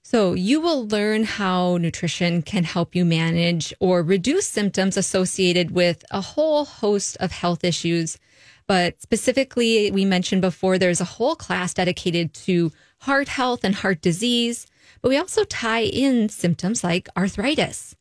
So 0.02 0.34
you 0.34 0.60
will 0.60 0.86
learn 0.86 1.24
how 1.24 1.78
nutrition 1.78 2.42
can 2.42 2.64
help 2.64 2.94
you 2.94 3.06
manage 3.06 3.72
or 3.80 4.02
reduce 4.02 4.46
symptoms 4.46 4.98
associated 4.98 5.70
with 5.70 6.04
a 6.10 6.20
whole 6.20 6.66
host 6.66 7.16
of 7.18 7.32
health 7.32 7.64
issues. 7.64 8.18
But 8.66 9.02
specifically, 9.02 9.90
we 9.90 10.04
mentioned 10.04 10.42
before, 10.42 10.78
there's 10.78 11.00
a 11.00 11.04
whole 11.04 11.36
class 11.36 11.74
dedicated 11.74 12.32
to 12.34 12.72
heart 13.00 13.28
health 13.28 13.64
and 13.64 13.74
heart 13.74 14.00
disease. 14.00 14.66
But 15.02 15.10
we 15.10 15.18
also 15.18 15.44
tie 15.44 15.82
in 15.82 16.28
symptoms 16.30 16.82
like 16.82 17.08
arthritis, 17.16 17.94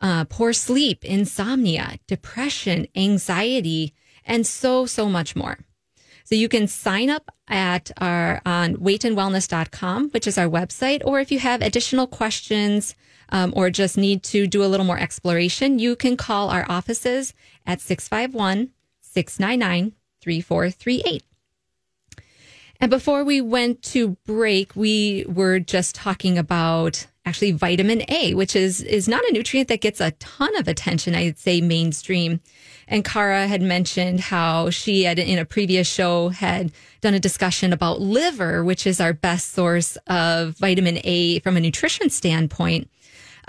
uh, 0.00 0.24
poor 0.24 0.52
sleep, 0.52 1.04
insomnia, 1.04 1.98
depression, 2.06 2.86
anxiety, 2.94 3.94
and 4.24 4.46
so, 4.46 4.86
so 4.86 5.08
much 5.08 5.34
more. 5.34 5.58
So 6.24 6.36
you 6.36 6.48
can 6.48 6.68
sign 6.68 7.10
up 7.10 7.28
at 7.48 7.90
our 7.98 8.40
on 8.46 8.76
weightandwellness.com, 8.76 10.10
which 10.10 10.28
is 10.28 10.38
our 10.38 10.48
website, 10.48 11.02
or 11.04 11.18
if 11.18 11.32
you 11.32 11.40
have 11.40 11.60
additional 11.60 12.06
questions 12.06 12.94
um, 13.30 13.52
or 13.56 13.70
just 13.70 13.98
need 13.98 14.22
to 14.24 14.46
do 14.46 14.62
a 14.62 14.66
little 14.66 14.86
more 14.86 14.98
exploration, 14.98 15.80
you 15.80 15.96
can 15.96 16.16
call 16.16 16.48
our 16.50 16.64
offices 16.68 17.34
at 17.66 17.80
651 17.80 18.70
699 19.12 19.92
3438. 20.20 21.22
And 22.80 22.90
before 22.90 23.24
we 23.24 23.40
went 23.42 23.82
to 23.82 24.16
break, 24.24 24.74
we 24.74 25.26
were 25.28 25.58
just 25.58 25.94
talking 25.94 26.38
about 26.38 27.06
actually 27.26 27.52
vitamin 27.52 28.02
A, 28.08 28.34
which 28.34 28.56
is 28.56 28.80
is 28.80 29.06
not 29.06 29.22
a 29.24 29.32
nutrient 29.32 29.68
that 29.68 29.82
gets 29.82 30.00
a 30.00 30.12
ton 30.12 30.56
of 30.56 30.66
attention. 30.66 31.14
I'd 31.14 31.38
say 31.38 31.60
mainstream. 31.60 32.40
And 32.88 33.04
Kara 33.04 33.46
had 33.46 33.62
mentioned 33.62 34.20
how 34.20 34.70
she 34.70 35.04
had 35.04 35.18
in 35.18 35.38
a 35.38 35.44
previous 35.44 35.86
show 35.86 36.30
had 36.30 36.72
done 37.02 37.14
a 37.14 37.20
discussion 37.20 37.72
about 37.72 38.00
liver, 38.00 38.64
which 38.64 38.86
is 38.86 39.00
our 39.00 39.12
best 39.12 39.52
source 39.52 39.96
of 40.06 40.56
vitamin 40.56 40.98
A 41.04 41.38
from 41.40 41.56
a 41.56 41.60
nutrition 41.60 42.10
standpoint. 42.10 42.90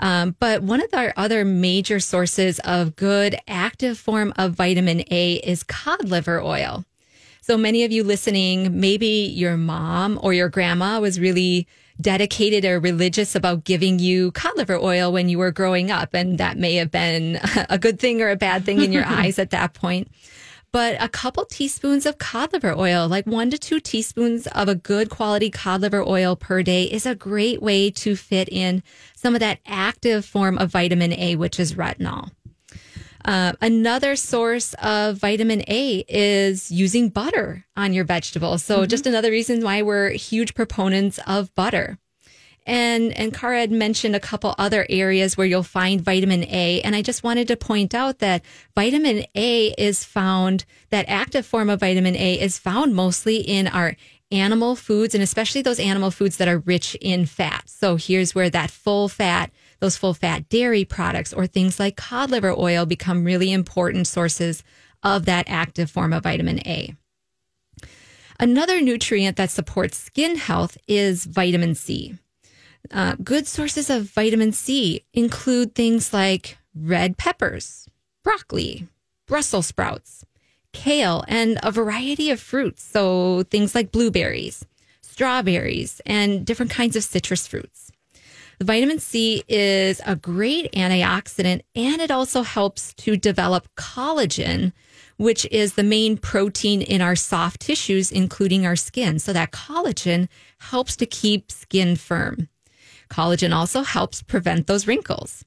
Um, 0.00 0.36
but 0.38 0.62
one 0.62 0.82
of 0.82 0.92
our 0.92 1.12
other 1.16 1.44
major 1.44 2.00
sources 2.00 2.58
of 2.60 2.96
good 2.96 3.36
active 3.46 3.98
form 3.98 4.32
of 4.36 4.52
vitamin 4.52 5.02
A 5.10 5.34
is 5.34 5.62
cod 5.62 6.08
liver 6.08 6.40
oil. 6.40 6.84
So 7.40 7.58
many 7.58 7.82
of 7.84 7.90
you 7.90 8.04
listening, 8.04 8.80
maybe 8.80 9.06
your 9.06 9.56
mom 9.56 10.18
or 10.22 10.32
your 10.32 10.48
grandma 10.48 11.00
was 11.00 11.18
really 11.18 11.66
dedicated 12.00 12.64
or 12.64 12.80
religious 12.80 13.34
about 13.34 13.64
giving 13.64 13.98
you 13.98 14.30
cod 14.32 14.56
liver 14.56 14.76
oil 14.76 15.12
when 15.12 15.28
you 15.28 15.38
were 15.38 15.50
growing 15.50 15.90
up. 15.90 16.14
And 16.14 16.38
that 16.38 16.56
may 16.56 16.76
have 16.76 16.90
been 16.90 17.40
a 17.68 17.78
good 17.78 17.98
thing 17.98 18.22
or 18.22 18.30
a 18.30 18.36
bad 18.36 18.64
thing 18.64 18.80
in 18.80 18.92
your 18.92 19.04
eyes 19.06 19.38
at 19.38 19.50
that 19.50 19.74
point. 19.74 20.10
But 20.72 20.96
a 21.00 21.08
couple 21.08 21.44
teaspoons 21.44 22.06
of 22.06 22.16
cod 22.16 22.54
liver 22.54 22.74
oil, 22.74 23.06
like 23.06 23.26
one 23.26 23.50
to 23.50 23.58
two 23.58 23.78
teaspoons 23.78 24.46
of 24.46 24.68
a 24.68 24.74
good 24.74 25.10
quality 25.10 25.50
cod 25.50 25.82
liver 25.82 26.02
oil 26.02 26.34
per 26.34 26.62
day 26.62 26.84
is 26.84 27.04
a 27.04 27.14
great 27.14 27.60
way 27.60 27.90
to 27.90 28.16
fit 28.16 28.48
in 28.48 28.82
some 29.14 29.34
of 29.34 29.40
that 29.40 29.60
active 29.66 30.24
form 30.24 30.56
of 30.56 30.70
vitamin 30.70 31.12
A, 31.12 31.36
which 31.36 31.60
is 31.60 31.74
retinol. 31.74 32.30
Uh, 33.24 33.52
another 33.60 34.16
source 34.16 34.74
of 34.82 35.18
vitamin 35.18 35.62
A 35.68 36.04
is 36.08 36.72
using 36.72 37.10
butter 37.10 37.66
on 37.76 37.92
your 37.92 38.04
vegetables. 38.04 38.64
So, 38.64 38.78
mm-hmm. 38.78 38.88
just 38.88 39.06
another 39.06 39.30
reason 39.30 39.62
why 39.62 39.82
we're 39.82 40.10
huge 40.10 40.54
proponents 40.54 41.20
of 41.26 41.54
butter. 41.54 41.98
And 42.64 43.12
and 43.18 43.34
Kara 43.34 43.60
had 43.60 43.72
mentioned 43.72 44.14
a 44.14 44.20
couple 44.20 44.54
other 44.56 44.86
areas 44.88 45.36
where 45.36 45.46
you'll 45.46 45.62
find 45.62 46.00
vitamin 46.00 46.44
A. 46.44 46.80
And 46.82 46.94
I 46.94 47.02
just 47.02 47.24
wanted 47.24 47.48
to 47.48 47.56
point 47.56 47.94
out 47.94 48.20
that 48.20 48.42
vitamin 48.74 49.24
A 49.34 49.68
is 49.78 50.04
found, 50.04 50.64
that 50.90 51.06
active 51.08 51.44
form 51.44 51.70
of 51.70 51.80
vitamin 51.80 52.16
A 52.16 52.40
is 52.40 52.58
found 52.58 52.94
mostly 52.94 53.36
in 53.38 53.66
our 53.66 53.96
animal 54.30 54.74
foods 54.74 55.14
and 55.14 55.22
especially 55.22 55.60
those 55.60 55.78
animal 55.78 56.10
foods 56.10 56.38
that 56.38 56.48
are 56.48 56.58
rich 56.60 56.96
in 57.00 57.26
fat. 57.26 57.64
So 57.68 57.96
here's 57.96 58.34
where 58.34 58.50
that 58.50 58.70
full 58.70 59.08
fat 59.08 59.50
those 59.80 59.96
full 59.96 60.14
fat 60.14 60.48
dairy 60.48 60.84
products 60.84 61.32
or 61.32 61.46
things 61.46 61.80
like 61.80 61.96
cod 61.96 62.30
liver 62.30 62.54
oil 62.56 62.86
become 62.86 63.24
really 63.24 63.50
important 63.52 64.06
sources 64.06 64.62
of 65.02 65.24
that 65.24 65.44
active 65.48 65.90
form 65.90 66.12
of 66.12 66.22
vitamin 66.22 66.60
A. 66.60 66.94
Another 68.38 68.80
nutrient 68.80 69.36
that 69.36 69.50
supports 69.50 69.98
skin 69.98 70.36
health 70.36 70.78
is 70.86 71.24
vitamin 71.24 71.74
C. 71.74 72.16
Uh, 72.90 73.16
good 73.22 73.46
sources 73.46 73.88
of 73.88 74.04
vitamin 74.04 74.52
C 74.52 75.04
include 75.14 75.74
things 75.74 76.12
like 76.12 76.58
red 76.74 77.16
peppers, 77.16 77.88
broccoli, 78.22 78.88
Brussels 79.26 79.66
sprouts, 79.66 80.24
kale, 80.72 81.24
and 81.28 81.58
a 81.62 81.70
variety 81.70 82.30
of 82.30 82.40
fruits. 82.40 82.82
So 82.82 83.44
things 83.44 83.74
like 83.74 83.92
blueberries, 83.92 84.66
strawberries, 85.00 86.00
and 86.04 86.44
different 86.44 86.70
kinds 86.70 86.96
of 86.96 87.04
citrus 87.04 87.46
fruits. 87.46 87.92
The 88.58 88.64
vitamin 88.66 88.98
C 89.00 89.42
is 89.48 90.00
a 90.06 90.14
great 90.14 90.70
antioxidant 90.72 91.62
and 91.74 92.00
it 92.00 92.10
also 92.10 92.42
helps 92.42 92.94
to 92.94 93.16
develop 93.16 93.68
collagen, 93.76 94.72
which 95.16 95.46
is 95.46 95.74
the 95.74 95.82
main 95.82 96.16
protein 96.16 96.80
in 96.82 97.00
our 97.00 97.16
soft 97.16 97.60
tissues, 97.60 98.12
including 98.12 98.64
our 98.66 98.76
skin. 98.76 99.18
So 99.18 99.32
that 99.32 99.50
collagen 99.50 100.28
helps 100.58 100.94
to 100.96 101.06
keep 101.06 101.50
skin 101.50 101.96
firm. 101.96 102.48
Collagen 103.12 103.54
also 103.54 103.82
helps 103.82 104.22
prevent 104.22 104.66
those 104.66 104.86
wrinkles. 104.86 105.44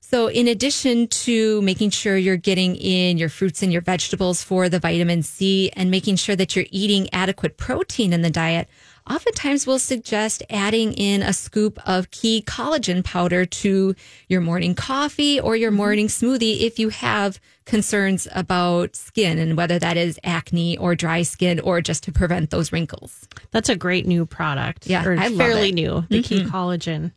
So, 0.00 0.26
in 0.26 0.48
addition 0.48 1.06
to 1.08 1.62
making 1.62 1.90
sure 1.90 2.16
you're 2.16 2.36
getting 2.36 2.74
in 2.76 3.16
your 3.16 3.28
fruits 3.28 3.62
and 3.62 3.72
your 3.72 3.82
vegetables 3.82 4.42
for 4.42 4.68
the 4.68 4.78
vitamin 4.78 5.22
C 5.22 5.70
and 5.76 5.90
making 5.90 6.16
sure 6.16 6.36
that 6.36 6.54
you're 6.54 6.66
eating 6.70 7.08
adequate 7.12 7.56
protein 7.56 8.12
in 8.12 8.22
the 8.22 8.30
diet, 8.30 8.68
oftentimes 9.08 9.66
we'll 9.66 9.78
suggest 9.78 10.42
adding 10.50 10.92
in 10.94 11.22
a 11.22 11.32
scoop 11.32 11.78
of 11.86 12.10
key 12.10 12.42
collagen 12.46 13.04
powder 13.04 13.46
to 13.46 13.94
your 14.28 14.40
morning 14.40 14.74
coffee 14.74 15.38
or 15.38 15.56
your 15.56 15.70
mm-hmm. 15.70 15.76
morning 15.76 16.06
smoothie 16.08 16.60
if 16.60 16.78
you 16.78 16.88
have 16.88 17.40
concerns 17.64 18.26
about 18.34 18.96
skin 18.96 19.38
and 19.38 19.56
whether 19.56 19.78
that 19.78 19.96
is 19.96 20.18
acne 20.24 20.76
or 20.78 20.94
dry 20.94 21.22
skin 21.22 21.60
or 21.60 21.80
just 21.80 22.02
to 22.02 22.12
prevent 22.12 22.50
those 22.50 22.72
wrinkles. 22.72 23.28
That's 23.52 23.68
a 23.68 23.76
great 23.76 24.06
new 24.06 24.26
product. 24.26 24.86
Yeah, 24.86 25.04
or 25.04 25.16
I 25.16 25.34
fairly 25.34 25.72
new, 25.72 26.04
the 26.08 26.20
mm-hmm. 26.20 26.22
key 26.22 26.44
collagen. 26.44 27.12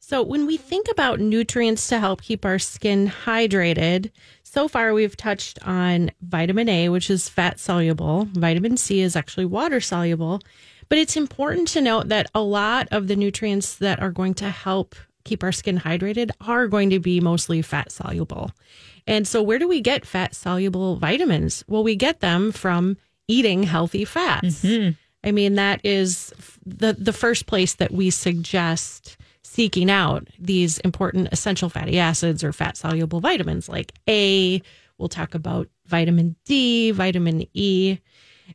So 0.00 0.22
when 0.22 0.46
we 0.46 0.56
think 0.56 0.86
about 0.90 1.20
nutrients 1.20 1.88
to 1.88 1.98
help 1.98 2.22
keep 2.22 2.44
our 2.44 2.58
skin 2.58 3.12
hydrated, 3.26 4.10
so 4.42 4.66
far 4.66 4.94
we've 4.94 5.16
touched 5.16 5.58
on 5.66 6.10
vitamin 6.22 6.68
A, 6.68 6.88
which 6.88 7.10
is 7.10 7.28
fat 7.28 7.60
soluble. 7.60 8.26
Vitamin 8.32 8.78
C 8.78 9.00
is 9.00 9.16
actually 9.16 9.44
water 9.44 9.80
soluble. 9.80 10.40
But 10.88 10.98
it's 10.98 11.16
important 11.16 11.68
to 11.68 11.80
note 11.80 12.08
that 12.08 12.30
a 12.34 12.40
lot 12.40 12.88
of 12.90 13.08
the 13.08 13.16
nutrients 13.16 13.76
that 13.76 14.00
are 14.00 14.10
going 14.10 14.34
to 14.34 14.48
help 14.48 14.94
keep 15.24 15.42
our 15.42 15.52
skin 15.52 15.78
hydrated 15.78 16.30
are 16.40 16.66
going 16.66 16.90
to 16.90 16.98
be 16.98 17.20
mostly 17.20 17.60
fat 17.62 17.92
soluble. 17.92 18.50
And 19.06 19.26
so, 19.26 19.42
where 19.42 19.58
do 19.58 19.68
we 19.68 19.80
get 19.80 20.06
fat 20.06 20.34
soluble 20.34 20.96
vitamins? 20.96 21.64
Well, 21.66 21.84
we 21.84 21.96
get 21.96 22.20
them 22.20 22.52
from 22.52 22.96
eating 23.26 23.62
healthy 23.62 24.04
fats. 24.04 24.62
Mm-hmm. 24.62 24.90
I 25.24 25.32
mean, 25.32 25.54
that 25.54 25.80
is 25.84 26.32
the, 26.64 26.92
the 26.92 27.12
first 27.12 27.46
place 27.46 27.74
that 27.74 27.90
we 27.90 28.10
suggest 28.10 29.16
seeking 29.42 29.90
out 29.90 30.28
these 30.38 30.78
important 30.78 31.28
essential 31.32 31.68
fatty 31.68 31.98
acids 31.98 32.44
or 32.44 32.52
fat 32.52 32.76
soluble 32.76 33.20
vitamins 33.20 33.68
like 33.68 33.92
A. 34.08 34.62
We'll 34.98 35.08
talk 35.08 35.34
about 35.34 35.68
vitamin 35.86 36.36
D, 36.44 36.90
vitamin 36.90 37.46
E. 37.54 37.98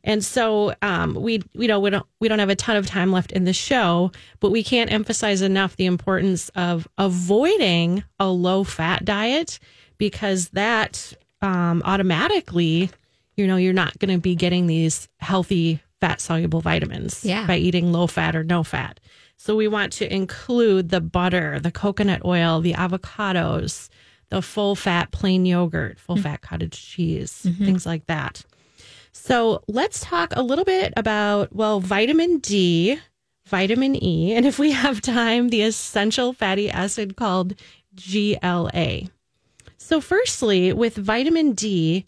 And 0.02 0.24
so 0.24 0.74
um, 0.82 1.14
we 1.14 1.42
we 1.54 1.66
know 1.66 1.78
we 1.78 1.90
don't 1.90 2.06
we 2.20 2.28
don't 2.28 2.38
have 2.38 2.50
a 2.50 2.56
ton 2.56 2.76
of 2.76 2.86
time 2.86 3.12
left 3.12 3.32
in 3.32 3.44
the 3.44 3.52
show, 3.52 4.10
but 4.40 4.50
we 4.50 4.64
can't 4.64 4.92
emphasize 4.92 5.42
enough 5.42 5.76
the 5.76 5.86
importance 5.86 6.48
of 6.50 6.88
avoiding 6.98 8.04
a 8.18 8.28
low 8.28 8.64
fat 8.64 9.04
diet 9.04 9.58
because 9.98 10.48
that 10.50 11.12
um, 11.42 11.82
automatically, 11.84 12.90
you 13.36 13.46
know, 13.46 13.56
you're 13.56 13.72
not 13.72 13.98
going 13.98 14.12
to 14.12 14.20
be 14.20 14.34
getting 14.34 14.66
these 14.66 15.08
healthy 15.18 15.80
fat 16.00 16.20
soluble 16.20 16.60
vitamins 16.60 17.24
yeah. 17.24 17.46
by 17.46 17.56
eating 17.56 17.92
low 17.92 18.06
fat 18.06 18.34
or 18.34 18.44
no 18.44 18.62
fat. 18.62 19.00
So 19.36 19.56
we 19.56 19.68
want 19.68 19.92
to 19.94 20.12
include 20.12 20.88
the 20.88 21.00
butter, 21.00 21.60
the 21.60 21.70
coconut 21.70 22.24
oil, 22.24 22.60
the 22.60 22.74
avocados, 22.74 23.88
the 24.30 24.42
full 24.42 24.74
fat 24.74 25.10
plain 25.10 25.44
yogurt, 25.44 25.98
full 25.98 26.16
fat 26.16 26.40
cottage 26.40 26.80
cheese, 26.80 27.44
mm-hmm. 27.46 27.64
things 27.64 27.86
like 27.86 28.06
that. 28.06 28.44
So 29.14 29.62
let's 29.68 30.00
talk 30.00 30.32
a 30.34 30.42
little 30.42 30.64
bit 30.64 30.92
about, 30.96 31.54
well, 31.54 31.80
vitamin 31.80 32.40
D, 32.40 32.98
vitamin 33.46 34.02
E, 34.02 34.32
and 34.34 34.44
if 34.44 34.58
we 34.58 34.72
have 34.72 35.00
time, 35.00 35.48
the 35.48 35.62
essential 35.62 36.32
fatty 36.32 36.68
acid 36.68 37.16
called 37.16 37.54
GLA. 37.94 39.02
So, 39.78 40.00
firstly, 40.00 40.72
with 40.72 40.96
vitamin 40.96 41.52
D, 41.52 42.04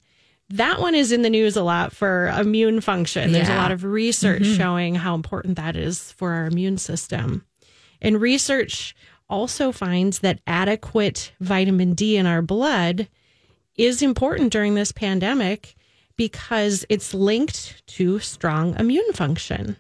that 0.51 0.81
one 0.81 0.95
is 0.95 1.13
in 1.13 1.23
the 1.23 1.31
news 1.31 1.57
a 1.57 1.63
lot 1.63 1.93
for 1.93 2.29
immune 2.29 2.81
function. 2.81 3.33
There's 3.33 3.49
a 3.49 3.57
lot 3.57 3.73
of 3.73 3.85
research 3.85 4.43
mm-hmm. 4.43 4.57
showing 4.57 4.95
how 4.95 5.15
important 5.15 5.57
that 5.57 5.77
is 5.77 6.13
for 6.13 6.33
our 6.33 6.47
immune 6.47 6.79
system. 6.79 7.45
And 8.01 8.21
research 8.21 8.97
also 9.29 9.73
finds 9.73 10.21
that 10.21 10.41
adequate 10.47 11.33
vitamin 11.41 11.95
D 11.95 12.17
in 12.17 12.27
our 12.27 12.43
blood 12.43 13.09
is 13.77 14.03
important 14.03 14.53
during 14.53 14.75
this 14.75 14.93
pandemic 14.93 15.76
because 16.17 16.85
it's 16.89 17.15
linked 17.15 17.87
to 17.87 18.19
strong 18.19 18.75
immune 18.79 19.13
function. 19.13 19.77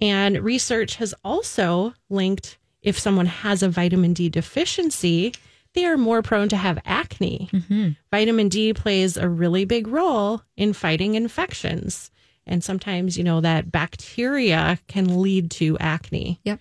And 0.00 0.42
research 0.42 0.96
has 0.96 1.14
also 1.24 1.94
linked 2.10 2.58
if 2.82 2.98
someone 2.98 3.26
has 3.26 3.62
a 3.62 3.68
vitamin 3.68 4.12
D 4.12 4.28
deficiency, 4.28 5.32
they 5.74 5.86
are 5.86 5.96
more 5.96 6.22
prone 6.22 6.48
to 6.48 6.56
have 6.56 6.82
acne. 6.84 7.48
Mm-hmm. 7.52 7.90
Vitamin 8.10 8.48
D 8.48 8.74
plays 8.74 9.16
a 9.16 9.28
really 9.28 9.64
big 9.64 9.86
role 9.86 10.42
in 10.56 10.72
fighting 10.72 11.14
infections. 11.14 12.10
And 12.46 12.62
sometimes, 12.62 13.16
you 13.16 13.24
know, 13.24 13.40
that 13.40 13.70
bacteria 13.70 14.78
can 14.88 15.22
lead 15.22 15.50
to 15.52 15.78
acne. 15.78 16.40
Yep. 16.44 16.58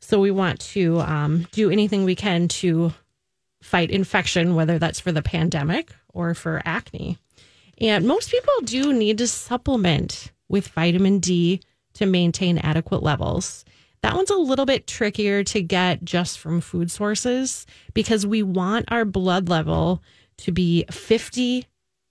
So 0.00 0.18
we 0.18 0.30
want 0.30 0.60
to 0.60 1.00
um, 1.00 1.46
do 1.52 1.70
anything 1.70 2.04
we 2.04 2.16
can 2.16 2.48
to 2.48 2.92
fight 3.62 3.90
infection, 3.90 4.54
whether 4.54 4.78
that's 4.78 4.98
for 4.98 5.12
the 5.12 5.22
pandemic 5.22 5.94
or 6.08 6.34
for 6.34 6.62
acne. 6.64 7.18
And 7.82 8.06
most 8.06 8.30
people 8.30 8.54
do 8.64 8.92
need 8.92 9.18
to 9.18 9.26
supplement 9.26 10.30
with 10.48 10.68
vitamin 10.68 11.18
D 11.18 11.60
to 11.94 12.06
maintain 12.06 12.58
adequate 12.58 13.02
levels. 13.02 13.64
That 14.02 14.14
one's 14.14 14.30
a 14.30 14.36
little 14.36 14.66
bit 14.66 14.86
trickier 14.86 15.44
to 15.44 15.62
get 15.62 16.04
just 16.04 16.38
from 16.38 16.60
food 16.60 16.90
sources 16.90 17.66
because 17.92 18.26
we 18.26 18.42
want 18.42 18.90
our 18.90 19.04
blood 19.04 19.48
level 19.48 20.02
to 20.38 20.52
be 20.52 20.84
50 20.90 21.66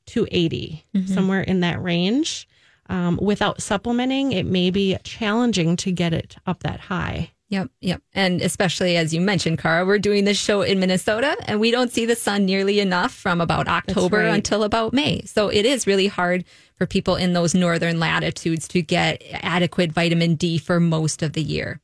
to 0.07 0.27
80, 0.29 0.85
mm-hmm. 0.95 1.13
somewhere 1.13 1.41
in 1.41 1.61
that 1.61 1.81
range. 1.81 2.47
Um, 2.89 3.17
without 3.21 3.61
supplementing, 3.61 4.33
it 4.33 4.45
may 4.45 4.69
be 4.69 4.97
challenging 5.03 5.77
to 5.77 5.91
get 5.91 6.13
it 6.13 6.35
up 6.45 6.63
that 6.63 6.81
high. 6.81 7.31
Yep, 7.51 7.69
yep. 7.81 8.01
And 8.13 8.41
especially 8.41 8.95
as 8.95 9.13
you 9.13 9.19
mentioned, 9.19 9.59
Kara, 9.59 9.85
we're 9.85 9.99
doing 9.99 10.23
this 10.23 10.39
show 10.39 10.61
in 10.61 10.79
Minnesota 10.79 11.35
and 11.47 11.59
we 11.59 11.69
don't 11.69 11.91
see 11.91 12.05
the 12.05 12.15
sun 12.15 12.45
nearly 12.45 12.79
enough 12.79 13.13
from 13.13 13.41
about 13.41 13.67
October 13.67 14.19
right. 14.19 14.33
until 14.33 14.63
about 14.63 14.93
May. 14.93 15.23
So 15.25 15.49
it 15.49 15.65
is 15.65 15.85
really 15.85 16.07
hard 16.07 16.45
for 16.77 16.85
people 16.85 17.17
in 17.17 17.33
those 17.33 17.53
northern 17.53 17.99
latitudes 17.99 18.69
to 18.69 18.81
get 18.81 19.21
adequate 19.33 19.91
vitamin 19.91 20.35
D 20.35 20.59
for 20.59 20.79
most 20.79 21.21
of 21.21 21.33
the 21.33 21.43
year. 21.43 21.81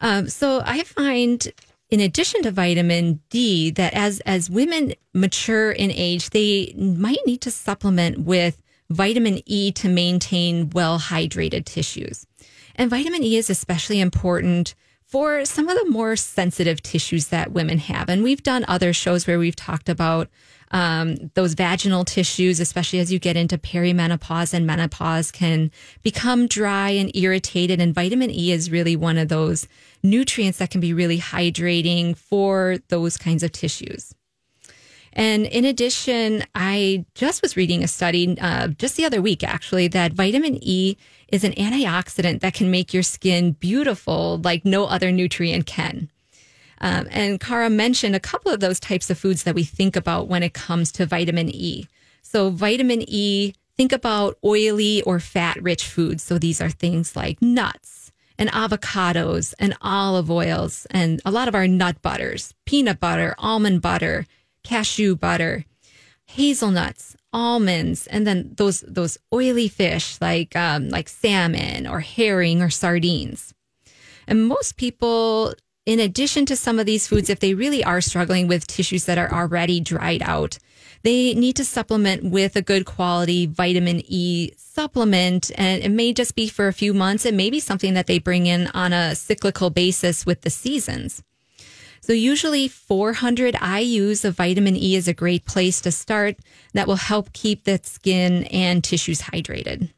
Um, 0.00 0.28
so 0.28 0.62
I 0.64 0.84
find 0.84 1.52
in 1.90 1.98
addition 1.98 2.42
to 2.42 2.52
vitamin 2.52 3.20
D 3.30 3.72
that 3.72 3.92
as 3.92 4.20
as 4.20 4.48
women 4.48 4.94
mature 5.14 5.72
in 5.72 5.90
age, 5.90 6.30
they 6.30 6.72
might 6.76 7.18
need 7.26 7.40
to 7.40 7.50
supplement 7.50 8.20
with 8.20 8.62
vitamin 8.88 9.40
E 9.46 9.72
to 9.72 9.88
maintain 9.88 10.70
well 10.70 11.00
hydrated 11.00 11.64
tissues. 11.64 12.27
And 12.78 12.88
vitamin 12.88 13.24
E 13.24 13.36
is 13.36 13.50
especially 13.50 13.98
important 13.98 14.76
for 15.04 15.44
some 15.44 15.68
of 15.68 15.76
the 15.76 15.90
more 15.90 16.14
sensitive 16.14 16.82
tissues 16.82 17.28
that 17.28 17.52
women 17.52 17.78
have. 17.78 18.08
And 18.08 18.22
we've 18.22 18.42
done 18.42 18.64
other 18.68 18.92
shows 18.92 19.26
where 19.26 19.38
we've 19.38 19.56
talked 19.56 19.88
about 19.88 20.28
um, 20.70 21.30
those 21.34 21.54
vaginal 21.54 22.04
tissues, 22.04 22.60
especially 22.60 23.00
as 23.00 23.10
you 23.10 23.18
get 23.18 23.36
into 23.36 23.58
perimenopause 23.58 24.54
and 24.54 24.66
menopause, 24.66 25.32
can 25.32 25.72
become 26.02 26.46
dry 26.46 26.90
and 26.90 27.10
irritated. 27.16 27.80
And 27.80 27.94
vitamin 27.94 28.30
E 28.30 28.52
is 28.52 28.70
really 28.70 28.94
one 28.94 29.18
of 29.18 29.28
those 29.28 29.66
nutrients 30.02 30.58
that 30.58 30.70
can 30.70 30.80
be 30.80 30.92
really 30.92 31.18
hydrating 31.18 32.16
for 32.16 32.76
those 32.88 33.16
kinds 33.16 33.42
of 33.42 33.50
tissues. 33.50 34.14
And 35.14 35.46
in 35.46 35.64
addition, 35.64 36.44
I 36.54 37.06
just 37.14 37.42
was 37.42 37.56
reading 37.56 37.82
a 37.82 37.88
study 37.88 38.38
uh, 38.38 38.68
just 38.68 38.96
the 38.96 39.04
other 39.04 39.22
week, 39.22 39.42
actually, 39.42 39.88
that 39.88 40.12
vitamin 40.12 40.58
E 40.62 40.96
is 41.28 41.44
an 41.44 41.52
antioxidant 41.52 42.40
that 42.40 42.54
can 42.54 42.70
make 42.70 42.94
your 42.94 43.02
skin 43.02 43.52
beautiful 43.52 44.40
like 44.42 44.64
no 44.64 44.86
other 44.86 45.12
nutrient 45.12 45.66
can. 45.66 46.10
Um, 46.80 47.08
and 47.10 47.40
Kara 47.40 47.70
mentioned 47.70 48.14
a 48.14 48.20
couple 48.20 48.52
of 48.52 48.60
those 48.60 48.80
types 48.80 49.10
of 49.10 49.18
foods 49.18 49.42
that 49.42 49.54
we 49.54 49.64
think 49.64 49.96
about 49.96 50.28
when 50.28 50.42
it 50.42 50.54
comes 50.54 50.92
to 50.92 51.06
vitamin 51.06 51.48
E. 51.50 51.86
So, 52.22 52.50
vitamin 52.50 53.02
E, 53.08 53.54
think 53.76 53.92
about 53.92 54.38
oily 54.44 55.02
or 55.02 55.18
fat 55.18 55.60
rich 55.62 55.86
foods. 55.86 56.22
So, 56.22 56.38
these 56.38 56.60
are 56.60 56.70
things 56.70 57.16
like 57.16 57.42
nuts 57.42 58.12
and 58.38 58.48
avocados 58.50 59.54
and 59.58 59.76
olive 59.82 60.30
oils 60.30 60.86
and 60.90 61.20
a 61.24 61.30
lot 61.30 61.48
of 61.48 61.54
our 61.54 61.66
nut 61.66 62.00
butters, 62.00 62.54
peanut 62.64 63.00
butter, 63.00 63.34
almond 63.38 63.82
butter, 63.82 64.26
cashew 64.62 65.16
butter, 65.16 65.64
hazelnuts, 66.28 67.16
almonds, 67.32 68.06
and 68.06 68.26
then 68.26 68.52
those 68.56 68.82
those 68.82 69.18
oily 69.32 69.68
fish 69.68 70.20
like 70.20 70.54
um, 70.54 70.88
like 70.88 71.08
salmon 71.08 71.86
or 71.86 72.00
herring 72.00 72.62
or 72.62 72.70
sardines. 72.70 73.54
And 74.26 74.46
most 74.46 74.76
people, 74.76 75.54
in 75.86 75.98
addition 75.98 76.44
to 76.46 76.56
some 76.56 76.78
of 76.78 76.86
these 76.86 77.08
foods, 77.08 77.30
if 77.30 77.40
they 77.40 77.54
really 77.54 77.82
are 77.82 78.02
struggling 78.02 78.46
with 78.46 78.66
tissues 78.66 79.06
that 79.06 79.18
are 79.18 79.32
already 79.32 79.80
dried 79.80 80.22
out, 80.22 80.58
they 81.02 81.32
need 81.34 81.56
to 81.56 81.64
supplement 81.64 82.24
with 82.24 82.56
a 82.56 82.62
good 82.62 82.84
quality 82.84 83.46
vitamin 83.46 84.02
E 84.04 84.52
supplement. 84.56 85.50
And 85.56 85.82
it 85.82 85.90
may 85.90 86.12
just 86.12 86.34
be 86.36 86.48
for 86.48 86.68
a 86.68 86.74
few 86.74 86.92
months. 86.92 87.24
It 87.24 87.34
may 87.34 87.48
be 87.48 87.58
something 87.58 87.94
that 87.94 88.06
they 88.06 88.18
bring 88.18 88.46
in 88.46 88.66
on 88.68 88.92
a 88.92 89.14
cyclical 89.14 89.70
basis 89.70 90.26
with 90.26 90.42
the 90.42 90.50
seasons. 90.50 91.22
So 92.08 92.14
usually 92.14 92.68
400 92.68 93.54
IUs 93.56 94.24
of 94.24 94.34
vitamin 94.34 94.74
E 94.76 94.96
is 94.96 95.08
a 95.08 95.12
great 95.12 95.44
place 95.44 95.82
to 95.82 95.92
start 95.92 96.38
that 96.72 96.86
will 96.86 96.96
help 96.96 97.34
keep 97.34 97.64
the 97.64 97.78
skin 97.82 98.44
and 98.44 98.82
tissues 98.82 99.20
hydrated. 99.20 99.90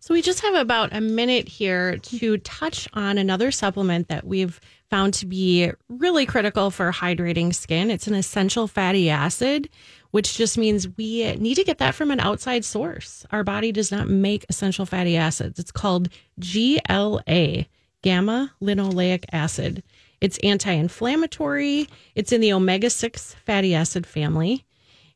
So 0.00 0.12
we 0.12 0.22
just 0.22 0.40
have 0.40 0.56
about 0.56 0.92
a 0.92 1.00
minute 1.00 1.46
here 1.46 1.98
to 1.98 2.38
touch 2.38 2.88
on 2.94 3.16
another 3.16 3.52
supplement 3.52 4.08
that 4.08 4.26
we've 4.26 4.60
found 4.90 5.14
to 5.14 5.26
be 5.26 5.70
really 5.88 6.26
critical 6.26 6.72
for 6.72 6.90
hydrating 6.90 7.54
skin. 7.54 7.92
It's 7.92 8.08
an 8.08 8.14
essential 8.14 8.66
fatty 8.66 9.08
acid, 9.08 9.68
which 10.10 10.36
just 10.36 10.58
means 10.58 10.88
we 10.98 11.32
need 11.36 11.54
to 11.54 11.64
get 11.64 11.78
that 11.78 11.94
from 11.94 12.10
an 12.10 12.18
outside 12.18 12.64
source. 12.64 13.24
Our 13.30 13.44
body 13.44 13.70
does 13.70 13.92
not 13.92 14.08
make 14.08 14.46
essential 14.48 14.84
fatty 14.84 15.16
acids. 15.16 15.60
It's 15.60 15.70
called 15.70 16.08
GLA, 16.40 17.66
gamma 18.02 18.52
linoleic 18.60 19.26
acid. 19.32 19.84
It's 20.24 20.38
anti 20.38 20.72
inflammatory, 20.72 21.86
it's 22.14 22.32
in 22.32 22.40
the 22.40 22.54
omega 22.54 22.88
6 22.88 23.34
fatty 23.44 23.74
acid 23.74 24.06
family. 24.06 24.64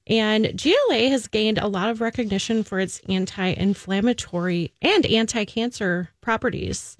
And 0.06 0.52
GLA 0.54 1.08
has 1.08 1.28
gained 1.28 1.56
a 1.56 1.66
lot 1.66 1.88
of 1.88 2.02
recognition 2.02 2.62
for 2.62 2.78
its 2.78 3.00
anti 3.08 3.46
inflammatory 3.46 4.74
and 4.82 5.06
anti 5.06 5.46
cancer 5.46 6.10
properties. 6.20 6.98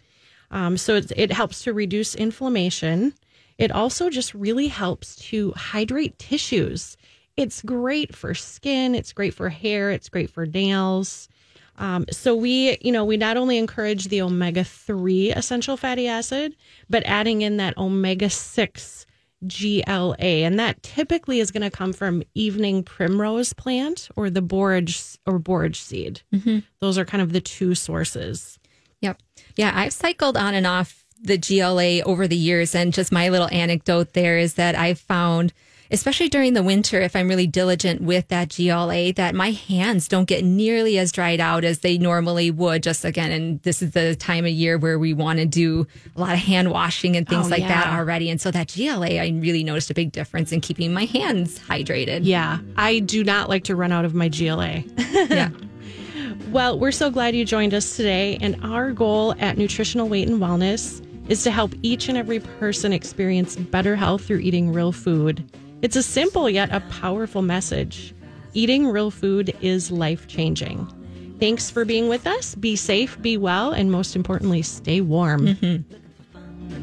Um, 0.51 0.79
so 0.79 0.95
it, 0.95 1.13
it 1.17 1.33
helps 1.33 1.63
to 1.65 1.75
reduce 1.75 2.15
inflammation. 2.15 3.13
It 3.59 3.71
also 3.71 4.09
just 4.09 4.33
really 4.33 4.69
helps 4.69 5.15
to 5.27 5.53
hydrate 5.55 6.19
tissues. 6.19 6.97
It's 7.37 7.61
great 7.61 8.17
for 8.17 8.33
skin, 8.33 8.95
it's 8.95 9.13
great 9.13 9.35
for 9.35 9.51
hair, 9.51 9.91
it's 9.91 10.09
great 10.09 10.31
for 10.31 10.47
nails. 10.47 11.29
Um, 11.79 12.05
so 12.11 12.35
we, 12.35 12.77
you 12.81 12.93
know, 12.93 13.05
we 13.05 13.17
not 13.17 13.37
only 13.37 13.57
encourage 13.57 14.09
the 14.09 14.23
omega 14.23 14.65
3 14.65 15.31
essential 15.33 15.77
fatty 15.77 16.09
acid, 16.09 16.55
but 16.91 17.03
adding 17.07 17.43
in 17.43 17.57
that 17.59 17.79
omega 17.79 18.29
6 18.29 19.07
GLA. 19.47 20.17
And 20.19 20.59
that 20.59 20.83
typically 20.83 21.41
is 21.41 21.51
going 21.51 21.63
to 21.63 21.71
come 21.71 21.93
from 21.93 22.23
evening 22.35 22.83
primrose 22.83 23.53
plant 23.53 24.09
or 24.17 24.31
the 24.31 24.43
borage 24.43 25.17
or 25.27 25.39
borage 25.39 25.81
seed. 25.81 26.23
Mm-hmm. 26.35 26.59
Those 26.81 26.99
are 26.99 27.05
kind 27.05 27.23
of 27.23 27.33
the 27.33 27.41
two 27.41 27.75
sources. 27.75 28.59
Yep. 29.01 29.21
Yeah, 29.57 29.73
I've 29.75 29.93
cycled 29.93 30.37
on 30.37 30.55
and 30.55 30.67
off 30.67 31.05
the 31.21 31.39
GLA 31.39 32.03
over 32.03 32.27
the 32.27 32.37
years. 32.37 32.75
And 32.75 32.93
just 32.93 33.13
my 33.13 33.29
little 33.29 33.49
anecdote 33.53 34.13
there 34.13 34.39
is 34.39 34.55
that 34.55 34.75
I've 34.75 35.01
found 35.01 35.53
especially 35.91 36.29
during 36.29 36.55
the 36.55 36.63
winter, 36.63 37.01
if 37.01 37.17
I'm 37.17 37.29
really 37.29 37.47
diligent 37.47 38.01
with 38.01 38.29
that 38.29 38.55
GLA, 38.55 39.13
that 39.15 39.35
my 39.35 39.51
hands 39.51 40.09
don't 40.09 40.27
get 40.27 40.45
nearly 40.45 40.99
as 40.99 41.13
dried 41.13 41.41
out 41.41 41.65
as 41.65 41.81
they 41.81 41.99
normally 41.99 42.51
would. 42.51 42.83
Just 42.83 43.05
again, 43.05 43.31
and 43.31 43.63
this 43.63 43.83
is 43.83 43.93
the 43.93 44.15
time 44.17 44.45
of 44.45 44.51
year 44.51 44.79
where 44.79 44.99
we 44.99 45.15
want 45.15 45.39
to 45.39 45.47
do 45.47 45.87
a 46.17 46.21
lot 46.21 46.33
of 46.33 46.39
hand 46.39 46.71
washing 46.71 47.17
and 47.17 47.29
things 47.29 47.47
oh, 47.47 47.51
like 47.51 47.61
yeah. 47.61 47.69
that 47.69 47.87
already. 47.99 48.31
And 48.31 48.41
so 48.41 48.51
that 48.51 48.73
GLA, 48.75 49.19
I 49.19 49.29
really 49.35 49.65
noticed 49.65 49.91
a 49.91 49.95
big 49.95 50.13
difference 50.13 50.53
in 50.53 50.61
keeping 50.61 50.93
my 50.93 51.05
hands 51.05 51.59
hydrated. 51.59 52.21
Yeah. 52.25 52.59
I 52.77 53.01
do 53.01 53.25
not 53.25 53.49
like 53.49 53.65
to 53.65 53.77
run 53.77 53.93
out 53.93 54.05
of 54.05 54.15
my 54.15 54.29
GLA. 54.29 54.85
yeah. 55.13 55.51
Well, 56.51 56.79
we're 56.79 56.93
so 56.93 57.11
glad 57.11 57.37
you 57.37 57.45
joined 57.45 57.75
us 57.75 57.95
today. 57.95 58.39
And 58.41 58.59
our 58.65 58.93
goal 58.93 59.35
at 59.39 59.59
Nutritional 59.59 60.09
Weight 60.09 60.29
and 60.29 60.41
Wellness 60.41 61.05
is 61.29 61.43
to 61.43 61.51
help 61.51 61.75
each 61.83 62.09
and 62.09 62.17
every 62.17 62.41
person 62.41 62.91
experience 62.91 63.55
better 63.55 63.95
health 63.95 64.25
through 64.25 64.39
eating 64.39 64.73
real 64.73 64.91
food. 64.91 65.45
It's 65.81 65.97
a 65.97 66.03
simple 66.03 66.51
yet 66.51 66.73
a 66.73 66.81
powerful 66.81 67.43
message. 67.43 68.15
Eating 68.55 68.89
real 68.89 69.11
food 69.11 69.57
is 69.61 69.91
life 69.91 70.27
changing. 70.27 70.87
Thanks 71.39 71.71
for 71.71 71.85
being 71.85 72.09
with 72.09 72.27
us. 72.27 72.55
Be 72.57 72.75
safe, 72.75 73.21
be 73.23 73.37
well, 73.37 73.71
and 73.73 73.93
most 73.93 74.17
importantly, 74.17 74.63
stay 74.63 75.01
warm. 75.01 75.47
Mm-hmm. 75.47 75.95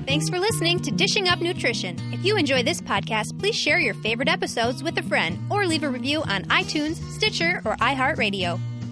Thanks 0.06 0.30
for 0.30 0.40
listening 0.40 0.80
to 0.82 0.92
Dishing 0.92 1.28
Up 1.28 1.42
Nutrition. 1.42 1.98
If 2.14 2.24
you 2.24 2.38
enjoy 2.38 2.64
this 2.64 2.80
podcast, 2.80 3.38
please 3.40 3.56
share 3.56 3.80
your 3.80 3.96
favorite 3.96 4.30
episodes 4.30 4.82
with 4.82 4.98
a 4.98 5.04
friend 5.04 5.40
or 5.50 5.66
leave 5.66 5.84
a 5.84 5.90
review 5.90 6.22
on 6.24 6.44
iTunes, 6.46 6.96
Stitcher, 7.12 7.62
or 7.66 7.76
iHeartRadio. 7.78 8.60